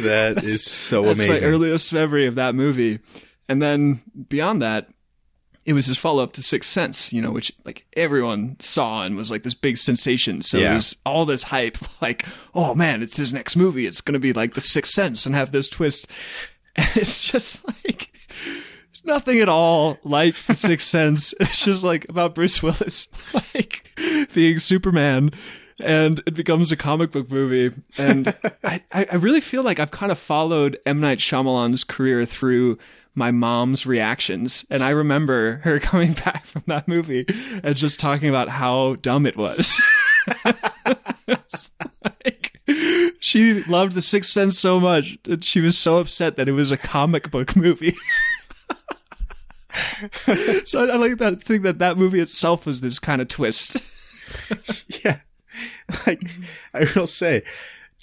That 0.00 0.42
is 0.42 0.64
so 0.64 1.04
That's 1.04 1.20
amazing. 1.22 1.46
my 1.46 1.52
earliest 1.52 1.92
memory 1.92 2.26
of 2.26 2.34
that 2.36 2.54
movie. 2.54 3.00
And 3.48 3.62
then 3.62 4.00
beyond 4.28 4.62
that, 4.62 4.88
it 5.66 5.72
was 5.72 5.86
his 5.86 5.96
follow 5.98 6.22
up 6.22 6.32
to 6.34 6.42
Sixth 6.42 6.70
Sense, 6.70 7.12
you 7.12 7.22
know, 7.22 7.30
which 7.30 7.50
like 7.64 7.86
everyone 7.96 8.56
saw 8.60 9.02
and 9.02 9.16
was 9.16 9.30
like 9.30 9.42
this 9.44 9.54
big 9.54 9.78
sensation. 9.78 10.42
So 10.42 10.58
Yeah. 10.58 10.72
there's 10.72 10.94
all 11.06 11.24
this 11.24 11.44
hype, 11.44 11.78
like, 12.02 12.26
oh 12.54 12.74
man, 12.74 13.02
it's 13.02 13.16
his 13.16 13.32
next 13.32 13.56
movie. 13.56 13.86
It's 13.86 14.00
going 14.00 14.12
to 14.14 14.18
be 14.18 14.32
like 14.32 14.54
the 14.54 14.60
Sixth 14.60 14.92
Sense 14.92 15.24
and 15.26 15.34
have 15.34 15.52
this 15.52 15.68
twist. 15.68 16.06
And 16.76 16.88
it's 16.96 17.22
just 17.24 17.60
like 17.84 18.10
nothing 19.04 19.38
at 19.40 19.48
all 19.48 19.96
like 20.02 20.34
the 20.46 20.56
Sixth 20.56 20.88
Sense. 20.88 21.32
It's 21.40 21.64
just 21.64 21.84
like 21.84 22.04
about 22.08 22.34
Bruce 22.34 22.62
Willis, 22.64 23.06
like 23.54 23.88
being 24.34 24.58
Superman. 24.58 25.30
And 25.80 26.20
it 26.26 26.34
becomes 26.34 26.72
a 26.72 26.76
comic 26.76 27.12
book 27.12 27.30
movie. 27.30 27.74
And 27.96 28.34
I, 28.64 28.82
I 28.92 29.06
I 29.12 29.14
really 29.16 29.40
feel 29.40 29.62
like 29.62 29.78
I've 29.78 29.90
kind 29.92 30.10
of 30.12 30.18
followed 30.18 30.78
M. 30.84 30.98
Night 31.00 31.18
Shyamalan's 31.18 31.84
career 31.84 32.24
through 32.26 32.78
my 33.14 33.30
mom's 33.30 33.86
reactions. 33.86 34.64
And 34.70 34.82
I 34.82 34.90
remember 34.90 35.56
her 35.64 35.78
coming 35.80 36.12
back 36.12 36.46
from 36.46 36.64
that 36.66 36.88
movie 36.88 37.26
and 37.62 37.76
just 37.76 38.00
talking 38.00 38.28
about 38.28 38.48
how 38.48 38.96
dumb 38.96 39.26
it 39.26 39.36
was. 39.36 39.80
Like, 42.24 42.60
she 43.20 43.62
loved 43.64 43.94
The 43.94 44.02
Sixth 44.02 44.30
Sense 44.30 44.58
so 44.58 44.80
much 44.80 45.18
that 45.24 45.44
she 45.44 45.60
was 45.60 45.76
so 45.76 45.98
upset 45.98 46.36
that 46.36 46.48
it 46.48 46.52
was 46.52 46.70
a 46.72 46.76
comic 46.76 47.30
book 47.30 47.56
movie. 47.56 47.94
so 50.64 50.84
I, 50.84 50.92
I 50.92 50.96
like 50.96 51.18
that 51.18 51.42
think 51.42 51.62
that 51.64 51.78
that 51.78 51.98
movie 51.98 52.20
itself 52.20 52.66
was 52.66 52.80
this 52.80 52.98
kind 52.98 53.20
of 53.20 53.28
twist. 53.28 53.76
Yeah. 55.04 55.18
Like, 56.06 56.22
I 56.72 56.86
will 56.94 57.06
say, 57.06 57.42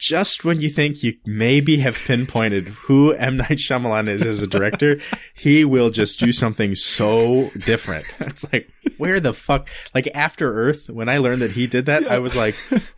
just 0.01 0.43
when 0.43 0.59
you 0.59 0.67
think 0.67 1.03
you 1.03 1.13
maybe 1.27 1.77
have 1.77 1.95
pinpointed 1.95 2.67
who 2.69 3.11
M. 3.13 3.37
Night 3.37 3.59
Shyamalan 3.59 4.09
is 4.09 4.25
as 4.25 4.41
a 4.41 4.47
director, 4.47 4.99
he 5.35 5.63
will 5.63 5.91
just 5.91 6.19
do 6.19 6.33
something 6.33 6.75
so 6.75 7.51
different. 7.59 8.07
It's 8.31 8.51
like, 8.51 8.71
where 8.97 9.19
the 9.19 9.33
fuck? 9.33 9.67
Like, 9.93 10.09
After 10.15 10.51
Earth, 10.51 10.89
when 10.89 11.07
I 11.07 11.19
learned 11.19 11.41
that 11.43 11.51
he 11.51 11.67
did 11.67 11.85
that, 11.85 12.09
I 12.09 12.17
was 12.17 12.35
like, 12.35 12.55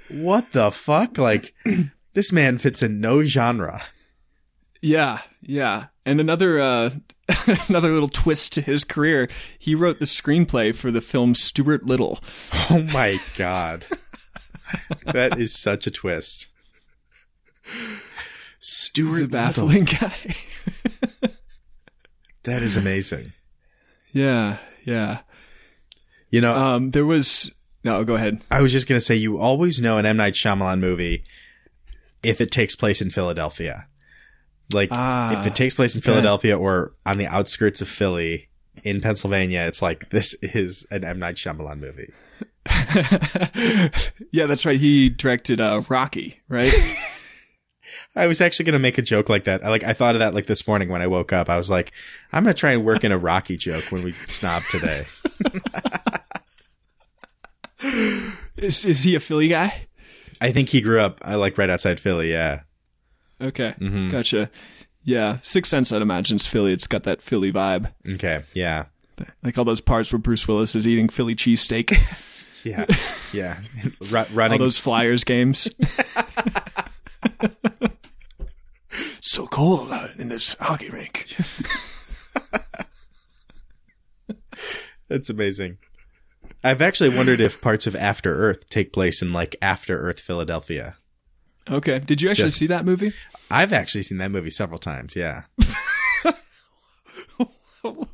what 0.09 0.51
the 0.53 0.71
fuck? 0.71 1.17
Like, 1.17 1.53
this 2.13 2.31
man 2.31 2.57
fits 2.57 2.81
in 2.81 3.01
no 3.01 3.23
genre. 3.23 3.81
Yeah, 4.81 5.19
yeah. 5.41 5.87
And 6.05 6.21
another 6.21 6.59
uh 6.59 6.91
another 7.67 7.89
little 7.89 8.09
twist 8.09 8.53
to 8.53 8.61
his 8.61 8.83
career, 8.83 9.27
he 9.59 9.75
wrote 9.75 9.99
the 9.99 10.05
screenplay 10.05 10.73
for 10.73 10.91
the 10.91 11.01
film 11.01 11.35
Stuart 11.35 11.85
Little. 11.85 12.19
Oh 12.69 12.81
my 12.93 13.19
god. 13.35 13.85
that 15.05 15.39
is 15.39 15.53
such 15.53 15.87
a 15.87 15.91
twist. 15.91 16.47
Stuart 18.59 19.07
He's 19.09 19.17
a 19.17 19.21
Little. 19.23 19.29
baffling 19.67 19.85
guy. 19.85 20.35
That 22.43 22.61
is 22.61 22.75
amazing. 22.75 23.31
yeah, 24.11 24.57
yeah. 24.83 25.19
You 26.29 26.41
know, 26.41 26.53
Um 26.53 26.91
there 26.91 27.05
was 27.05 27.51
no, 27.85 28.03
go 28.03 28.15
ahead. 28.15 28.41
I 28.51 28.61
was 28.61 28.71
just 28.73 28.85
gonna 28.85 28.99
say, 28.99 29.15
you 29.15 29.37
always 29.37 29.81
know 29.81 29.97
an 29.97 30.05
M 30.05 30.17
Night 30.17 30.33
Shyamalan 30.33 30.79
movie 30.81 31.23
if 32.21 32.41
it 32.41 32.51
takes 32.51 32.75
place 32.75 33.01
in 33.01 33.11
Philadelphia. 33.11 33.87
Like 34.73 34.89
Ah, 34.91 35.39
if 35.39 35.47
it 35.47 35.55
takes 35.55 35.73
place 35.73 35.95
in 35.95 36.01
Philadelphia 36.01 36.57
or 36.57 36.93
on 37.05 37.17
the 37.17 37.27
outskirts 37.27 37.81
of 37.81 37.87
Philly 37.87 38.49
in 38.83 38.99
Pennsylvania, 38.99 39.61
it's 39.65 39.81
like 39.81 40.09
this 40.09 40.33
is 40.41 40.85
an 40.91 41.05
M 41.05 41.19
Night 41.19 41.35
Shyamalan 41.35 41.79
movie. 41.79 42.11
yeah, 44.31 44.45
that's 44.47 44.65
right. 44.65 44.79
He 44.79 45.07
directed 45.09 45.61
uh 45.61 45.81
Rocky, 45.87 46.41
right? 46.49 46.73
I 48.15 48.27
was 48.27 48.41
actually 48.41 48.65
gonna 48.65 48.79
make 48.79 48.97
a 48.97 49.01
joke 49.01 49.29
like 49.29 49.45
that. 49.45 49.63
I 49.65 49.69
like 49.69 49.83
I 49.83 49.93
thought 49.93 50.15
of 50.15 50.19
that 50.19 50.33
like 50.33 50.45
this 50.45 50.67
morning 50.67 50.89
when 50.89 51.01
I 51.01 51.07
woke 51.07 51.33
up. 51.33 51.49
I 51.49 51.57
was 51.57 51.69
like, 51.69 51.91
I'm 52.31 52.43
gonna 52.43 52.53
try 52.53 52.73
and 52.73 52.85
work 52.85 53.03
in 53.03 53.11
a 53.11 53.17
Rocky 53.17 53.57
joke 53.57 53.85
when 53.91 54.03
we 54.03 54.13
snob 54.27 54.63
today. 54.69 55.05
is 58.57 58.85
is 58.85 59.03
he 59.03 59.15
a 59.15 59.19
Philly 59.19 59.47
guy? 59.47 59.87
I 60.39 60.51
think 60.51 60.69
he 60.69 60.81
grew 60.81 60.99
up 60.99 61.19
I 61.23 61.35
like 61.35 61.57
right 61.57 61.69
outside 61.69 61.99
Philly. 61.99 62.31
Yeah. 62.31 62.61
Okay. 63.41 63.73
Mm-hmm. 63.79 64.11
Gotcha. 64.11 64.49
Yeah. 65.03 65.39
Sixth 65.41 65.69
Sense 65.71 65.91
I'd 65.91 66.01
imagine 66.01 66.37
is 66.37 66.45
Philly. 66.45 66.71
It's 66.71 66.87
got 66.87 67.03
that 67.03 67.21
Philly 67.21 67.51
vibe. 67.51 67.91
Okay. 68.13 68.43
Yeah. 68.53 68.85
Like 69.43 69.57
all 69.57 69.65
those 69.65 69.81
parts 69.81 70.13
where 70.13 70.19
Bruce 70.19 70.47
Willis 70.47 70.75
is 70.75 70.87
eating 70.87 71.09
Philly 71.09 71.35
cheesesteak. 71.35 71.97
Yeah. 72.63 72.85
Yeah. 73.33 73.59
Ru- 74.11 74.25
all 74.39 74.57
those 74.59 74.77
Flyers 74.77 75.23
games. 75.23 75.67
so 79.25 79.47
cold 79.47 79.89
out 79.93 80.17
in 80.17 80.27
this 80.27 80.53
hockey 80.59 80.89
rink. 80.89 81.33
That's 85.07 85.29
amazing. 85.29 85.77
I've 86.63 86.81
actually 86.81 87.09
wondered 87.09 87.39
if 87.39 87.61
parts 87.61 87.87
of 87.87 87.95
After 87.95 88.33
Earth 88.35 88.69
take 88.69 88.93
place 88.93 89.21
in 89.21 89.33
like 89.33 89.55
After 89.61 89.97
Earth 89.97 90.19
Philadelphia. 90.19 90.95
Okay. 91.69 91.99
Did 91.99 92.21
you 92.21 92.29
actually 92.29 92.45
Just- 92.45 92.57
see 92.57 92.67
that 92.67 92.85
movie? 92.85 93.13
I've 93.51 93.73
actually 93.73 94.03
seen 94.03 94.17
that 94.17 94.31
movie 94.31 94.49
several 94.49 94.79
times. 94.79 95.15
Yeah. 95.15 95.43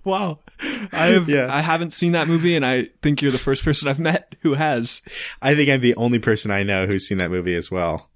Wow. 0.03 0.39
I 0.91 1.07
have 1.07 1.29
Yeah. 1.29 1.53
I 1.53 1.61
haven't 1.61 1.93
seen 1.93 2.13
that 2.13 2.27
movie 2.27 2.55
and 2.55 2.65
I 2.65 2.87
think 3.03 3.21
you're 3.21 3.31
the 3.31 3.37
first 3.37 3.63
person 3.63 3.87
I've 3.87 3.99
met 3.99 4.33
who 4.41 4.55
has. 4.55 5.03
I 5.43 5.53
think 5.53 5.69
I'm 5.69 5.81
the 5.81 5.93
only 5.95 6.17
person 6.17 6.49
I 6.49 6.63
know 6.63 6.87
who's 6.87 7.07
seen 7.07 7.19
that 7.19 7.29
movie 7.29 7.53
as 7.53 7.69
well. 7.69 8.09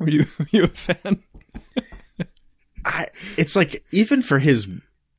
Were 0.00 0.08
you 0.10 0.26
were 0.38 0.48
you 0.50 0.64
a 0.64 0.66
fan? 0.66 1.22
I, 2.84 3.08
it's 3.36 3.56
like 3.56 3.84
even 3.92 4.22
for 4.22 4.38
his, 4.38 4.68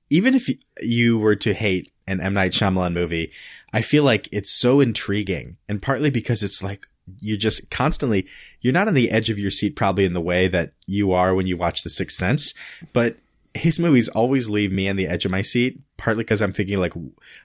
even 0.10 0.36
if 0.36 0.50
you 0.82 1.20
were 1.20 1.36
to 1.38 1.54
hate 1.54 1.92
an 2.08 2.22
M 2.22 2.34
Night 2.34 2.52
Shyamalan 2.52 2.94
movie, 2.94 3.32
I 3.74 3.82
feel 3.82 4.04
like 4.04 4.28
it's 4.32 4.52
so 4.52 4.80
intriguing, 4.80 5.58
and 5.68 5.82
partly 5.82 6.10
because 6.10 6.44
it's 6.44 6.64
like 6.64 6.88
you 7.20 7.38
just 7.38 7.72
constantly 7.72 8.28
you're 8.62 8.74
not 8.74 8.88
on 8.88 8.94
the 8.94 9.10
edge 9.10 9.30
of 9.30 9.40
your 9.40 9.50
seat 9.50 9.76
probably 9.76 10.06
in 10.06 10.14
the 10.14 10.22
way 10.22 10.48
that 10.48 10.74
you 10.86 11.12
are 11.12 11.34
when 11.34 11.48
you 11.48 11.58
watch 11.58 11.84
The 11.84 11.90
Sixth 11.90 12.18
Sense, 12.18 12.54
but 12.94 13.18
his 13.56 13.80
movies 13.80 14.08
always 14.10 14.48
leave 14.48 14.72
me 14.72 14.88
on 14.88 14.96
the 14.96 15.08
edge 15.08 15.26
of 15.26 15.32
my 15.32 15.42
seat. 15.42 15.82
Partly 15.98 16.24
because 16.24 16.42
I'm 16.42 16.54
thinking 16.54 16.78
like 16.80 16.94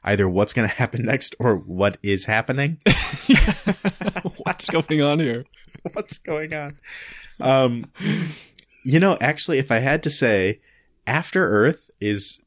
either 0.05 0.29
what's 0.29 0.53
going 0.53 0.69
to 0.69 0.75
happen 0.75 1.05
next 1.05 1.35
or 1.39 1.57
what 1.57 1.99
is 2.03 2.25
happening. 2.27 2.79
What's 4.45 4.69
going 4.69 5.01
on 5.01 5.21
here? 5.21 5.45
what's 5.93 6.19
going 6.19 6.55
on? 6.55 6.79
Um, 7.41 7.87
you 8.85 9.01
know, 9.01 9.16
actually, 9.20 9.59
if 9.59 9.72
I 9.72 9.78
had 9.78 10.03
to 10.05 10.11
say, 10.11 10.61
After 11.07 11.49
Earth 11.49 11.91
is, 12.01 12.41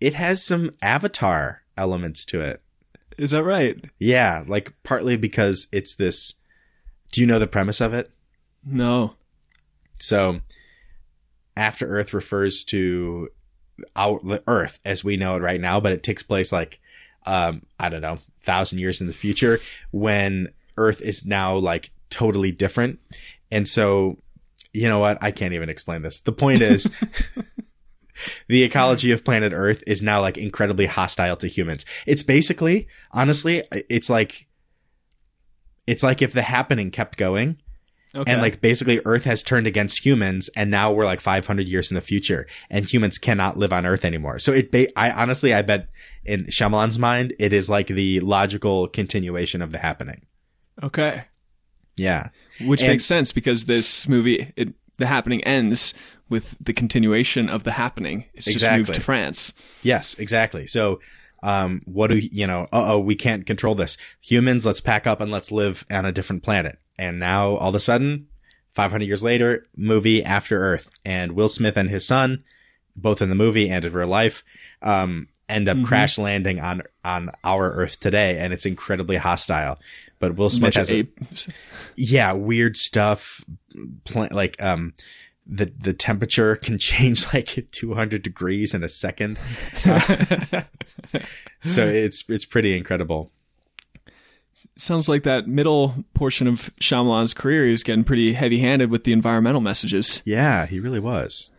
it 0.00 0.14
has 0.14 0.44
some 0.44 0.70
Avatar 0.82 1.62
elements 1.76 2.24
to 2.26 2.40
it. 2.40 2.62
Is 3.18 3.30
that 3.30 3.42
right? 3.42 3.82
Yeah, 3.98 4.44
like 4.46 4.74
partly 4.82 5.16
because 5.16 5.66
it's 5.72 5.94
this. 5.94 6.34
Do 7.10 7.20
you 7.22 7.26
know 7.26 7.38
the 7.38 7.46
premise 7.46 7.80
of 7.80 7.94
it? 7.94 8.10
No. 8.64 9.14
So, 9.98 10.40
After 11.56 11.86
Earth 11.86 12.12
refers 12.12 12.62
to 12.64 13.30
our 13.94 14.20
Earth 14.46 14.78
as 14.84 15.02
we 15.02 15.16
know 15.16 15.36
it 15.36 15.42
right 15.42 15.60
now, 15.60 15.80
but 15.80 15.92
it 15.92 16.02
takes 16.02 16.22
place 16.22 16.52
like, 16.52 16.80
um, 17.24 17.62
I 17.80 17.88
don't 17.88 18.02
know, 18.02 18.18
thousand 18.42 18.78
years 18.78 19.00
in 19.00 19.06
the 19.06 19.14
future 19.14 19.58
when 19.90 20.48
Earth 20.76 21.00
is 21.00 21.24
now 21.24 21.56
like 21.56 21.90
totally 22.10 22.52
different. 22.52 22.98
And 23.50 23.66
so, 23.66 24.18
you 24.76 24.88
know 24.88 24.98
what? 24.98 25.18
I 25.20 25.30
can't 25.30 25.54
even 25.54 25.68
explain 25.68 26.02
this. 26.02 26.20
The 26.20 26.32
point 26.32 26.60
is, 26.60 26.90
the 28.48 28.62
ecology 28.62 29.12
of 29.12 29.24
planet 29.24 29.52
Earth 29.54 29.82
is 29.86 30.02
now 30.02 30.20
like 30.20 30.38
incredibly 30.38 30.86
hostile 30.86 31.36
to 31.36 31.48
humans. 31.48 31.84
It's 32.06 32.22
basically, 32.22 32.88
honestly, 33.12 33.62
it's 33.90 34.08
like, 34.10 34.46
it's 35.86 36.02
like 36.02 36.22
if 36.22 36.32
the 36.32 36.42
happening 36.42 36.90
kept 36.90 37.16
going 37.18 37.58
Okay. 38.14 38.32
and 38.32 38.40
like 38.40 38.62
basically 38.62 39.00
Earth 39.04 39.24
has 39.24 39.42
turned 39.42 39.66
against 39.66 40.04
humans, 40.04 40.48
and 40.56 40.70
now 40.70 40.90
we're 40.90 41.04
like 41.04 41.20
500 41.20 41.68
years 41.68 41.90
in 41.90 41.94
the 41.96 42.00
future, 42.00 42.46
and 42.70 42.86
humans 42.90 43.18
cannot 43.18 43.58
live 43.58 43.74
on 43.74 43.84
Earth 43.84 44.06
anymore. 44.06 44.38
So 44.38 44.52
it, 44.52 44.72
ba- 44.72 44.98
I 44.98 45.10
honestly, 45.10 45.52
I 45.52 45.60
bet 45.60 45.88
in 46.24 46.44
Shyamalan's 46.46 46.98
mind, 46.98 47.34
it 47.38 47.52
is 47.52 47.68
like 47.68 47.88
the 47.88 48.20
logical 48.20 48.88
continuation 48.88 49.60
of 49.60 49.70
the 49.70 49.78
happening. 49.78 50.24
Okay. 50.82 51.24
Yeah. 51.96 52.28
Which 52.64 52.80
And- 52.82 52.90
makes 52.90 53.04
sense 53.04 53.32
because 53.32 53.64
this 53.66 54.08
movie, 54.08 54.52
it, 54.56 54.68
the 54.98 55.06
happening 55.06 55.42
ends 55.44 55.94
with 56.28 56.56
the 56.60 56.72
continuation 56.72 57.48
of 57.48 57.64
the 57.64 57.72
happening. 57.72 58.24
It's 58.34 58.46
just 58.46 58.70
moved 58.70 58.94
to 58.94 59.00
France. 59.00 59.52
Yes, 59.82 60.14
exactly. 60.18 60.66
So, 60.66 61.00
um, 61.42 61.82
what 61.84 62.10
do 62.10 62.18
you 62.18 62.46
know? 62.46 62.62
Uh 62.72 62.94
oh, 62.94 62.98
we 62.98 63.14
can't 63.14 63.46
control 63.46 63.74
this. 63.74 63.96
Humans, 64.22 64.66
let's 64.66 64.80
pack 64.80 65.06
up 65.06 65.20
and 65.20 65.30
let's 65.30 65.52
live 65.52 65.84
on 65.90 66.04
a 66.04 66.12
different 66.12 66.42
planet. 66.42 66.78
And 66.98 67.20
now, 67.20 67.56
all 67.56 67.68
of 67.68 67.74
a 67.74 67.80
sudden, 67.80 68.26
500 68.72 69.04
years 69.04 69.22
later, 69.22 69.66
movie 69.76 70.24
After 70.24 70.60
Earth, 70.60 70.88
and 71.04 71.32
Will 71.32 71.48
Smith 71.48 71.76
and 71.76 71.90
his 71.90 72.06
son, 72.06 72.42
both 72.96 73.22
in 73.22 73.28
the 73.28 73.34
movie 73.34 73.68
and 73.68 73.84
in 73.84 73.92
real 73.92 74.08
life, 74.08 74.42
um, 74.82 75.28
end 75.48 75.68
up 75.68 75.80
crash 75.84 76.18
landing 76.18 76.58
on 76.58 76.82
on 77.04 77.30
our 77.44 77.70
Earth 77.70 78.00
today, 78.00 78.38
and 78.38 78.52
it's 78.52 78.66
incredibly 78.66 79.16
hostile. 79.16 79.78
But 80.18 80.36
Will 80.36 80.48
Smith 80.50 80.74
has 80.74 80.90
a, 80.90 81.06
yeah, 81.94 82.32
weird 82.32 82.76
stuff. 82.76 83.44
Pl- 84.04 84.28
like 84.30 84.60
um, 84.62 84.94
the 85.46 85.72
the 85.78 85.92
temperature 85.92 86.56
can 86.56 86.78
change 86.80 87.32
like 87.34 87.66
200 87.70 88.22
degrees 88.22 88.72
in 88.74 88.82
a 88.82 88.88
second. 88.88 89.38
Uh, 89.84 90.62
so 91.62 91.86
it's 91.86 92.24
it's 92.28 92.44
pretty 92.46 92.76
incredible. 92.76 93.30
Sounds 94.78 95.08
like 95.08 95.22
that 95.24 95.46
middle 95.46 96.04
portion 96.14 96.46
of 96.46 96.70
Shyamalan's 96.80 97.34
career 97.34 97.66
is 97.68 97.82
getting 97.82 98.04
pretty 98.04 98.32
heavy-handed 98.32 98.90
with 98.90 99.04
the 99.04 99.12
environmental 99.12 99.60
messages. 99.60 100.22
Yeah, 100.24 100.66
he 100.66 100.80
really 100.80 101.00
was. 101.00 101.50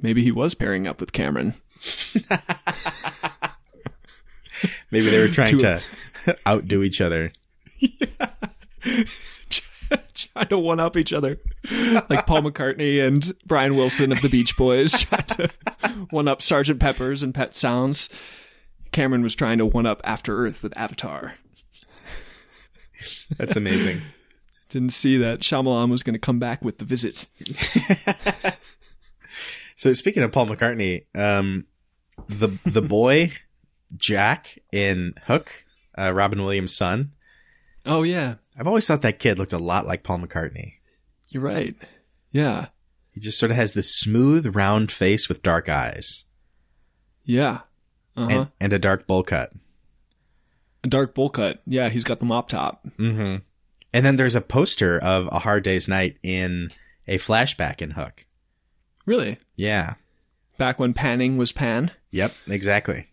Maybe 0.00 0.22
he 0.22 0.30
was 0.32 0.54
pairing 0.54 0.86
up 0.86 1.00
with 1.00 1.12
Cameron. 1.12 1.54
Maybe 4.90 5.10
they 5.10 5.20
were 5.20 5.28
trying 5.28 5.58
To- 5.58 5.80
to 6.24 6.38
outdo 6.46 6.82
each 6.82 7.00
other. 7.00 7.32
trying 10.14 10.48
to 10.48 10.58
one 10.58 10.80
up 10.80 10.96
each 10.96 11.12
other, 11.12 11.38
like 12.08 12.26
Paul 12.26 12.42
McCartney 12.42 13.06
and 13.06 13.32
Brian 13.46 13.76
Wilson 13.76 14.12
of 14.12 14.22
the 14.22 14.28
Beach 14.28 14.56
Boys 14.56 14.92
trying 15.02 15.26
to 15.26 15.50
one 16.10 16.28
up 16.28 16.42
Sergeant 16.42 16.80
Pepper's 16.80 17.22
and 17.22 17.34
Pet 17.34 17.54
Sounds. 17.54 18.08
Cameron 18.92 19.22
was 19.22 19.34
trying 19.34 19.58
to 19.58 19.66
one 19.66 19.86
up 19.86 20.00
After 20.04 20.44
Earth 20.44 20.62
with 20.62 20.76
Avatar. 20.76 21.34
That's 23.36 23.56
amazing. 23.56 24.02
Didn't 24.68 24.92
see 24.92 25.16
that 25.16 25.40
Shyamalan 25.40 25.90
was 25.90 26.02
going 26.02 26.14
to 26.14 26.20
come 26.20 26.38
back 26.38 26.62
with 26.62 26.78
The 26.78 26.84
Visit. 26.84 27.26
so 29.76 29.92
speaking 29.92 30.22
of 30.22 30.30
Paul 30.30 30.46
McCartney, 30.46 31.06
um, 31.14 31.66
the 32.28 32.56
the 32.64 32.82
boy 32.82 33.32
Jack 33.96 34.58
in 34.72 35.14
Hook, 35.24 35.64
uh, 35.98 36.12
Robin 36.14 36.40
Williams' 36.40 36.76
son. 36.76 37.12
Oh 37.86 38.02
yeah, 38.02 38.34
I've 38.58 38.66
always 38.66 38.86
thought 38.86 39.02
that 39.02 39.18
kid 39.18 39.38
looked 39.38 39.52
a 39.52 39.58
lot 39.58 39.86
like 39.86 40.02
Paul 40.02 40.18
McCartney. 40.18 40.74
you're 41.28 41.42
right. 41.42 41.74
Yeah, 42.32 42.66
He 43.12 43.20
just 43.20 43.38
sort 43.38 43.50
of 43.50 43.56
has 43.56 43.72
this 43.72 43.94
smooth, 43.98 44.54
round 44.54 44.92
face 44.92 45.28
with 45.28 45.42
dark 45.42 45.68
eyes 45.68 46.24
yeah. 47.24 47.60
Uh 48.16 48.28
huh. 48.28 48.28
and, 48.30 48.48
and 48.60 48.72
a 48.72 48.78
dark 48.78 49.06
bowl 49.06 49.22
cut. 49.22 49.52
A 50.82 50.88
dark 50.88 51.14
bowl 51.14 51.28
cut. 51.30 51.60
Yeah, 51.66 51.88
he's 51.88 52.04
got 52.04 52.18
the 52.18 52.24
mop 52.24 52.48
top. 52.48 52.84
Mm-hmm. 52.98 53.36
And 53.92 54.06
then 54.06 54.16
there's 54.16 54.34
a 54.34 54.40
poster 54.40 54.98
of 54.98 55.28
A 55.30 55.38
Hard 55.40 55.62
Day's 55.62 55.86
Night 55.88 56.16
in 56.22 56.70
a 57.06 57.18
flashback 57.18 57.82
in 57.82 57.90
Hook. 57.92 58.24
Really? 59.06 59.38
Yeah. 59.56 59.94
Back 60.58 60.78
when 60.78 60.92
Banning 60.92 61.36
was 61.36 61.52
pan. 61.52 61.90
Yep. 62.10 62.32
Exactly. 62.48 63.08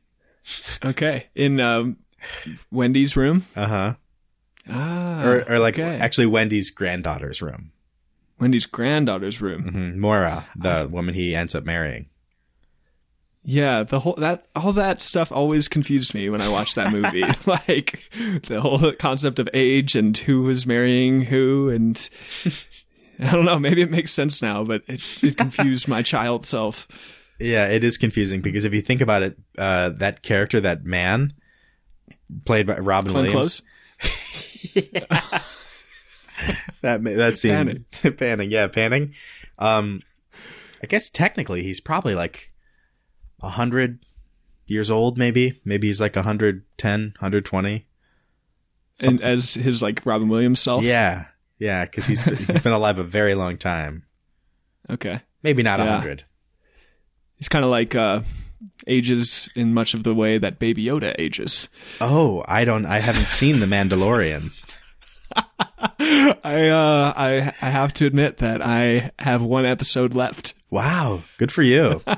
Okay. 0.83 1.27
In 1.35 1.59
um, 1.59 1.97
Wendy's 2.71 3.15
room. 3.17 3.45
Uh 3.55 3.67
huh. 3.67 3.93
Ah. 4.69 5.23
Or, 5.23 5.51
or 5.51 5.59
like 5.59 5.79
okay. 5.79 5.97
actually 5.97 6.27
Wendy's 6.27 6.71
granddaughter's 6.71 7.41
room. 7.41 7.71
Wendy's 8.39 8.65
granddaughter's 8.65 9.41
room. 9.41 9.63
hmm 9.63 9.99
Moira, 9.99 10.47
the 10.55 10.87
woman 10.91 11.15
he 11.15 11.35
ends 11.35 11.55
up 11.55 11.63
marrying. 11.63 12.07
Yeah, 13.49 13.83
the 13.83 14.01
whole 14.01 14.15
that 14.15 14.47
all 14.57 14.73
that 14.73 15.01
stuff 15.01 15.31
always 15.31 15.69
confused 15.69 16.13
me 16.13 16.29
when 16.29 16.41
I 16.41 16.49
watched 16.49 16.75
that 16.75 16.91
movie. 16.91 17.21
like 17.45 18.01
the 18.43 18.59
whole 18.59 18.91
concept 18.93 19.39
of 19.39 19.47
age 19.53 19.95
and 19.95 20.17
who 20.17 20.43
was 20.43 20.65
marrying 20.65 21.21
who, 21.21 21.69
and 21.69 22.09
I 23.19 23.31
don't 23.31 23.45
know. 23.45 23.57
Maybe 23.57 23.81
it 23.81 23.89
makes 23.89 24.11
sense 24.11 24.41
now, 24.41 24.65
but 24.65 24.81
it, 24.87 25.01
it 25.23 25.37
confused 25.37 25.87
my 25.87 26.01
child 26.03 26.45
self. 26.45 26.89
Yeah, 27.39 27.67
it 27.67 27.85
is 27.85 27.97
confusing 27.97 28.41
because 28.41 28.65
if 28.65 28.73
you 28.73 28.81
think 28.81 28.99
about 28.99 29.23
it, 29.23 29.37
uh, 29.57 29.89
that 29.89 30.23
character, 30.23 30.59
that 30.59 30.83
man, 30.83 31.33
played 32.43 32.67
by 32.67 32.79
Robin 32.79 33.13
Glenn 33.13 33.27
Williams. 33.27 33.61
that 36.81 37.01
ma- 37.01 37.11
that 37.11 37.37
scene, 37.37 37.51
Banning. 37.53 37.85
Banning, 38.17 38.51
yeah, 38.51 38.67
Banning. 38.67 39.13
Um, 39.57 40.01
I 40.83 40.87
guess 40.87 41.09
technically 41.09 41.63
he's 41.63 41.79
probably 41.79 42.13
like 42.15 42.51
a 43.41 43.49
hundred 43.49 43.99
years 44.67 44.91
old, 44.91 45.17
maybe. 45.17 45.59
Maybe 45.65 45.87
he's 45.87 45.99
like 46.01 46.15
110, 46.15 46.99
120. 47.01 47.87
and 49.03 49.21
as 49.23 49.53
his 49.55 49.81
like 49.81 50.05
Robin 50.05 50.29
Williams 50.29 50.59
self. 50.59 50.83
Yeah, 50.83 51.25
yeah, 51.59 51.85
because 51.85 52.05
he's 52.05 52.21
been, 52.23 52.35
he's 52.37 52.61
been 52.61 52.73
alive 52.73 52.99
a 52.99 53.03
very 53.03 53.33
long 53.35 53.57
time. 53.57 54.03
Okay. 54.89 55.19
Maybe 55.43 55.63
not 55.63 55.81
a 55.81 55.83
Yeah. 55.83 55.97
hundred. 55.97 56.23
He's 57.35 57.49
kind 57.49 57.65
of 57.65 57.71
like 57.71 57.93
uh, 57.93 58.21
ages 58.87 59.49
in 59.55 59.73
much 59.73 59.93
of 59.93 60.03
the 60.03 60.13
way 60.15 60.37
that 60.37 60.59
Baby 60.59 60.85
Yoda 60.85 61.15
ages. 61.19 61.67
Oh, 62.01 62.43
I 62.47 62.65
don't. 62.65 62.85
I 62.85 62.99
haven't 62.99 63.29
seen 63.29 63.59
The 63.59 63.65
Mandalorian. 63.65 64.51
I 65.99 66.67
uh, 66.69 67.13
I 67.15 67.53
I 67.61 67.69
have 67.69 67.93
to 67.95 68.05
admit 68.05 68.37
that 68.37 68.61
I 68.65 69.11
have 69.19 69.41
one 69.41 69.65
episode 69.65 70.15
left. 70.15 70.53
Wow, 70.69 71.23
good 71.37 71.51
for 71.51 71.61
you. 71.63 72.01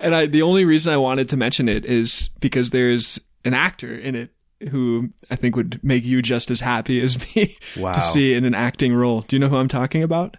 And 0.00 0.14
I, 0.14 0.26
the 0.26 0.42
only 0.42 0.64
reason 0.64 0.92
I 0.92 0.96
wanted 0.96 1.28
to 1.30 1.36
mention 1.36 1.68
it 1.68 1.84
is 1.84 2.30
because 2.38 2.70
there's 2.70 3.18
an 3.44 3.52
actor 3.52 3.92
in 3.92 4.14
it 4.14 4.30
who 4.70 5.08
I 5.28 5.34
think 5.34 5.56
would 5.56 5.80
make 5.82 6.04
you 6.04 6.22
just 6.22 6.52
as 6.52 6.60
happy 6.60 7.00
as 7.00 7.18
me 7.34 7.56
Wow. 7.76 7.94
to 7.94 8.00
see 8.00 8.34
in 8.34 8.44
an 8.44 8.54
acting 8.54 8.94
role. 8.94 9.22
Do 9.22 9.34
you 9.34 9.40
know 9.40 9.48
who 9.48 9.56
I'm 9.56 9.66
talking 9.66 10.04
about? 10.04 10.36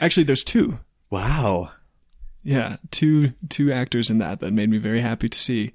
Actually, 0.00 0.24
there's 0.24 0.42
two. 0.42 0.78
wow. 1.10 1.70
Yeah, 2.44 2.76
two 2.90 3.32
two 3.48 3.72
actors 3.72 4.10
in 4.10 4.18
that 4.18 4.40
that 4.40 4.52
made 4.52 4.68
me 4.70 4.78
very 4.78 5.00
happy 5.00 5.28
to 5.28 5.38
see. 5.38 5.72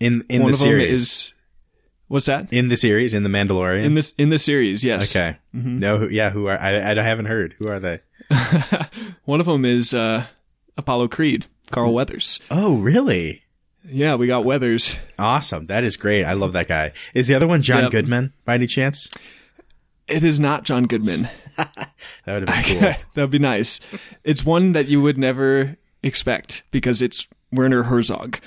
In 0.00 0.24
in 0.28 0.42
One 0.42 0.50
the 0.50 0.56
of 0.56 0.60
series, 0.60 0.86
them 0.86 0.94
is 0.94 1.32
what's 2.08 2.26
that? 2.26 2.52
in 2.52 2.68
the 2.68 2.76
series, 2.76 3.14
in 3.14 3.22
the 3.22 3.28
Mandalorian. 3.28 3.84
In 3.84 3.94
this 3.94 4.12
in 4.18 4.30
the 4.30 4.38
series, 4.38 4.82
yes. 4.82 5.14
okay. 5.14 5.38
No, 5.52 5.98
who, 5.98 6.08
yeah. 6.08 6.30
Who 6.30 6.46
are 6.48 6.58
I? 6.58 6.90
I 6.92 7.02
haven't 7.02 7.26
heard. 7.26 7.54
Who 7.58 7.68
are 7.68 7.78
they? 7.78 8.00
One 9.24 9.40
of 9.40 9.46
them 9.46 9.64
is 9.64 9.94
uh, 9.94 10.26
Apollo 10.76 11.08
Creed, 11.08 11.46
Carl 11.70 11.92
Weathers. 11.92 12.40
Oh, 12.50 12.76
really? 12.78 13.42
Yeah, 13.84 14.14
we 14.16 14.26
got 14.26 14.44
Weathers. 14.44 14.96
Awesome. 15.18 15.66
That 15.66 15.84
is 15.84 15.96
great. 15.96 16.24
I 16.24 16.34
love 16.34 16.52
that 16.52 16.68
guy. 16.68 16.92
Is 17.14 17.28
the 17.28 17.34
other 17.34 17.46
one 17.48 17.62
John 17.62 17.84
Yep. 17.84 17.92
Goodman 17.92 18.32
by 18.44 18.54
any 18.54 18.66
chance? 18.66 19.10
It 20.06 20.22
is 20.24 20.38
not 20.40 20.64
John 20.64 20.84
Goodman. 20.84 21.28
That 22.24 22.40
would 22.40 22.48
have 22.48 22.64
been 22.66 22.80
cool. 22.80 22.94
That'd 23.14 23.30
be 23.30 23.38
nice. 23.38 23.80
It's 24.24 24.42
one 24.44 24.72
that 24.72 24.86
you 24.86 25.02
would 25.02 25.18
never 25.18 25.76
expect 26.02 26.64
because 26.70 27.02
it's 27.02 27.26
Werner 27.52 27.82
Herzog. 27.82 28.38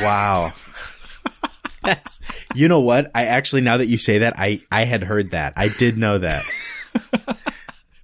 Wow. 0.00 0.52
That's, 1.82 2.20
you 2.54 2.68
know 2.68 2.80
what? 2.80 3.10
I 3.14 3.24
actually, 3.24 3.62
now 3.62 3.76
that 3.76 3.86
you 3.86 3.98
say 3.98 4.18
that, 4.18 4.34
I, 4.38 4.62
I 4.70 4.84
had 4.84 5.02
heard 5.02 5.32
that. 5.32 5.54
I 5.56 5.68
did 5.68 5.98
know 5.98 6.18
that. 6.18 6.44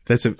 That's 0.06 0.26
a, 0.26 0.34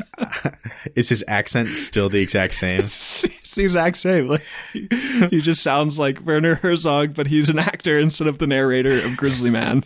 is 0.96 1.08
his 1.08 1.22
accent 1.28 1.68
still 1.68 2.08
the 2.08 2.20
exact 2.20 2.54
same? 2.54 2.80
it's 2.80 3.54
the 3.54 3.62
exact 3.62 3.96
same. 3.96 4.28
Like, 4.28 4.42
he, 4.72 4.88
he 5.30 5.40
just 5.40 5.62
sounds 5.62 5.98
like 5.98 6.24
Werner 6.24 6.56
Herzog, 6.56 7.14
but 7.14 7.26
he's 7.26 7.50
an 7.50 7.58
actor 7.58 7.98
instead 7.98 8.26
of 8.26 8.38
the 8.38 8.46
narrator 8.46 9.04
of 9.04 9.16
Grizzly 9.16 9.50
Man. 9.50 9.84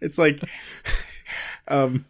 It's 0.00 0.18
like, 0.18 0.40
um, 1.68 2.04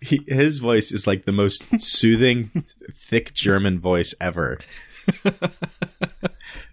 he, 0.00 0.20
his 0.26 0.58
voice 0.58 0.92
is 0.92 1.06
like 1.06 1.24
the 1.24 1.32
most 1.32 1.64
soothing, 1.80 2.64
thick 2.92 3.32
German 3.34 3.78
voice 3.80 4.14
ever. 4.20 4.58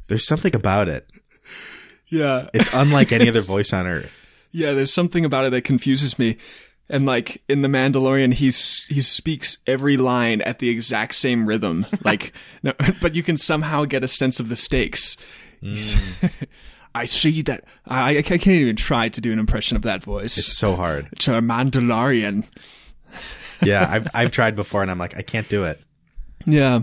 There's 0.07 0.25
something 0.25 0.55
about 0.55 0.87
it. 0.89 1.07
Yeah. 2.07 2.49
It's 2.53 2.69
unlike 2.73 3.11
any 3.11 3.27
other 3.29 3.41
voice 3.41 3.73
on 3.73 3.87
earth. 3.87 4.27
Yeah, 4.51 4.73
there's 4.73 4.93
something 4.93 5.25
about 5.25 5.45
it 5.45 5.51
that 5.51 5.63
confuses 5.63 6.19
me. 6.19 6.37
And 6.89 7.05
like 7.05 7.41
in 7.49 7.61
The 7.61 7.69
Mandalorian, 7.69 8.33
he's 8.33 8.83
he 8.87 9.01
speaks 9.01 9.57
every 9.65 9.97
line 9.97 10.41
at 10.41 10.59
the 10.59 10.69
exact 10.69 11.15
same 11.15 11.47
rhythm. 11.47 11.85
Like, 12.03 12.33
no, 12.61 12.73
but 13.01 13.15
you 13.15 13.23
can 13.23 13.37
somehow 13.37 13.85
get 13.85 14.03
a 14.03 14.07
sense 14.07 14.39
of 14.39 14.49
the 14.49 14.55
stakes. 14.55 15.17
Mm. 15.63 15.69
He's- 15.69 15.97
I 16.95 17.05
see 17.05 17.41
that. 17.43 17.63
I, 17.87 18.17
I 18.17 18.21
can't 18.21 18.47
even 18.47 18.75
try 18.75 19.09
to 19.09 19.21
do 19.21 19.31
an 19.31 19.39
impression 19.39 19.75
of 19.75 19.83
that 19.83 20.03
voice. 20.03 20.37
It's 20.37 20.57
so 20.57 20.75
hard. 20.75 21.09
It's 21.11 21.27
a 21.27 21.31
Mandalorian. 21.31 22.45
Yeah, 23.61 23.87
I've 23.89 24.07
I've 24.13 24.31
tried 24.31 24.55
before, 24.55 24.81
and 24.81 24.91
I'm 24.91 24.99
like, 24.99 25.17
I 25.17 25.21
can't 25.21 25.49
do 25.49 25.63
it. 25.63 25.81
Yeah, 26.45 26.81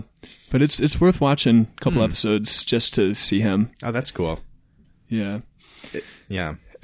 but 0.49 0.61
it's 0.61 0.79
it's 0.79 0.99
worth 0.99 1.21
watching 1.21 1.67
a 1.77 1.81
couple 1.81 1.99
hmm. 1.99 2.05
episodes 2.05 2.63
just 2.63 2.93
to 2.95 3.13
see 3.13 3.41
him. 3.41 3.71
Oh, 3.83 3.91
that's 3.91 4.11
cool. 4.11 4.39
Yeah. 5.07 5.39
Yeah. 6.27 6.55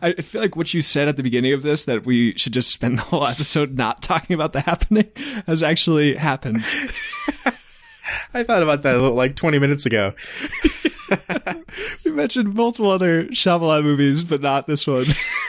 I 0.00 0.14
feel 0.22 0.40
like 0.40 0.56
what 0.56 0.72
you 0.72 0.80
said 0.80 1.08
at 1.08 1.16
the 1.16 1.22
beginning 1.22 1.52
of 1.52 1.62
this 1.62 1.84
that 1.84 2.06
we 2.06 2.36
should 2.38 2.54
just 2.54 2.70
spend 2.70 2.98
the 2.98 3.02
whole 3.02 3.26
episode 3.26 3.76
not 3.76 4.00
talking 4.00 4.32
about 4.32 4.54
the 4.54 4.60
happening 4.60 5.10
has 5.46 5.62
actually 5.62 6.14
happened. 6.14 6.64
I 8.34 8.42
thought 8.42 8.62
about 8.62 8.82
that 8.82 8.98
like 8.98 9.36
20 9.36 9.58
minutes 9.58 9.86
ago. 9.86 10.14
We 12.04 12.12
mentioned 12.12 12.54
multiple 12.54 12.90
other 12.90 13.24
Shyamalan 13.26 13.82
movies, 13.82 14.24
but 14.24 14.40
not 14.40 14.66
this 14.66 14.86
one. 14.86 15.06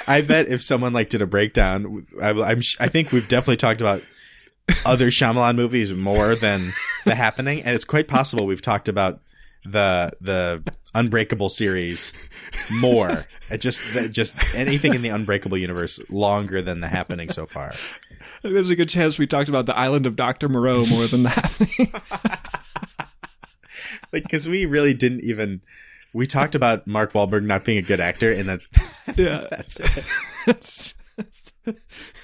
I 0.07 0.21
bet 0.21 0.47
if 0.47 0.61
someone 0.61 0.93
like 0.93 1.09
did 1.09 1.21
a 1.21 1.27
breakdown, 1.27 2.07
I, 2.21 2.29
I'm 2.29 2.61
I 2.79 2.87
think 2.87 3.11
we've 3.11 3.27
definitely 3.27 3.57
talked 3.57 3.81
about 3.81 4.01
other 4.85 5.07
Shyamalan 5.07 5.55
movies 5.55 5.93
more 5.93 6.35
than 6.35 6.73
The 7.05 7.15
Happening, 7.15 7.61
and 7.63 7.75
it's 7.75 7.85
quite 7.85 8.07
possible 8.07 8.45
we've 8.45 8.61
talked 8.61 8.87
about 8.87 9.21
the 9.63 10.11
the 10.21 10.63
Unbreakable 10.95 11.49
series 11.49 12.13
more. 12.71 13.25
It 13.49 13.59
just 13.59 13.81
just 14.11 14.35
anything 14.55 14.93
in 14.93 15.01
the 15.01 15.09
Unbreakable 15.09 15.57
universe 15.57 15.99
longer 16.09 16.61
than 16.61 16.79
The 16.79 16.87
Happening 16.87 17.29
so 17.29 17.45
far. 17.45 17.73
There's 18.41 18.69
a 18.69 18.75
good 18.75 18.89
chance 18.89 19.17
we 19.17 19.27
talked 19.27 19.49
about 19.49 19.65
the 19.65 19.77
island 19.77 20.05
of 20.05 20.15
Dr. 20.15 20.49
Moreau 20.49 20.85
more 20.85 21.07
than 21.07 21.23
the 21.23 21.29
happening. 21.29 21.91
Like 24.11 24.23
because 24.23 24.47
we 24.47 24.65
really 24.65 24.93
didn't 24.93 25.21
even. 25.23 25.61
We 26.11 26.25
talked 26.25 26.55
about 26.55 26.87
Mark 26.87 27.13
Wahlberg 27.13 27.43
not 27.43 27.63
being 27.63 27.77
a 27.77 27.83
good 27.83 27.99
actor, 27.99 28.31
and 28.31 28.49
that 28.49 28.61
yeah. 29.15 29.47
that's 29.51 29.79
it. 29.79 30.05
That's, 30.45 30.93
that's 31.15 31.51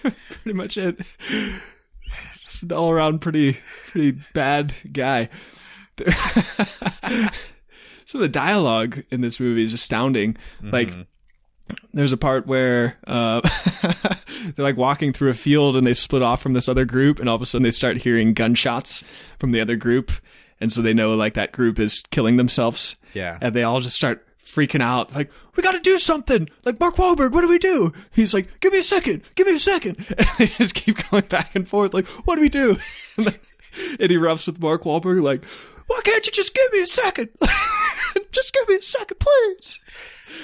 pretty 0.01 0.53
much 0.53 0.77
it. 0.77 0.99
It's 2.41 2.63
an 2.63 2.71
all 2.71 2.89
around 2.89 3.19
pretty 3.19 3.57
pretty 3.88 4.19
bad 4.33 4.73
guy. 4.91 5.29
so 8.05 8.17
the 8.17 8.29
dialogue 8.29 9.03
in 9.11 9.21
this 9.21 9.39
movie 9.39 9.63
is 9.63 9.73
astounding. 9.73 10.38
Like 10.61 10.91
there's 11.93 12.11
a 12.11 12.17
part 12.17 12.45
where 12.45 12.97
uh, 13.07 13.41
they're 14.55 14.63
like 14.65 14.77
walking 14.77 15.13
through 15.13 15.29
a 15.29 15.36
field 15.36 15.75
and 15.75 15.86
they 15.86 15.93
split 15.93 16.21
off 16.21 16.41
from 16.41 16.53
this 16.53 16.67
other 16.67 16.86
group, 16.86 17.19
and 17.19 17.29
all 17.29 17.36
of 17.36 17.41
a 17.41 17.45
sudden 17.45 17.63
they 17.63 17.71
start 17.71 17.97
hearing 17.97 18.33
gunshots 18.33 19.03
from 19.39 19.51
the 19.51 19.61
other 19.61 19.75
group, 19.75 20.11
and 20.66 20.74
so 20.74 20.82
they 20.82 20.95
know 20.95 21.13
like 21.13 21.36
that 21.36 21.51
group 21.51 21.78
is 21.80 22.01
killing 22.09 22.38
themselves. 22.38 22.95
Yeah. 23.13 23.38
and 23.39 23.55
they 23.55 23.61
all 23.61 23.82
just 23.82 23.95
start 23.95 24.26
freaking 24.43 24.82
out, 24.82 25.13
like 25.13 25.32
we 25.55 25.61
got 25.61 25.74
to 25.74 25.80
do 25.80 25.99
something. 25.99 26.49
Like 26.63 26.80
Mark 26.80 26.95
Wahlberg, 26.95 27.34
what 27.34 27.41
do 27.41 27.49
we 27.49 27.59
do? 27.59 27.93
He's 28.11 28.34
like, 28.34 28.59
give 28.61 28.74
me 28.74 28.80
a 28.80 28.84
second, 28.84 29.22
give 29.36 29.45
me 29.45 29.53
a 29.53 29.59
second, 29.59 29.97
and 30.18 30.28
they 30.39 30.47
just 30.47 30.74
keep 30.74 31.07
going 31.11 31.26
back 31.26 31.55
and 31.55 31.70
forth, 31.70 31.93
like 31.93 32.07
what 32.07 32.36
do 32.36 32.41
we 32.41 32.49
do? 32.49 32.78
And, 33.18 33.28
then, 33.28 33.36
it 33.99 34.09
erupts 34.09 34.47
with 34.47 34.59
Mark 34.59 34.84
Wahlberg, 34.86 35.22
like, 35.22 35.45
why 35.86 36.01
can't 36.03 36.26
you 36.26 36.32
just 36.32 36.55
give 36.55 36.74
me 36.74 36.82
a 36.82 36.88
second? 36.88 37.30
just 38.32 38.53
give 38.53 38.68
me 38.68 38.76
a 38.76 38.82
second, 38.82 39.20
please. 39.20 39.80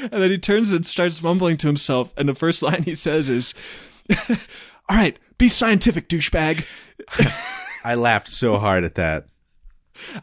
And 0.03 0.21
then 0.21 0.29
he 0.29 0.37
turns 0.37 0.71
and 0.71 0.85
starts 0.85 1.21
mumbling 1.23 1.57
to 1.57 1.67
himself. 1.67 2.13
And 2.15 2.29
the 2.29 2.35
first 2.35 2.61
line 2.61 2.83
he 2.83 2.93
says 2.93 3.29
is, 3.29 3.53
All 4.29 4.97
right, 4.97 5.17
be 5.37 5.47
scientific, 5.47 6.07
douchebag. 6.07 6.65
I 7.83 7.95
laughed 7.95 8.29
so 8.29 8.57
hard 8.57 8.83
at 8.83 8.95
that. 8.95 9.27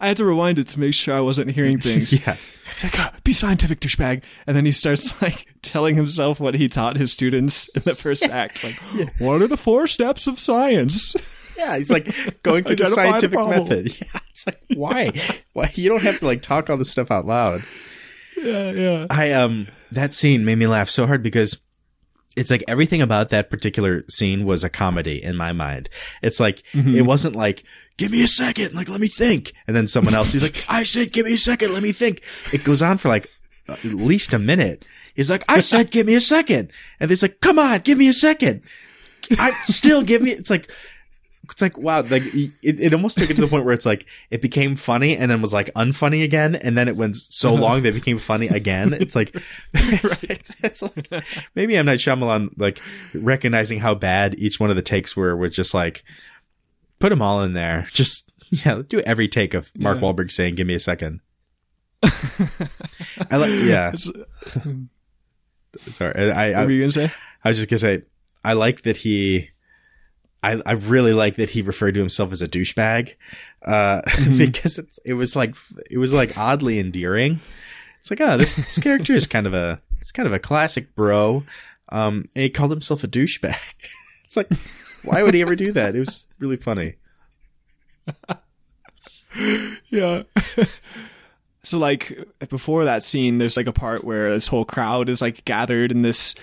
I 0.00 0.08
had 0.08 0.16
to 0.18 0.24
rewind 0.24 0.58
it 0.58 0.66
to 0.68 0.80
make 0.80 0.94
sure 0.94 1.14
I 1.14 1.20
wasn't 1.20 1.50
hearing 1.50 1.80
things. 1.80 2.12
Yeah. 2.12 2.36
He's 2.74 2.84
like, 2.84 2.98
"Ah, 2.98 3.12
be 3.24 3.32
scientific, 3.32 3.80
douchebag. 3.80 4.22
And 4.46 4.56
then 4.56 4.64
he 4.64 4.72
starts 4.72 5.20
like 5.22 5.46
telling 5.62 5.96
himself 5.96 6.40
what 6.40 6.54
he 6.54 6.68
taught 6.68 6.96
his 6.96 7.12
students 7.12 7.68
in 7.74 7.82
the 7.82 7.94
first 7.94 8.22
act. 8.24 8.62
Like, 8.64 8.76
what 9.18 9.42
are 9.42 9.46
the 9.46 9.56
four 9.56 9.86
steps 9.86 10.26
of 10.26 10.38
science? 10.38 11.14
Yeah, 11.58 11.76
he's 11.76 11.90
like 11.90 12.04
going 12.44 12.62
through 12.62 12.76
the 12.76 12.84
Identify 12.84 13.02
the 13.02 13.10
scientific 13.18 13.48
method. 13.48 14.00
Yeah, 14.00 14.20
it's 14.30 14.46
like 14.46 14.60
why? 14.76 15.10
Why 15.54 15.72
you 15.74 15.88
don't 15.88 16.02
have 16.04 16.20
to 16.20 16.24
like 16.24 16.40
talk 16.40 16.70
all 16.70 16.76
this 16.76 16.88
stuff 16.88 17.10
out 17.10 17.26
loud. 17.26 17.64
yeah, 18.36 18.70
yeah. 18.70 19.06
I 19.10 19.32
um 19.32 19.66
that 19.90 20.14
scene 20.14 20.44
made 20.44 20.58
me 20.58 20.68
laugh 20.68 20.88
so 20.88 21.04
hard 21.04 21.20
because 21.20 21.58
it's 22.36 22.52
like 22.52 22.62
everything 22.68 23.02
about 23.02 23.30
that 23.30 23.50
particular 23.50 24.04
scene 24.08 24.44
was 24.44 24.62
a 24.62 24.70
comedy 24.70 25.20
in 25.20 25.36
my 25.36 25.52
mind. 25.52 25.88
It's 26.22 26.38
like 26.38 26.62
it 26.74 27.04
wasn't 27.04 27.34
like 27.34 27.64
give 27.99 28.11
me 28.11 28.22
a 28.22 28.26
second, 28.26 28.74
like 28.74 28.88
let 28.88 29.01
me 29.01 29.09
think, 29.09 29.53
and 29.66 29.76
then 29.76 29.86
someone 29.86 30.14
else 30.14 30.32
he's 30.32 30.42
like 30.42 30.64
I 30.68 30.84
said 30.84 31.12
give 31.12 31.26
me 31.26 31.34
a 31.34 31.38
second, 31.38 31.74
let 31.74 31.82
me 31.82 31.92
think. 31.92 32.22
It 32.53 32.64
goes 32.64 32.80
on 32.80 32.96
for 32.96 33.09
like 33.09 33.28
at 33.68 33.84
least 33.84 34.32
a 34.32 34.38
minute. 34.38 34.86
He's 35.14 35.28
like 35.28 35.44
I 35.49 35.61
said 35.61 35.90
give 35.90 36.07
me 36.07 36.14
a 36.14 36.20
second, 36.20 36.72
and 36.99 37.11
he's 37.11 37.22
like 37.22 37.40
come 37.40 37.59
on, 37.59 37.80
give 37.80 37.99
me 37.99 38.09
a 38.09 38.14
second. 38.14 38.62
I 39.38 39.51
still 39.66 40.03
give 40.03 40.22
me. 40.22 40.30
It's 40.30 40.49
like 40.49 40.70
it's 41.51 41.62
like 41.62 41.78
wow 41.78 42.03
like 42.03 42.22
it, 42.34 42.53
it 42.62 42.94
almost 42.94 43.16
took 43.18 43.30
it 43.30 43.34
to 43.34 43.40
the 43.40 43.49
point 43.49 43.64
where 43.64 43.74
it's 43.74 43.86
like 43.86 44.07
it 44.30 44.42
became 44.42 44.76
funny 44.76 45.16
and 45.16 45.30
then 45.30 45.40
was 45.40 45.53
like 45.53 45.72
unfunny 45.74 46.22
again 46.22 46.55
and 46.57 46.76
then 46.76 46.88
it 46.88 46.96
went 46.96 47.16
so 47.16 47.55
uh-huh. 47.55 47.62
long 47.62 47.82
that 47.82 47.90
it 47.90 47.94
became 47.94 48.18
funny 48.18 48.49
again 48.49 48.92
it's 48.92 49.16
like 49.16 49.34
it's, 49.74 50.55
it's 50.62 50.82
like 50.82 51.24
maybe 51.55 51.76
M 51.76 51.86
Night 51.86 52.01
Shyamalan 52.01 52.51
like 52.57 52.80
recognizing 53.14 53.78
how 53.78 53.94
bad 53.94 54.38
each 54.38 54.61
one 54.61 54.70
of 54.70 54.76
the 54.76 54.82
takes 54.82 55.16
were 55.16 55.36
was 55.36 55.55
just 55.55 55.74
like 55.74 56.05
put 56.99 57.11
them 57.11 57.22
all 57.22 57.42
in 57.42 57.53
there 57.53 57.86
just 57.92 58.32
yeah 58.51 58.82
do 58.88 59.01
every 59.01 59.28
take 59.28 59.55
of 59.55 59.70
Mark 59.76 59.96
Yeah. 59.99 60.03
Wahlberg 60.03 60.30
saying 60.32 60.55
give 60.55 60.66
me 60.66 60.74
a 60.74 60.80
second 60.80 61.20
I 62.03 63.36
like 63.36 63.51
yeah 63.53 63.92
sorry 65.92 66.14
I, 66.30 66.53
I 66.53 66.59
what 66.59 66.66
were 66.66 66.72
you 66.72 66.80
going 66.80 66.90
to 66.90 67.09
say? 67.09 67.12
I 67.44 67.49
was 67.51 67.59
just 67.59 67.68
gonna 67.68 67.78
say, 67.78 68.03
I 68.44 68.55
like 68.55 68.82
that 68.82 68.96
he, 68.96 69.51
I 70.42 70.61
I 70.66 70.72
really 70.72 71.12
like 71.12 71.36
that 71.36 71.51
he 71.51 71.62
referred 71.62 71.94
to 71.94 72.01
himself 72.01 72.32
as 72.32 72.42
a 72.42 72.49
douchebag, 72.49 73.14
uh, 73.64 74.03
because 74.36 74.78
it's, 74.78 74.99
it 75.05 75.14
was 75.14 75.36
like 75.36 75.55
it 75.88 75.99
was 75.99 76.12
like 76.12 76.36
oddly 76.36 76.80
endearing. 76.80 77.40
It's 78.01 78.11
like, 78.11 78.20
oh, 78.20 78.36
this 78.36 78.57
this 78.57 78.78
character 78.80 79.12
is 79.14 79.28
kind 79.28 79.46
of 79.46 79.55
a 79.55 79.80
it's 79.99 80.11
kind 80.11 80.26
of 80.26 80.32
a 80.32 80.40
classic 80.40 80.96
bro, 80.96 81.44
um, 81.90 82.28
and 82.34 82.42
he 82.42 82.51
called 82.51 82.72
himself 82.72 83.05
a 83.05 83.09
douchebag. 83.09 83.57
It's 84.24 84.36
like, 84.36 84.51
why 85.09 85.22
would 85.22 85.34
he 85.34 85.42
ever 85.42 85.56
do 85.56 85.72
that? 85.72 85.94
It 85.96 86.00
was 86.00 86.26
really 86.38 86.56
funny. 86.56 86.96
Yeah. 89.90 90.22
so 91.62 91.78
like 91.78 92.26
before 92.48 92.84
that 92.84 93.04
scene, 93.04 93.38
there's 93.38 93.56
like 93.56 93.66
a 93.66 93.72
part 93.72 94.04
where 94.04 94.32
this 94.32 94.48
whole 94.48 94.64
crowd 94.64 95.09
is 95.09 95.20
like 95.20 95.44
gathered 95.44 95.90
in 95.90 96.02
this 96.02 96.34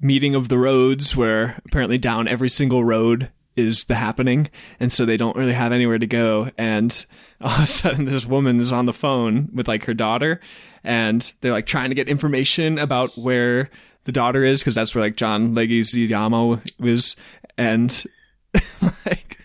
meeting 0.00 0.34
of 0.34 0.48
the 0.48 0.58
roads 0.58 1.16
where 1.16 1.58
apparently 1.66 1.98
down 1.98 2.28
every 2.28 2.50
single 2.50 2.84
road 2.84 3.30
is 3.54 3.84
the 3.84 3.94
happening 3.94 4.48
and 4.80 4.92
so 4.92 5.04
they 5.04 5.16
don't 5.16 5.36
really 5.36 5.52
have 5.52 5.72
anywhere 5.72 5.98
to 5.98 6.06
go 6.06 6.50
and 6.58 7.06
all 7.40 7.50
of 7.54 7.62
a 7.62 7.66
sudden 7.66 8.06
this 8.06 8.26
woman 8.26 8.58
is 8.60 8.72
on 8.72 8.86
the 8.86 8.92
phone 8.92 9.48
with 9.52 9.68
like 9.68 9.84
her 9.84 9.94
daughter 9.94 10.40
and 10.82 11.32
they're 11.40 11.52
like 11.52 11.66
trying 11.66 11.90
to 11.90 11.94
get 11.94 12.08
information 12.08 12.78
about 12.78 13.16
where 13.16 13.70
the 14.04 14.12
daughter 14.12 14.44
is 14.44 14.60
because 14.60 14.74
that's 14.74 14.94
where 14.94 15.04
like 15.04 15.16
John 15.16 15.54
Leguizamo 15.54 16.60
was 16.80 17.14
and 17.58 18.04
like 19.06 19.38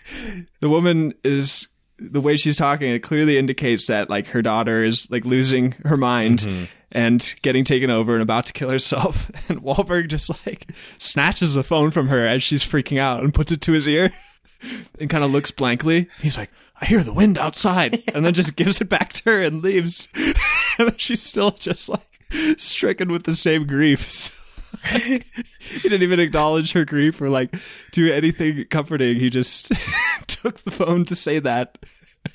the 0.60 0.68
woman 0.68 1.14
is 1.24 1.68
the 1.98 2.20
way 2.20 2.36
she's 2.36 2.56
talking 2.56 2.90
it 2.90 3.02
clearly 3.02 3.38
indicates 3.38 3.86
that 3.88 4.08
like 4.08 4.28
her 4.28 4.42
daughter 4.42 4.84
is 4.84 5.10
like 5.10 5.24
losing 5.24 5.72
her 5.84 5.96
mind 5.96 6.40
mm-hmm. 6.40 6.64
and 6.92 7.34
getting 7.42 7.64
taken 7.64 7.90
over 7.90 8.14
and 8.14 8.22
about 8.22 8.46
to 8.46 8.52
kill 8.52 8.70
herself. 8.70 9.30
And 9.48 9.62
Wahlberg 9.62 10.08
just 10.08 10.30
like 10.46 10.70
snatches 10.98 11.54
the 11.54 11.62
phone 11.62 11.90
from 11.90 12.08
her 12.08 12.26
as 12.26 12.42
she's 12.42 12.62
freaking 12.62 13.00
out 13.00 13.24
and 13.24 13.32
puts 13.32 13.50
it 13.50 13.62
to 13.62 13.72
his 13.72 13.88
ear 13.88 14.12
and 15.00 15.10
kind 15.10 15.24
of 15.24 15.30
looks 15.30 15.50
blankly. 15.50 16.08
He's 16.20 16.36
like 16.36 16.50
I 16.80 16.84
hear 16.84 17.02
the 17.02 17.14
wind 17.14 17.38
outside 17.38 18.02
and 18.14 18.24
then 18.24 18.34
just 18.34 18.56
gives 18.56 18.80
it 18.80 18.88
back 18.88 19.12
to 19.14 19.30
her 19.30 19.42
and 19.42 19.62
leaves. 19.62 20.08
And 20.14 20.88
then 20.90 20.96
she's 20.96 21.22
still 21.22 21.50
just 21.50 21.88
like 21.88 22.56
stricken 22.58 23.10
with 23.10 23.24
the 23.24 23.34
same 23.34 23.66
grief 23.66 24.32
he 24.90 25.78
didn't 25.82 26.02
even 26.02 26.20
acknowledge 26.20 26.72
her 26.72 26.84
grief 26.84 27.20
or 27.20 27.28
like 27.28 27.54
do 27.92 28.12
anything 28.12 28.64
comforting. 28.70 29.18
He 29.18 29.30
just 29.30 29.72
took 30.26 30.62
the 30.64 30.70
phone 30.70 31.04
to 31.06 31.14
say 31.14 31.38
that 31.40 31.78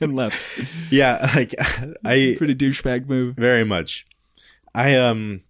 and 0.01 0.15
left. 0.15 0.45
Yeah, 0.91 1.31
like 1.35 1.55
I 2.05 2.35
Pretty 2.37 2.55
douchebag 2.55 3.07
move. 3.07 3.35
very 3.35 3.63
much. 3.63 4.05
I 4.75 4.95
um 4.95 5.41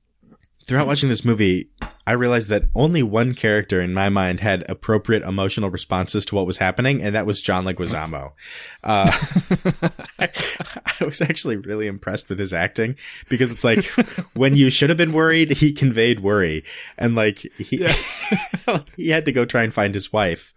throughout 0.66 0.88
watching 0.88 1.10
this 1.10 1.26
movie, 1.26 1.70
I 2.06 2.14
realized 2.14 2.50
that 2.50 2.64
only 2.76 3.04
one 3.04 3.34
character 3.34 3.82
in 3.82 3.94
my 3.94 4.10
mind 4.10 4.40
had 4.40 4.70
appropriate 4.70 5.24
emotional 5.24 5.70
responses 5.70 6.26
to 6.26 6.36
what 6.36 6.46
was 6.46 6.58
happening, 6.58 7.02
and 7.02 7.16
that 7.16 7.26
was 7.26 7.42
John 7.42 7.66
Leguizamo. 7.66 8.34
Uh, 8.84 9.12
I, 10.20 10.30
I 11.00 11.06
was 11.06 11.22
actually 11.22 11.58
really 11.58 11.88
impressed 11.88 12.30
with 12.30 12.40
his 12.40 12.54
acting 12.54 12.96
because 13.30 13.50
it's 13.50 13.64
like 13.64 13.86
when 14.34 14.56
you 14.56 14.70
should 14.70 14.90
have 14.90 14.98
been 14.98 15.14
worried, 15.14 15.52
he 15.52 15.72
conveyed 15.72 16.20
worry, 16.20 16.64
and 16.98 17.16
like 17.16 17.40
he 17.58 17.88
he 18.98 19.10
had 19.10 19.26
to 19.26 19.32
go 19.32 19.46
try 19.46 19.64
and 19.64 19.74
find 19.74 19.94
his 19.94 20.12
wife, 20.12 20.54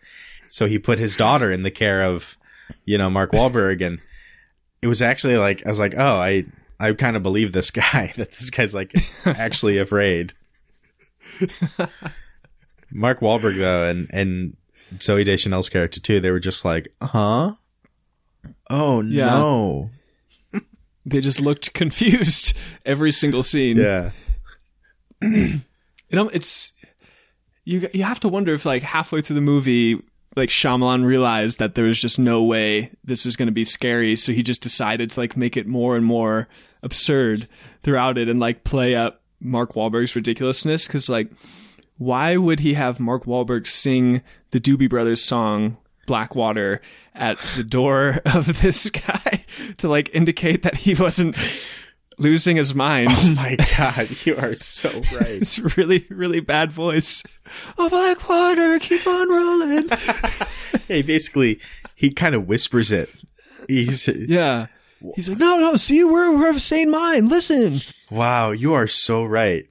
so 0.48 0.66
he 0.66 0.78
put 0.78 0.98
his 0.98 1.16
daughter 1.16 1.50
in 1.52 1.62
the 1.62 1.70
care 1.70 2.02
of 2.02 2.36
you 2.84 2.98
know 2.98 3.10
Mark 3.10 3.32
Wahlberg, 3.32 3.84
and 3.84 4.00
it 4.82 4.88
was 4.88 5.02
actually 5.02 5.36
like 5.36 5.64
I 5.64 5.68
was 5.68 5.78
like, 5.78 5.94
oh, 5.96 6.16
I 6.16 6.44
I 6.78 6.92
kind 6.92 7.16
of 7.16 7.22
believe 7.22 7.52
this 7.52 7.70
guy 7.72 8.12
that 8.16 8.32
this 8.32 8.50
guy's 8.50 8.74
like 8.74 8.92
actually 9.24 9.78
afraid. 9.86 10.34
Mark 12.90 13.20
Wahlberg 13.20 13.58
though, 13.58 13.88
and 13.88 14.08
and 14.12 14.56
Zooey 14.96 15.24
Deschanel's 15.24 15.68
character 15.68 16.00
too, 16.00 16.20
they 16.20 16.30
were 16.30 16.40
just 16.40 16.64
like, 16.64 16.88
huh? 17.02 17.52
Oh 18.70 19.02
Yeah. 19.02 19.26
no, 19.26 19.90
They 21.06 21.20
just 21.20 21.40
looked 21.40 21.74
confused 21.74 22.54
every 22.84 23.12
single 23.12 23.42
scene. 23.42 23.76
yeah, 23.76 24.10
you 25.22 25.60
know, 26.12 26.28
it's 26.28 26.72
you. 27.64 27.88
You 27.92 28.04
have 28.04 28.20
to 28.20 28.28
wonder 28.28 28.54
if 28.54 28.64
like 28.64 28.82
halfway 28.82 29.20
through 29.20 29.34
the 29.36 29.40
movie, 29.42 30.00
like 30.36 30.50
Shyamalan 30.50 31.04
realized 31.04 31.58
that 31.58 31.74
there 31.74 31.86
was 31.86 31.98
just 31.98 32.18
no 32.18 32.42
way 32.42 32.90
this 33.02 33.24
was 33.24 33.36
going 33.36 33.46
to 33.46 33.52
be 33.52 33.64
scary, 33.64 34.14
so 34.14 34.32
he 34.32 34.42
just 34.42 34.60
decided 34.60 35.10
to 35.10 35.20
like 35.20 35.36
make 35.36 35.56
it 35.56 35.66
more 35.66 35.96
and 35.96 36.04
more 36.04 36.46
absurd 36.82 37.48
throughout 37.82 38.18
it 38.18 38.28
and 38.28 38.38
like 38.38 38.62
play 38.62 38.94
up 38.94 39.22
Mark 39.40 39.72
Wahlberg's 39.72 40.14
ridiculousness. 40.14 40.86
Because 40.86 41.08
like, 41.08 41.30
why 41.96 42.36
would 42.36 42.60
he 42.60 42.74
have 42.74 43.00
Mark 43.00 43.24
Wahlberg 43.24 43.66
sing 43.66 44.22
the 44.50 44.60
Doobie 44.60 44.90
Brothers 44.90 45.22
song? 45.22 45.78
Blackwater 46.06 46.80
at 47.16 47.36
the 47.56 47.64
door 47.64 48.20
of 48.26 48.62
this 48.62 48.88
guy 48.90 49.44
to 49.78 49.88
like 49.88 50.08
indicate 50.14 50.62
that 50.62 50.76
he 50.76 50.94
wasn't 50.94 51.36
losing 52.18 52.56
his 52.56 52.74
mind. 52.74 53.08
Oh 53.10 53.30
my 53.30 53.56
god, 53.76 54.08
you 54.24 54.36
are 54.36 54.54
so 54.54 54.90
right. 55.12 55.42
It's 55.42 55.58
really, 55.76 56.06
really 56.10 56.40
bad 56.40 56.72
voice. 56.72 57.22
Oh, 57.78 57.88
Blackwater, 57.88 58.78
keep 58.78 59.06
on 59.06 59.28
rolling. 59.28 59.88
hey, 60.88 61.02
basically, 61.02 61.60
he 61.94 62.10
kind 62.10 62.34
of 62.34 62.46
whispers 62.46 62.90
it. 62.90 63.10
He's 63.68 64.08
yeah. 64.08 64.66
He's 65.14 65.28
like, 65.28 65.38
no, 65.38 65.58
no, 65.58 65.76
see, 65.76 66.02
we're, 66.04 66.36
we're 66.36 66.50
of 66.50 66.62
sane 66.62 66.90
mind. 66.90 67.28
Listen. 67.28 67.82
wow, 68.10 68.50
you 68.50 68.72
are 68.74 68.86
so 68.86 69.24
right. 69.24 69.66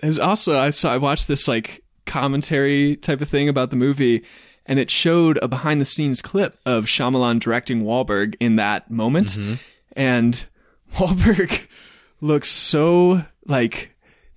There's 0.00 0.18
also, 0.18 0.58
I 0.58 0.70
saw, 0.70 0.92
I 0.92 0.96
watched 0.96 1.28
this 1.28 1.46
like 1.46 1.82
commentary 2.04 2.96
type 2.96 3.20
of 3.20 3.28
thing 3.28 3.48
about 3.48 3.70
the 3.70 3.76
movie, 3.76 4.24
and 4.66 4.78
it 4.78 4.90
showed 4.90 5.38
a 5.40 5.48
behind 5.48 5.80
the 5.80 5.84
scenes 5.84 6.20
clip 6.20 6.58
of 6.66 6.86
Shyamalan 6.86 7.40
directing 7.40 7.84
Wahlberg 7.84 8.34
in 8.40 8.56
that 8.56 8.90
moment. 8.90 9.28
Mm-hmm. 9.28 9.54
And 9.94 10.46
Wahlberg 10.94 11.66
looks 12.20 12.48
so 12.48 13.24
like 13.46 13.94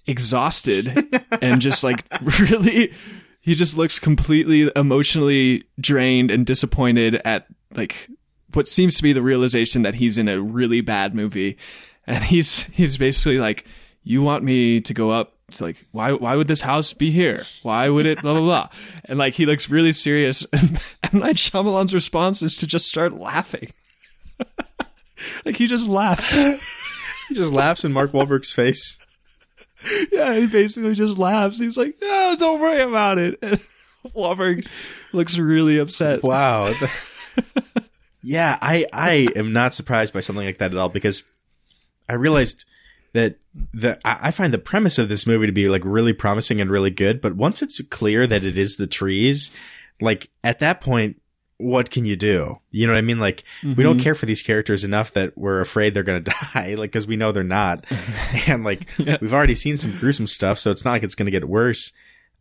exhausted 0.07 1.21
and 1.41 1.61
just 1.61 1.83
like 1.83 2.05
really 2.39 2.93
he 3.41 3.53
just 3.53 3.77
looks 3.77 3.99
completely 3.99 4.71
emotionally 4.75 5.63
drained 5.79 6.31
and 6.31 6.45
disappointed 6.45 7.21
at 7.25 7.45
like 7.75 8.09
what 8.53 8.67
seems 8.67 8.97
to 8.97 9.03
be 9.03 9.13
the 9.13 9.21
realization 9.21 9.83
that 9.83 9.95
he's 9.95 10.17
in 10.17 10.27
a 10.27 10.41
really 10.41 10.81
bad 10.81 11.13
movie. 11.13 11.57
And 12.07 12.23
he's 12.23 12.63
he's 12.65 12.97
basically 12.97 13.37
like 13.37 13.65
you 14.03 14.21
want 14.21 14.43
me 14.43 14.81
to 14.81 14.93
go 14.93 15.11
up 15.11 15.33
to 15.51 15.63
like 15.63 15.85
why 15.91 16.11
why 16.11 16.35
would 16.35 16.47
this 16.47 16.61
house 16.61 16.93
be 16.93 17.11
here? 17.11 17.45
Why 17.61 17.89
would 17.89 18.05
it 18.05 18.21
blah 18.21 18.33
blah 18.33 18.41
blah? 18.41 18.69
And 19.05 19.19
like 19.19 19.35
he 19.35 19.45
looks 19.45 19.69
really 19.69 19.93
serious. 19.93 20.45
And 20.53 20.79
M 21.13 21.19
Night 21.19 21.35
Shyamalan's 21.35 21.93
response 21.93 22.41
is 22.41 22.57
to 22.57 22.67
just 22.67 22.87
start 22.87 23.13
laughing 23.13 23.71
like 25.45 25.57
he 25.57 25.67
just 25.67 25.87
laughs 25.87 26.33
He 27.27 27.35
just 27.35 27.51
laughs 27.51 27.83
in 27.83 27.93
Mark 27.93 28.11
Wahlberg's 28.11 28.51
face. 28.51 28.97
Yeah, 30.11 30.35
he 30.35 30.47
basically 30.47 30.95
just 30.95 31.17
laughs. 31.17 31.57
He's 31.57 31.77
like, 31.77 31.95
"No, 32.01 32.35
don't 32.37 32.59
worry 32.59 32.81
about 32.81 33.17
it." 33.17 33.37
And 33.41 33.59
Wahlberg 34.15 34.67
looks 35.13 35.37
really 35.37 35.77
upset. 35.77 36.23
Wow. 36.23 36.73
yeah, 38.23 38.57
I 38.61 38.85
I 38.93 39.27
am 39.35 39.53
not 39.53 39.73
surprised 39.73 40.13
by 40.13 40.21
something 40.21 40.45
like 40.45 40.57
that 40.59 40.71
at 40.71 40.77
all 40.77 40.89
because 40.89 41.23
I 42.09 42.13
realized 42.13 42.65
that 43.13 43.37
the 43.73 43.99
I 44.03 44.31
find 44.31 44.53
the 44.53 44.59
premise 44.59 44.97
of 44.97 45.09
this 45.09 45.27
movie 45.27 45.45
to 45.45 45.51
be 45.51 45.69
like 45.69 45.83
really 45.85 46.13
promising 46.13 46.61
and 46.61 46.69
really 46.69 46.91
good, 46.91 47.21
but 47.21 47.35
once 47.35 47.61
it's 47.61 47.81
clear 47.89 48.27
that 48.27 48.43
it 48.43 48.57
is 48.57 48.75
the 48.75 48.87
trees, 48.87 49.51
like 50.01 50.29
at 50.43 50.59
that 50.59 50.81
point, 50.81 51.21
what 51.57 51.89
can 51.89 52.03
you 52.05 52.15
do? 52.15 52.59
You 52.71 52.85
know 52.85 52.93
what 52.93 52.97
I 52.99 53.01
mean? 53.01 53.19
Like 53.19 53.43
we 53.63 53.83
don't 53.83 53.99
care 53.99 54.15
for 54.15 54.25
these 54.25 54.41
characters 54.41 54.83
enough 54.83 55.13
that 55.13 55.37
we're 55.37 55.61
afraid 55.61 55.93
they're 55.93 56.03
going 56.03 56.23
to 56.23 56.31
die, 56.53 56.75
like 56.75 56.91
because 56.91 57.07
we 57.07 57.15
know 57.15 57.31
they're 57.31 57.43
not, 57.43 57.85
and 58.47 58.63
like 58.63 58.87
Yeah. 58.97 59.17
we've 59.21 59.33
already 59.33 59.55
seen 59.55 59.77
some 59.77 59.91
gruesome 59.97 60.27
stuff, 60.27 60.59
so 60.59 60.71
it's 60.71 60.83
not 60.83 60.91
like 60.91 61.03
it's 61.03 61.15
going 61.15 61.27
to 61.27 61.31
get 61.31 61.47
worse. 61.47 61.91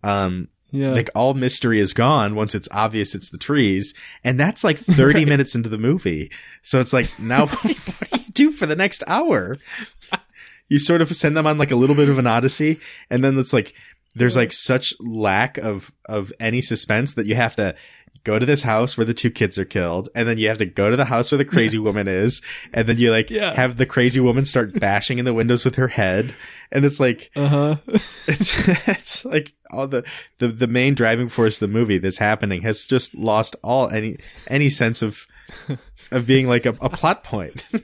Um, 0.03 0.49
Yeah, 0.73 0.91
like 0.91 1.09
all 1.15 1.35
mystery 1.35 1.79
is 1.79 1.93
gone 1.93 2.35
once 2.35 2.55
it's 2.57 2.69
obvious 2.73 3.15
it's 3.15 3.31
the 3.31 3.39
trees 3.39 3.95
and 4.25 4.39
that's 4.41 4.65
like 4.65 4.77
30 4.79 5.03
Right. 5.21 5.29
minutes 5.29 5.55
into 5.55 5.69
the 5.69 5.79
movie 5.79 6.31
so 6.63 6.81
it's 6.81 6.93
like 6.93 7.09
now 7.21 7.47
what 7.63 7.63
do 8.11 8.19
you 8.19 8.25
do 8.33 8.51
for 8.51 8.67
the 8.67 8.75
next 8.75 9.05
hour 9.07 9.57
you 10.69 10.79
sort 10.81 11.01
of 11.01 11.15
send 11.15 11.37
them 11.37 11.47
on 11.47 11.59
like 11.59 11.71
a 11.71 11.77
little 11.77 11.95
bit 11.95 12.09
of 12.09 12.19
an 12.19 12.27
odyssey 12.27 12.81
and 13.09 13.23
then 13.23 13.39
it's 13.39 13.53
like 13.53 13.73
there's 14.15 14.37
like 14.37 14.53
such 14.53 14.95
lack 15.01 15.59
of 15.59 15.93
of 16.09 16.33
any 16.41 16.61
suspense 16.61 17.15
that 17.15 17.27
you 17.27 17.35
have 17.35 17.57
to 17.57 17.75
go 18.23 18.39
to 18.39 18.47
this 18.47 18.63
house 18.63 18.97
where 18.97 19.05
the 19.05 19.13
two 19.13 19.31
kids 19.31 19.59
are 19.59 19.67
killed 19.67 20.09
and 20.15 20.27
then 20.27 20.39
you 20.39 20.49
have 20.49 20.57
to 20.57 20.65
go 20.65 20.89
to 20.89 20.97
the 20.97 21.05
house 21.05 21.31
where 21.31 21.37
the 21.39 21.45
crazy 21.45 21.79
woman 21.79 22.09
is 22.09 22.41
and 22.73 22.89
then 22.89 22.97
you 22.97 23.11
like 23.11 23.29
Yeah. 23.29 23.53
have 23.55 23.77
the 23.77 23.85
crazy 23.85 24.19
woman 24.21 24.47
start 24.47 24.73
bashing 24.81 25.19
in 25.19 25.27
the 25.27 25.35
windows 25.35 25.63
with 25.63 25.75
her 25.75 25.89
head 25.89 26.35
and 26.73 26.87
it's 26.87 26.99
like 26.99 27.31
uh 27.37 27.49
huh. 27.49 27.77
it's 28.27 28.69
it's 28.89 29.25
like 29.27 29.53
all 29.71 29.87
the, 29.89 30.05
the 30.39 30.49
the 30.49 30.67
main 30.69 30.95
driving 30.95 31.29
force 31.29 31.57
of 31.57 31.61
the 31.61 31.69
movie 31.69 31.99
that's 31.99 32.17
happening 32.19 32.63
has 32.63 32.85
just 32.85 33.15
lost 33.15 33.57
all 33.63 33.91
any 33.91 34.17
any 34.49 34.71
sense 34.71 35.03
of 35.03 35.27
of 36.11 36.27
being 36.27 36.49
like 36.49 36.65
a, 36.65 36.71
a 36.81 36.89
plot 36.89 37.25
point. 37.25 37.69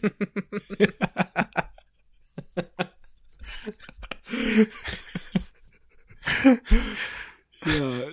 yeah. 7.66 8.10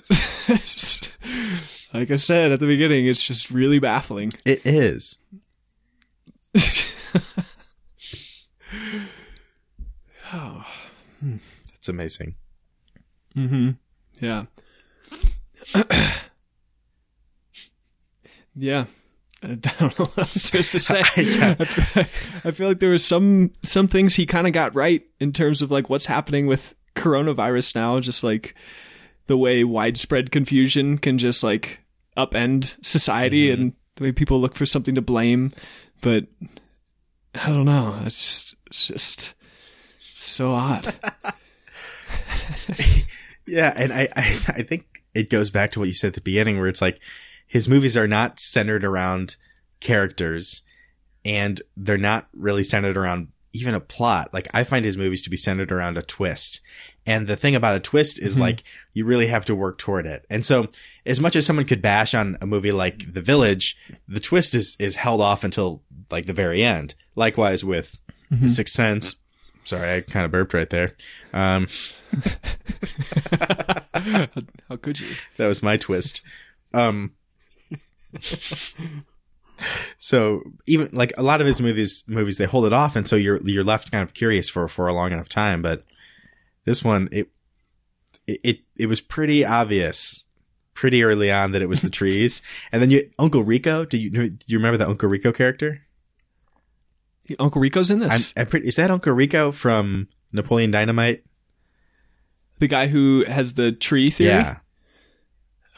Like 1.93 2.11
I 2.11 2.17
said 2.17 2.51
at 2.51 2.59
the 2.59 2.67
beginning, 2.67 3.07
it's 3.07 3.23
just 3.23 3.49
really 3.49 3.79
baffling. 3.79 4.33
It 4.45 4.61
is. 4.65 5.17
Oh. 10.33 10.65
It's 11.75 11.87
amazing. 11.87 12.35
Mm-hmm. 13.35 13.69
Yeah. 14.19 14.43
yeah. 18.55 18.85
I 19.43 19.47
don't 19.55 19.81
know 19.81 20.05
what 20.05 20.17
else 20.17 20.49
there 20.49 20.59
is 20.61 20.71
to 20.71 20.79
say. 20.79 21.01
Yeah. 21.15 21.55
I 21.59 21.63
feel- 21.65 22.05
I 22.43 22.51
feel 22.51 22.67
like 22.67 22.79
there 22.79 22.89
were 22.89 22.97
some 22.97 23.51
some 23.63 23.87
things 23.87 24.15
he 24.15 24.25
kind 24.25 24.47
of 24.47 24.53
got 24.53 24.75
right 24.75 25.03
in 25.19 25.31
terms 25.31 25.61
of 25.61 25.71
like 25.71 25.89
what's 25.89 26.07
happening 26.07 26.45
with 26.47 26.73
coronavirus 26.97 27.75
now, 27.75 27.99
just 27.99 28.23
like 28.23 28.55
the 29.27 29.37
way 29.37 29.63
widespread 29.63 30.31
confusion 30.31 30.97
can 30.97 31.17
just 31.17 31.43
like 31.43 31.79
upend 32.15 32.77
society 32.85 33.47
mm-hmm. 33.47 33.61
and 33.61 33.73
the 33.95 34.05
way 34.05 34.11
people 34.11 34.39
look 34.39 34.55
for 34.55 34.65
something 34.65 34.95
to 34.95 35.01
blame. 35.01 35.51
But 36.01 36.25
I 37.35 37.49
don't 37.49 37.65
know. 37.65 38.01
It's 38.05 38.55
just, 38.69 38.89
it's 38.89 38.89
just 38.89 39.33
so 40.15 40.53
odd. 40.53 40.93
Yeah, 43.47 43.73
and 43.75 43.93
I, 43.93 44.09
I 44.15 44.39
I 44.47 44.61
think 44.61 45.03
it 45.15 45.29
goes 45.29 45.49
back 45.49 45.71
to 45.71 45.79
what 45.79 45.87
you 45.87 45.93
said 45.93 46.09
at 46.09 46.13
the 46.15 46.21
beginning, 46.21 46.59
where 46.59 46.67
it's 46.67 46.81
like 46.81 46.99
his 47.47 47.69
movies 47.69 47.95
are 47.95 48.07
not 48.07 48.39
centered 48.39 48.83
around 48.83 49.37
characters, 49.79 50.61
and 51.23 51.61
they're 51.77 51.97
not 51.97 52.27
really 52.33 52.63
centered 52.63 52.97
around 52.97 53.29
even 53.59 53.73
a 53.73 53.79
plot. 53.79 54.33
Like 54.33 54.47
I 54.53 54.63
find 54.63 54.85
his 54.85 54.97
movies 54.97 55.21
to 55.23 55.29
be 55.29 55.37
centered 55.37 55.71
around 55.71 55.97
a 55.97 56.01
twist, 56.01 56.61
and 57.05 57.27
the 57.27 57.35
thing 57.35 57.55
about 57.55 57.75
a 57.75 57.79
twist 57.79 58.19
is 58.19 58.37
like 58.37 58.63
you 58.93 59.05
really 59.05 59.27
have 59.27 59.45
to 59.45 59.55
work 59.55 59.77
toward 59.77 60.05
it. 60.05 60.25
And 60.29 60.45
so, 60.45 60.67
as 61.05 61.19
much 61.19 61.35
as 61.35 61.45
someone 61.45 61.65
could 61.65 61.81
bash 61.81 62.13
on 62.13 62.37
a 62.41 62.45
movie 62.45 62.71
like 62.71 63.13
The 63.13 63.21
Village, 63.21 63.77
the 64.07 64.19
twist 64.19 64.53
is 64.55 64.75
is 64.79 64.95
held 64.97 65.21
off 65.21 65.43
until 65.43 65.81
like 66.11 66.25
the 66.25 66.33
very 66.33 66.63
end. 66.63 66.95
Likewise 67.15 67.63
with 67.63 67.97
The 68.29 68.49
Sixth 68.49 68.73
Sense. 68.73 69.15
Sorry, 69.63 69.95
I 69.97 70.01
kind 70.01 70.25
of 70.25 70.31
burped 70.31 70.53
right 70.53 70.69
there. 70.69 70.95
Um, 71.33 71.67
How 73.93 74.75
could 74.81 74.99
you? 74.99 75.07
that 75.37 75.47
was 75.47 75.61
my 75.61 75.75
twist. 75.77 76.21
Um, 76.73 77.13
so 79.97 80.41
even 80.65 80.89
like 80.91 81.13
a 81.17 81.23
lot 81.23 81.41
of 81.41 81.47
his 81.47 81.61
movies, 81.61 82.03
movies 82.07 82.37
they 82.37 82.45
hold 82.45 82.65
it 82.65 82.73
off, 82.73 82.95
and 82.95 83.07
so 83.07 83.15
you're 83.15 83.39
you're 83.43 83.63
left 83.63 83.91
kind 83.91 84.03
of 84.03 84.13
curious 84.13 84.49
for 84.49 84.67
for 84.67 84.87
a 84.87 84.93
long 84.93 85.11
enough 85.11 85.29
time. 85.29 85.61
But 85.61 85.83
this 86.65 86.83
one, 86.83 87.09
it 87.11 87.29
it 88.27 88.61
it, 88.75 88.87
was 88.87 89.01
pretty 89.01 89.45
obvious. 89.45 90.25
Pretty 90.73 91.03
early 91.03 91.31
on 91.31 91.53
that 91.53 91.63
it 91.63 91.69
was 91.69 91.81
the 91.81 91.89
trees, 92.01 92.41
and 92.71 92.81
then 92.81 92.91
you 92.91 93.09
Uncle 93.17 93.43
Rico. 93.43 93.83
Do 93.85 93.97
you 93.97 94.09
do 94.11 94.37
you 94.45 94.57
remember 94.57 94.77
the 94.77 94.87
Uncle 94.87 95.09
Rico 95.09 95.31
character? 95.31 95.81
Uncle 97.39 97.59
Rico's 97.59 97.91
in 97.91 98.03
I'm, 98.03 98.09
this. 98.09 98.33
I'm 98.37 98.45
pretty. 98.45 98.67
Is 98.67 98.75
that 98.75 98.91
Uncle 98.91 99.13
Rico 99.13 99.51
from 99.51 100.07
Napoleon 100.31 100.71
Dynamite? 100.71 101.23
the 102.59 102.67
guy 102.67 102.87
who 102.87 103.23
has 103.27 103.53
the 103.53 103.71
tree 103.71 104.09
theory. 104.09 104.29
Yeah, 104.29 104.57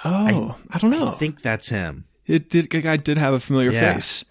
Oh, 0.05 0.57
I, 0.69 0.77
don't 0.77 0.91
know. 0.91 1.09
I 1.09 1.11
think 1.11 1.41
that's 1.41 1.67
him. 1.67 2.05
It 2.29 2.49
did. 2.49 2.69
The 2.69 2.81
guy 2.81 2.97
did 2.97 3.17
have 3.17 3.33
a 3.33 3.39
familiar 3.39 3.71
Yeah. 3.71 3.93
face. 3.95 4.23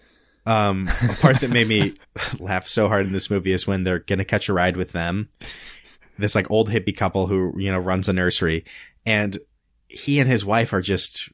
Um, 0.45 0.87
a 1.09 1.13
part 1.15 1.41
that 1.41 1.49
made 1.51 1.67
me 1.67 1.93
laugh 2.39 2.67
so 2.67 2.87
hard 2.87 3.05
in 3.05 3.11
this 3.11 3.29
movie 3.29 3.51
is 3.51 3.67
when 3.67 3.83
they're 3.83 3.99
gonna 3.99 4.25
catch 4.25 4.49
a 4.49 4.53
ride 4.53 4.77
with 4.77 4.91
them. 4.93 5.29
This 6.17 6.33
like 6.35 6.49
old 6.49 6.69
hippie 6.69 6.95
couple 6.95 7.27
who 7.27 7.53
you 7.57 7.71
know 7.71 7.77
runs 7.79 8.09
a 8.09 8.13
nursery, 8.13 8.65
and 9.05 9.37
he 9.87 10.19
and 10.19 10.29
his 10.29 10.43
wife 10.45 10.73
are 10.73 10.81
just 10.81 11.29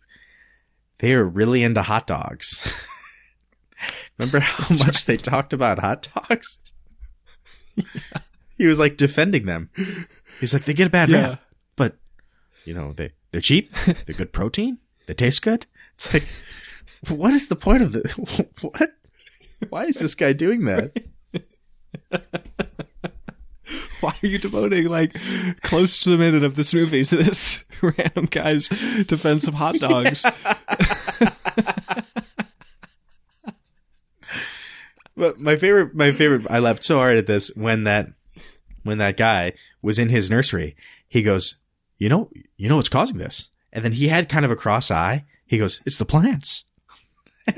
they 1.00 1.14
are 1.14 1.24
really 1.24 1.64
into 1.64 1.82
hot 1.82 2.08
dogs. 2.08 2.62
Remember 4.18 4.40
how 4.40 4.76
much 4.86 5.06
they 5.06 5.18
talked 5.18 5.54
about 5.54 5.80
hot 5.80 6.08
dogs? 6.14 6.60
he 8.58 8.66
was 8.66 8.80
like 8.80 8.96
defending 8.98 9.46
them. 9.46 9.70
He's 10.40 10.54
like, 10.54 10.64
they 10.66 10.74
get 10.74 10.88
a 10.88 10.92
bad 10.92 11.10
Yeah. 11.10 11.30
rap, 11.30 11.42
but 11.76 11.98
you 12.64 12.74
know 12.74 12.94
they 12.94 13.12
they're 13.32 13.42
cheap, 13.42 13.74
they're 13.86 14.16
good 14.16 14.34
protein, 14.34 14.78
they 15.08 15.14
taste 15.14 15.42
good. 15.42 15.66
It's 15.98 16.14
like, 16.14 16.28
what 17.08 17.34
is 17.34 17.48
the 17.48 17.56
point 17.56 17.82
of 17.82 17.94
this? 17.94 18.12
what? 18.62 18.96
Why 19.70 19.86
is 19.86 19.98
this 19.98 20.14
guy 20.14 20.34
doing 20.34 20.66
that? 20.66 20.92
Why 24.02 24.14
are 24.22 24.28
you 24.28 24.38
devoting 24.38 24.88
like 24.90 25.16
close 25.62 26.04
to 26.04 26.14
a 26.14 26.18
minute 26.18 26.44
of 26.44 26.56
this 26.56 26.74
movie 26.74 27.06
to 27.06 27.16
this 27.16 27.64
random 27.82 28.26
guy's 28.26 28.68
defense 29.08 29.48
of 29.48 29.54
hot 29.54 29.76
dogs? 29.76 30.26
But 35.18 35.40
my 35.40 35.56
favorite, 35.56 35.96
my 35.96 36.12
favorite, 36.12 36.46
I 36.50 36.60
laughed 36.60 36.84
so 36.84 36.98
hard 36.98 37.18
at 37.18 37.28
this 37.28 37.50
when 37.56 37.86
that, 37.86 38.10
when 38.84 38.98
that 38.98 39.18
guy 39.18 39.54
was 39.82 39.98
in 39.98 40.10
his 40.10 40.30
nursery. 40.30 40.76
He 41.08 41.24
goes, 41.24 41.56
you 41.98 42.10
know, 42.10 42.30
you 42.58 42.68
know 42.68 42.76
what's 42.76 42.90
causing 42.90 43.18
this? 43.18 43.48
And 43.72 43.84
then 43.84 43.94
he 43.94 44.10
had 44.10 44.30
kind 44.30 44.46
of 44.46 44.52
a 44.52 44.56
cross 44.56 44.92
eye. 44.92 45.26
He 45.46 45.58
goes, 45.58 45.82
it's 45.86 45.98
the 45.98 46.06
plants. 46.06 46.66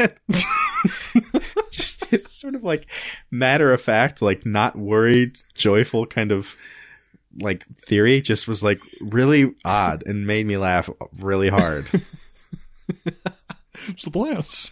Just 1.72 2.04
it's 2.12 2.34
sort 2.34 2.56
of 2.56 2.64
like 2.64 2.88
matter 3.32 3.72
of 3.72 3.82
fact, 3.82 4.22
like 4.22 4.46
not 4.46 4.76
worried, 4.76 5.40
joyful 5.56 6.06
kind 6.06 6.32
of 6.32 6.56
like 7.40 7.66
theory 7.76 8.20
just 8.20 8.48
was 8.48 8.64
like 8.64 8.82
really 9.00 9.54
odd 9.64 10.04
and 10.06 10.26
made 10.26 10.46
me 10.46 10.58
laugh 10.58 10.90
really 11.20 11.50
hard. 11.50 11.90
It's 13.90 14.06
the 14.06 14.12
plants. 14.12 14.72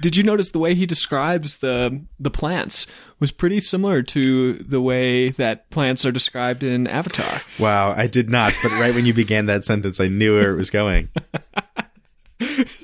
Did 0.00 0.16
you 0.16 0.22
notice 0.22 0.50
the 0.50 0.58
way 0.58 0.74
he 0.74 0.84
describes 0.84 1.58
the 1.58 2.04
the 2.18 2.30
plants 2.30 2.86
was 3.18 3.32
pretty 3.32 3.60
similar 3.60 4.02
to 4.02 4.54
the 4.54 4.80
way 4.80 5.30
that 5.30 5.70
plants 5.70 6.04
are 6.04 6.12
described 6.12 6.62
in 6.62 6.86
Avatar? 6.86 7.40
wow, 7.58 7.94
I 7.96 8.08
did 8.08 8.28
not, 8.28 8.52
but 8.62 8.72
right 8.72 8.94
when 8.94 9.06
you 9.06 9.14
began 9.14 9.46
that 9.46 9.64
sentence, 9.64 10.00
I 10.00 10.08
knew 10.08 10.34
where 10.34 10.52
it 10.52 10.56
was 10.56 10.70
going. 10.70 11.08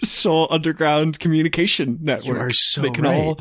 Soul 0.02 0.48
underground 0.50 1.18
communication 1.20 1.98
network. 2.02 2.38
are 2.38 2.52
so 2.52 2.80
they 2.82 2.90
can 2.90 3.04
right. 3.04 3.14
all 3.14 3.40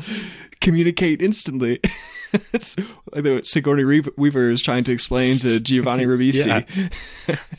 communicate 0.60 1.20
instantly. 1.20 1.80
it's 2.52 2.76
like 3.12 3.24
the 3.24 3.40
Sigourney 3.44 3.84
Weaver 4.16 4.50
is 4.50 4.62
trying 4.62 4.84
to 4.84 4.92
explain 4.92 5.38
to 5.38 5.60
Giovanni 5.60 6.06
Ribisi. 6.06 6.66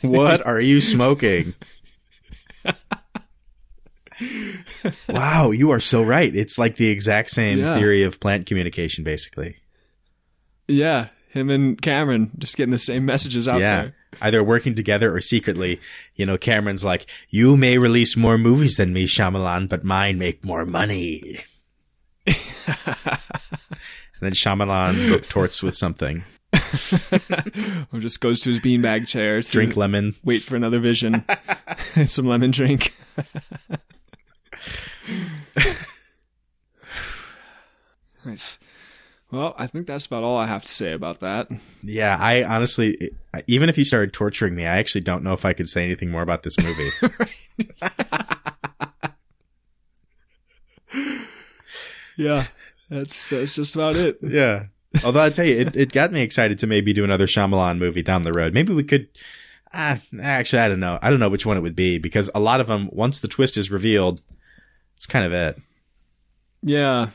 What 0.02 0.44
are 0.46 0.60
you 0.60 0.80
smoking? 0.80 1.54
wow, 5.08 5.50
you 5.50 5.70
are 5.70 5.80
so 5.80 6.02
right. 6.02 6.34
It's 6.34 6.58
like 6.58 6.76
the 6.76 6.88
exact 6.88 7.30
same 7.30 7.58
Yeah. 7.58 7.76
theory 7.76 8.02
of 8.02 8.20
plant 8.20 8.46
communication, 8.46 9.04
basically. 9.04 9.56
Yeah, 10.68 11.08
him 11.28 11.50
and 11.50 11.80
Cameron 11.80 12.30
just 12.38 12.56
getting 12.56 12.72
the 12.72 12.78
same 12.78 13.04
messages 13.04 13.46
out 13.46 13.60
yeah. 13.60 13.82
there. 13.82 13.94
Either 14.20 14.42
working 14.44 14.74
together 14.74 15.14
or 15.14 15.20
secretly. 15.20 15.80
You 16.14 16.26
know, 16.26 16.36
Cameron's 16.38 16.84
like, 16.84 17.06
you 17.30 17.56
may 17.56 17.78
release 17.78 18.16
more 18.16 18.38
movies 18.38 18.76
than 18.76 18.92
me, 18.92 19.06
Shyamalan, 19.06 19.68
but 19.68 19.84
mine 19.84 20.18
make 20.18 20.44
more 20.44 20.64
money. 20.66 21.38
and 22.26 22.36
then 24.20 24.32
Shyamalan 24.32 25.28
torts 25.28 25.62
with 25.62 25.76
something. 25.76 26.24
Or 27.92 28.00
just 28.00 28.20
goes 28.20 28.40
to 28.40 28.48
his 28.50 28.58
beanbag 28.60 29.06
chair 29.06 29.40
to 29.40 29.52
Drink 29.52 29.76
lemon. 29.76 30.16
wait 30.24 30.42
for 30.42 30.56
another 30.56 30.80
vision. 30.80 31.24
Some 32.06 32.26
lemon 32.26 32.50
drink. 32.50 32.92
nice. 38.24 38.58
Well, 39.30 39.54
I 39.58 39.66
think 39.66 39.86
that's 39.86 40.06
about 40.06 40.22
all 40.22 40.36
I 40.36 40.46
have 40.46 40.64
to 40.64 40.72
say 40.72 40.92
about 40.92 41.20
that. 41.20 41.48
Yeah, 41.82 42.16
I 42.18 42.44
honestly, 42.44 43.10
even 43.46 43.68
if 43.68 43.76
you 43.76 43.84
started 43.84 44.12
torturing 44.12 44.54
me, 44.54 44.66
I 44.66 44.78
actually 44.78 45.00
don't 45.00 45.24
know 45.24 45.32
if 45.32 45.44
I 45.44 45.52
could 45.52 45.68
say 45.68 45.82
anything 45.82 46.10
more 46.10 46.22
about 46.22 46.44
this 46.44 46.56
movie. 46.58 46.90
Yeah, 52.16 52.46
that's 52.88 53.28
that's 53.28 53.54
just 53.54 53.74
about 53.74 53.96
it. 53.96 54.18
Yeah. 54.22 54.66
Although 55.04 55.22
I 55.22 55.30
tell 55.30 55.44
you, 55.44 55.56
it, 55.58 55.76
it 55.76 55.92
got 55.92 56.12
me 56.12 56.22
excited 56.22 56.58
to 56.60 56.66
maybe 56.66 56.92
do 56.92 57.04
another 57.04 57.26
Shyamalan 57.26 57.78
movie 57.78 58.02
down 58.02 58.24
the 58.24 58.32
road. 58.32 58.54
Maybe 58.54 58.72
we 58.72 58.82
could. 58.82 59.08
Uh, 59.72 59.98
actually, 60.22 60.60
I 60.60 60.68
don't 60.68 60.80
know. 60.80 60.98
I 61.02 61.10
don't 61.10 61.20
know 61.20 61.28
which 61.28 61.44
one 61.44 61.58
it 61.58 61.60
would 61.60 61.76
be 61.76 61.98
because 61.98 62.30
a 62.34 62.40
lot 62.40 62.60
of 62.60 62.66
them, 62.66 62.88
once 62.92 63.20
the 63.20 63.28
twist 63.28 63.58
is 63.58 63.70
revealed, 63.70 64.22
it's 64.96 65.06
kind 65.06 65.26
of 65.26 65.32
it. 65.32 65.60
Yeah, 66.62 67.10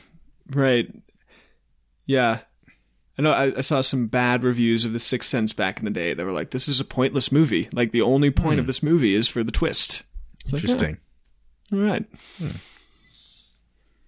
right. 0.51 0.87
Yeah. 2.11 2.39
I 3.17 3.21
know 3.21 3.31
I, 3.31 3.57
I 3.57 3.61
saw 3.61 3.81
some 3.81 4.07
bad 4.07 4.43
reviews 4.43 4.85
of 4.85 4.93
The 4.93 4.99
Sixth 4.99 5.29
Sense 5.29 5.53
back 5.53 5.79
in 5.79 5.85
the 5.85 5.91
day. 5.91 6.13
They 6.13 6.23
were 6.23 6.31
like, 6.31 6.51
this 6.51 6.67
is 6.67 6.79
a 6.79 6.85
pointless 6.85 7.31
movie. 7.31 7.69
Like, 7.71 7.91
the 7.91 8.01
only 8.01 8.31
point 8.31 8.59
of 8.59 8.65
this 8.65 8.81
movie 8.81 9.15
is 9.15 9.27
for 9.27 9.43
the 9.43 9.51
twist. 9.51 10.03
It's 10.45 10.53
like, 10.53 10.63
Interesting. 10.63 10.97
yeah, 11.71 11.77
all 11.77 11.85
right. 11.85 12.05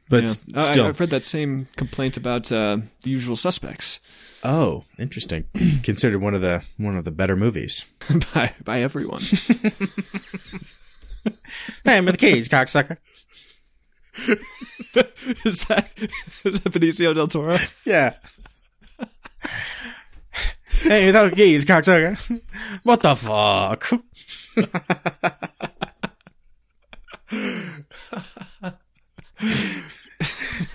But 0.09 0.23
Yeah. 0.23 0.61
still, 0.61 0.85
I've 0.87 0.97
heard 0.97 1.09
that 1.11 1.23
same 1.23 1.67
complaint 1.75 2.17
about 2.17 2.51
uh, 2.51 2.77
The 3.03 3.09
Usual 3.09 3.35
Suspects 3.35 3.99
oh, 4.43 4.83
interesting. 4.97 5.45
Considered 5.83 6.21
one 6.21 6.33
of 6.33 6.41
the 6.41 6.63
one 6.77 6.95
of 6.97 7.05
the 7.05 7.11
better 7.11 7.35
movies. 7.35 7.85
by, 8.33 8.53
by 8.63 8.81
everyone. 8.81 9.23
Hey, 11.85 11.95
I'm 11.95 12.03
with 12.03 12.15
the 12.15 12.17
keys, 12.17 12.49
cocksucker. 12.49 12.97
is, 15.45 15.65
that, 15.65 15.89
is 16.43 16.59
that 16.59 16.71
Benicio 16.71 17.15
del 17.15 17.27
Toro? 17.27 17.57
Yeah. 17.85 18.13
hey, 20.81 21.05
without 21.07 21.33
keys, 21.33 21.65
cocksucker. 21.65 22.17
Eh? 22.29 22.37
What 22.83 23.01
the 23.01 23.15
fuck? 23.15 23.91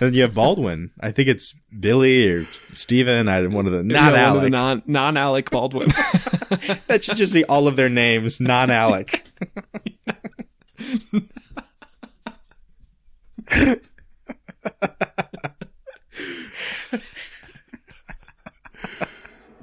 and 0.01 0.15
you 0.15 0.21
have 0.23 0.33
Baldwin. 0.33 0.91
I 0.99 1.11
think 1.11 1.29
it's 1.29 1.53
Billy 1.77 2.29
or 2.29 2.47
Steven. 2.75 3.27
I 3.29 3.45
one 3.47 3.65
of 3.65 3.71
the 3.71 3.83
not 3.83 4.13
Yeah, 4.13 4.33
one 4.33 4.37
of 4.37 4.41
the 4.41 4.47
Alec. 4.47 4.51
non 4.51 4.83
non 4.85 5.17
Alec 5.17 5.49
Baldwin. 5.49 5.87
that 6.87 7.03
should 7.03 7.17
just 7.17 7.33
be 7.33 7.45
all 7.45 7.67
of 7.67 7.75
their 7.75 7.89
names, 7.89 8.39
non 8.39 8.69
Alec. 8.69 9.25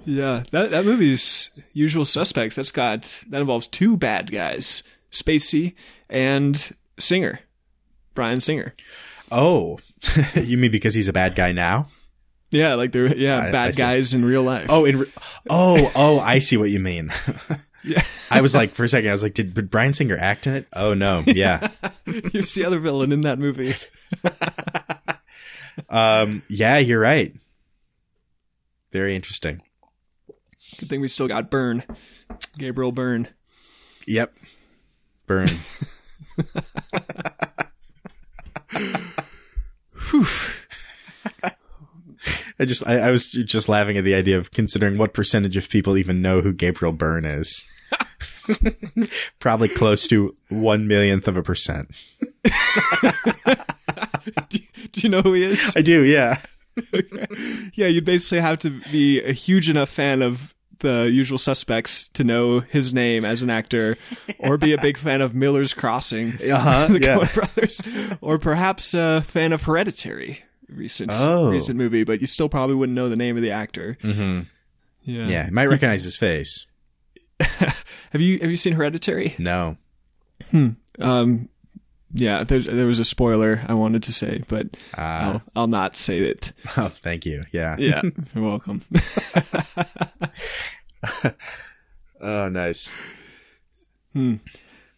yeah, 0.05 0.45
that 0.53 0.70
that 0.70 0.84
movie's 0.84 1.51
Usual 1.72 2.05
Suspects. 2.05 2.55
That's 2.57 2.70
got 2.72 3.22
that 3.28 3.41
involves 3.41 3.66
two 3.66 3.97
bad 3.97 4.30
guys, 4.30 4.82
Spacey 5.11 5.74
and 6.09 6.74
Singer, 6.99 7.41
Bryan 8.14 8.41
Singer. 8.41 8.74
Oh, 9.32 9.78
you 10.34 10.57
mean 10.57 10.70
because 10.70 10.95
he's 10.95 11.09
a 11.09 11.12
bad 11.12 11.34
guy 11.34 11.53
now? 11.53 11.89
Yeah, 12.51 12.74
like 12.74 12.93
they're 12.93 13.14
yeah 13.16 13.39
I- 13.39 13.49
I 13.49 13.53
bad 13.53 13.74
see. 13.74 13.82
guys 13.82 14.14
in 14.14 14.24
real 14.24 14.43
life. 14.43 14.66
Oh, 14.68 14.84
in 14.84 15.01
re- 15.01 15.12
oh, 15.51 15.91
oh, 15.97 16.20
I 16.20 16.39
see 16.39 16.57
what 16.57 16.70
you 16.70 16.78
mean. 16.80 17.11
yeah, 17.87 18.03
I 18.30 18.41
was 18.41 18.55
like, 18.55 18.74
for 18.74 18.84
a 18.84 18.89
second, 18.89 19.09
I 19.09 19.12
was 19.12 19.22
like, 19.22 19.34
did, 19.34 19.55
did 19.55 19.70
Bryan 19.70 19.93
Singer 19.93 20.16
act 20.18 20.47
in 20.47 20.55
it? 20.55 20.66
Oh 20.72 20.93
no, 20.95 21.22
yeah, 21.26 21.68
he's 22.32 22.55
the 22.55 22.64
other 22.64 22.80
villain 22.80 23.12
in 23.12 23.20
that 23.22 23.39
movie. 23.39 23.74
um, 25.89 26.43
yeah, 26.49 26.78
you're 26.78 27.01
right. 27.01 27.34
Very 28.93 29.14
interesting. 29.14 29.62
Good 30.78 30.89
thing 30.89 31.01
we 31.01 31.09
still 31.09 31.28
got 31.28 31.51
Byrne, 31.51 31.84
Gabriel 32.59 32.93
Byrne. 32.93 33.28
Yep, 34.07 34.34
burn. 35.26 35.49
I 42.59 42.64
just, 42.64 42.87
I, 42.87 42.99
I 42.99 43.11
was 43.11 43.30
just 43.30 43.68
laughing 43.68 43.99
at 43.99 44.05
the 44.05 44.14
idea 44.14 44.39
of 44.39 44.51
considering 44.51 44.97
what 44.97 45.12
percentage 45.12 45.57
of 45.57 45.68
people 45.68 45.97
even 45.97 46.22
know 46.22 46.41
who 46.41 46.53
Gabriel 46.53 46.93
Byrne 46.93 47.26
is. 47.26 47.66
Probably 49.38 49.68
close 49.68 50.07
to 50.09 50.34
one 50.49 50.86
millionth 50.86 51.28
of 51.28 51.36
a 51.36 51.42
percent. 51.42 51.90
Do, 54.49 54.59
do 54.92 55.01
you 55.01 55.09
know 55.09 55.22
who 55.22 55.32
he 55.34 55.44
is? 55.44 55.74
I 55.76 55.82
do, 55.82 56.03
yeah. 56.03 56.40
yeah, 57.74 57.86
you'd 57.86 58.05
basically 58.05 58.40
have 58.40 58.59
to 58.61 58.70
be 58.90 59.20
a 59.22 59.32
huge 59.32 59.68
enough 59.70 59.88
fan 59.88 60.20
of 60.22 60.55
the 60.80 61.05
usual 61.11 61.38
suspects 61.38 62.09
to 62.14 62.24
know 62.24 62.61
his 62.61 62.92
name 62.92 63.24
as 63.24 63.42
an 63.42 63.49
actor, 63.51 63.97
or 64.38 64.59
be 64.59 64.72
a 64.74 64.80
big 64.80 64.99
fan 64.99 65.20
of 65.22 65.34
Miller's 65.34 65.72
Crossing, 65.72 66.34
Uh 66.51 66.59
huh. 66.59 66.86
the 66.88 67.01
Yeah. 67.01 67.18
Coen 67.18 67.34
brothers, 67.34 67.80
or 68.20 68.38
perhaps 68.38 68.92
a 68.94 69.22
fan 69.26 69.53
of 69.53 69.62
Hereditary, 69.62 70.40
recent 70.68 71.11
Oh. 71.14 71.51
recent 71.51 71.78
movie, 71.78 72.05
but 72.05 72.20
you 72.20 72.26
still 72.26 72.49
probably 72.49 72.74
wouldn't 72.76 72.94
know 72.97 73.09
the 73.09 73.16
name 73.16 73.36
of 73.36 73.42
the 73.42 73.53
actor. 73.53 73.97
hmm 74.03 74.40
Yeah. 75.03 75.26
Yeah, 75.26 75.49
might 75.51 75.66
recognize 75.66 76.03
his 76.05 76.16
face. 76.16 76.66
have 77.41 78.20
you 78.20 78.39
have 78.41 78.51
you 78.51 78.57
seen 78.57 78.72
Hereditary? 78.74 79.34
No. 79.39 79.76
Um, 81.01 81.49
Yeah, 82.12 82.45
there's, 82.45 82.66
there 82.66 82.87
was 82.87 82.99
a 82.99 83.05
spoiler 83.05 83.62
I 83.68 83.74
wanted 83.74 84.03
to 84.05 84.12
say, 84.12 84.43
but 84.49 84.66
Ah. 84.97 85.32
I'll, 85.32 85.43
I'll 85.55 85.66
not 85.66 85.97
say 85.97 86.20
it. 86.20 86.53
Oh, 86.76 86.89
thank 86.89 87.26
you. 87.26 87.45
Yeah. 87.53 87.76
Yeah, 87.78 88.03
you're 88.34 88.45
welcome. 88.45 88.82
Oh, 92.20 92.49
nice. 92.49 92.91
Hmm. 94.14 94.37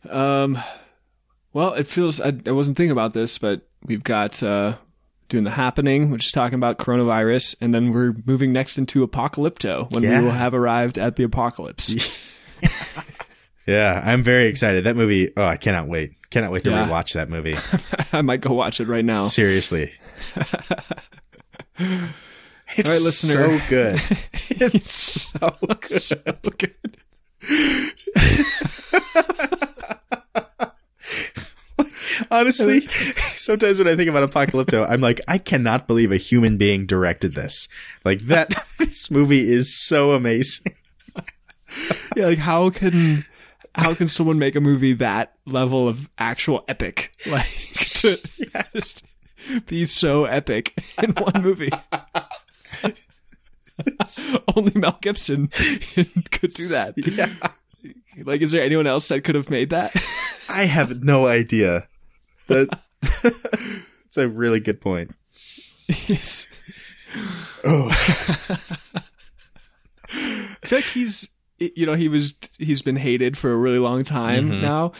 Um, 0.08 0.58
well, 1.52 1.74
it 1.74 1.88
feels 1.88 2.20
I, 2.20 2.32
I 2.46 2.52
wasn't 2.52 2.76
thinking 2.76 2.92
about 2.92 3.12
this, 3.12 3.38
but 3.38 3.62
we've 3.84 4.04
got 4.04 4.40
uh, 4.42 4.76
doing 5.28 5.44
the 5.44 5.50
happening, 5.50 6.10
which 6.10 6.26
is 6.26 6.32
talking 6.32 6.54
about 6.56 6.78
coronavirus, 6.78 7.54
and 7.60 7.74
then 7.74 7.92
we're 7.92 8.14
moving 8.26 8.52
next 8.52 8.78
into 8.78 9.06
apocalypto 9.06 9.90
when 9.92 10.02
Yeah. 10.02 10.18
we 10.20 10.24
will 10.26 10.32
have 10.32 10.54
arrived 10.54 10.98
at 10.98 11.16
the 11.16 11.24
apocalypse. 11.24 11.94
Yeah, 13.66 14.00
I'm 14.02 14.22
very 14.22 14.46
excited. 14.46 14.84
That 14.84 14.96
movie. 14.96 15.30
Oh, 15.36 15.44
I 15.44 15.58
cannot 15.58 15.88
wait. 15.88 16.12
Cannot 16.30 16.52
wait 16.52 16.64
to 16.64 16.70
Yeah. 16.70 16.88
rewatch 16.88 17.12
that 17.12 17.28
movie. 17.28 17.54
I 18.14 18.22
might 18.22 18.40
go 18.40 18.54
watch 18.54 18.80
it 18.80 18.88
right 18.88 19.04
now. 19.04 19.24
Seriously. 19.26 19.92
It's 22.76 22.86
All 22.88 22.92
right, 22.92 23.02
listener. 23.02 23.58
so 23.60 23.60
good. 23.68 24.00
It's 24.50 24.90
so 24.90 25.56
good. 25.60 25.84
so 25.84 26.16
good. 29.46 29.54
Honestly, 32.30 32.80
sometimes 33.36 33.78
when 33.78 33.88
I 33.88 33.96
think 33.96 34.10
about 34.10 34.28
Apocalypto, 34.28 34.88
I'm 34.88 35.00
like, 35.00 35.20
I 35.28 35.38
cannot 35.38 35.86
believe 35.86 36.12
a 36.12 36.16
human 36.16 36.56
being 36.56 36.86
directed 36.86 37.34
this. 37.34 37.68
Like 38.04 38.20
that, 38.22 38.54
this 38.78 39.10
movie 39.10 39.50
is 39.50 39.76
so 39.76 40.12
amazing. 40.12 40.74
Yeah, 42.16 42.26
like 42.26 42.38
how 42.38 42.70
can 42.70 43.24
how 43.74 43.94
can 43.94 44.08
someone 44.08 44.38
make 44.38 44.56
a 44.56 44.60
movie 44.60 44.94
that 44.94 45.34
level 45.46 45.88
of 45.88 46.08
actual 46.18 46.64
epic? 46.66 47.12
Like 47.26 47.46
to 48.00 48.18
just 48.74 49.04
be 49.66 49.84
so 49.84 50.24
epic 50.24 50.82
in 51.02 51.12
one 51.12 51.42
movie. 51.42 51.70
Only 54.56 54.72
Mel 54.74 54.98
Gibson 55.00 55.48
could 55.48 56.50
do 56.50 56.68
that. 56.68 56.94
Yeah. 56.96 57.30
Like, 58.24 58.40
is 58.40 58.50
there 58.50 58.62
anyone 58.62 58.86
else 58.86 59.08
that 59.08 59.22
could 59.24 59.34
have 59.34 59.50
made 59.50 59.70
that? 59.70 59.94
I 60.48 60.64
have 60.64 61.02
no 61.02 61.26
idea. 61.26 61.86
That 62.48 62.80
it's 64.06 64.16
a 64.16 64.28
really 64.28 64.60
good 64.60 64.80
point. 64.80 65.14
yes. 66.06 66.46
Oh, 67.64 67.88
I 70.10 70.66
feel 70.66 70.78
like 70.78 70.84
he's, 70.84 71.28
you 71.58 71.86
know, 71.86 71.94
he 71.94 72.08
was, 72.08 72.34
he's 72.58 72.82
been 72.82 72.96
hated 72.96 73.38
for 73.38 73.52
a 73.52 73.56
really 73.56 73.78
long 73.78 74.02
time 74.02 74.50
mm-hmm. 74.50 74.62
now. 74.62 74.92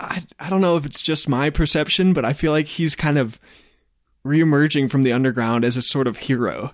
I, 0.00 0.22
I 0.38 0.48
don't 0.50 0.60
know 0.60 0.76
if 0.76 0.86
it's 0.86 1.02
just 1.02 1.28
my 1.28 1.50
perception, 1.50 2.12
but 2.12 2.24
I 2.24 2.32
feel 2.32 2.52
like 2.52 2.66
he's 2.66 2.94
kind 2.96 3.18
of 3.18 3.38
reemerging 4.24 4.90
from 4.90 5.02
the 5.02 5.12
underground 5.12 5.64
as 5.64 5.76
a 5.76 5.82
sort 5.82 6.06
of 6.06 6.16
hero. 6.16 6.72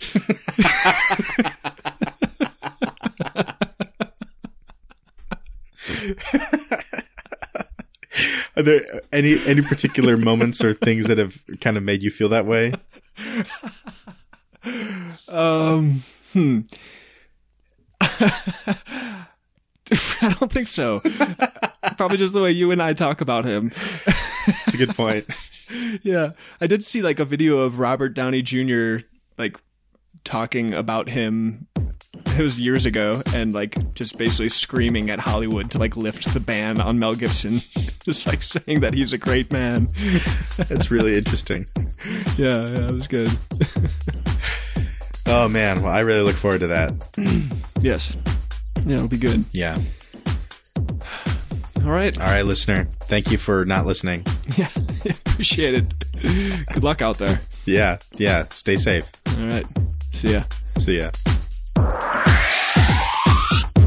are 8.61 8.63
there 8.63 9.01
any 9.13 9.39
any 9.47 9.63
particular 9.63 10.17
moments 10.17 10.63
or 10.63 10.75
things 10.75 11.07
that 11.07 11.19
have 11.19 11.41
kind 11.61 11.77
of 11.77 11.83
made 11.83 12.03
you 12.03 12.11
feel 12.11 12.29
that 12.29 12.47
way? 12.47 12.73
Um, 15.29 16.03
hmm. 16.33 16.61
I 18.01 19.27
don't 20.39 20.53
think 20.53 20.69
so. 20.69 21.01
Probably 21.97 22.17
just 22.17 22.33
the 22.33 22.43
way 22.43 22.51
you 22.51 22.71
and 22.71 22.83
I 22.83 22.93
talk 22.93 23.21
about 23.21 23.45
him. 23.45 23.73
It's 24.47 24.75
a 24.75 24.77
good 24.77 24.95
point. 24.95 25.27
Yeah, 26.03 26.33
I 26.61 26.67
did 26.67 26.83
see 26.83 27.01
like 27.01 27.21
a 27.21 27.25
video 27.25 27.59
of 27.59 27.79
Robert 27.79 28.09
Downey 28.09 28.43
Jr. 28.43 29.07
like 29.39 29.57
talking 30.25 30.75
about 30.75 31.09
him. 31.09 31.69
It 32.41 32.45
was 32.45 32.59
years 32.59 32.87
ago, 32.87 33.21
and 33.35 33.53
like 33.53 33.93
just 33.93 34.17
basically 34.17 34.49
screaming 34.49 35.11
at 35.11 35.19
Hollywood 35.19 35.71
to 35.73 35.79
like 35.79 35.95
lift 35.95 36.33
the 36.33 36.41
ban 36.41 36.81
on 36.81 36.99
Mel 36.99 37.13
Gibson, 37.13 37.61
just 38.07 38.27
like 38.27 38.43
saying 38.43 38.81
that 38.81 38.95
he's 38.95 39.13
a 39.13 39.19
great 39.19 39.53
man. 39.53 39.89
That's 40.57 40.91
really 40.91 41.19
interesting. 41.19 41.67
Yeah, 42.39 42.67
yeah, 42.67 42.89
it 42.89 42.93
was 42.93 43.07
good. 43.07 43.31
Oh 45.27 45.51
man, 45.51 45.83
well 45.83 45.93
I 45.93 46.01
really 46.01 46.23
look 46.23 46.35
forward 46.35 46.61
to 46.61 46.69
that. 46.69 46.93
Yes, 47.83 48.17
yeah, 48.87 48.97
it'll 48.97 49.09
be 49.09 49.19
good. 49.19 49.45
Yeah. 49.53 49.79
All 51.85 51.93
right, 51.93 52.19
All 52.19 52.27
right, 52.27 52.47
listener. 52.47 52.85
Thank 52.85 53.31
you 53.31 53.37
for 53.37 53.67
not 53.67 53.85
listening. 53.85 54.25
yeah, 54.57 54.71
appreciate 55.05 55.75
it. 55.75 56.67
Good 56.73 56.83
luck 56.83 57.03
out 57.03 57.19
there. 57.19 57.39
Yeah, 57.67 57.99
yeah. 58.17 58.45
Stay 58.49 58.77
safe. 58.77 59.11
All 59.39 59.47
right, 59.47 59.67
see 60.13 60.33
ya. 60.33 60.43
See 60.79 61.01
ya. 61.01 61.11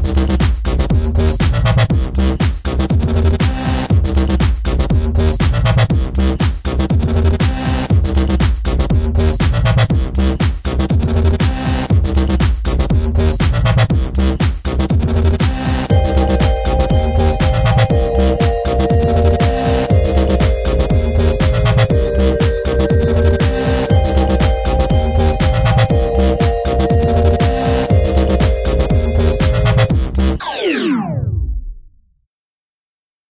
Thank 0.04 0.40
you. 0.40 0.43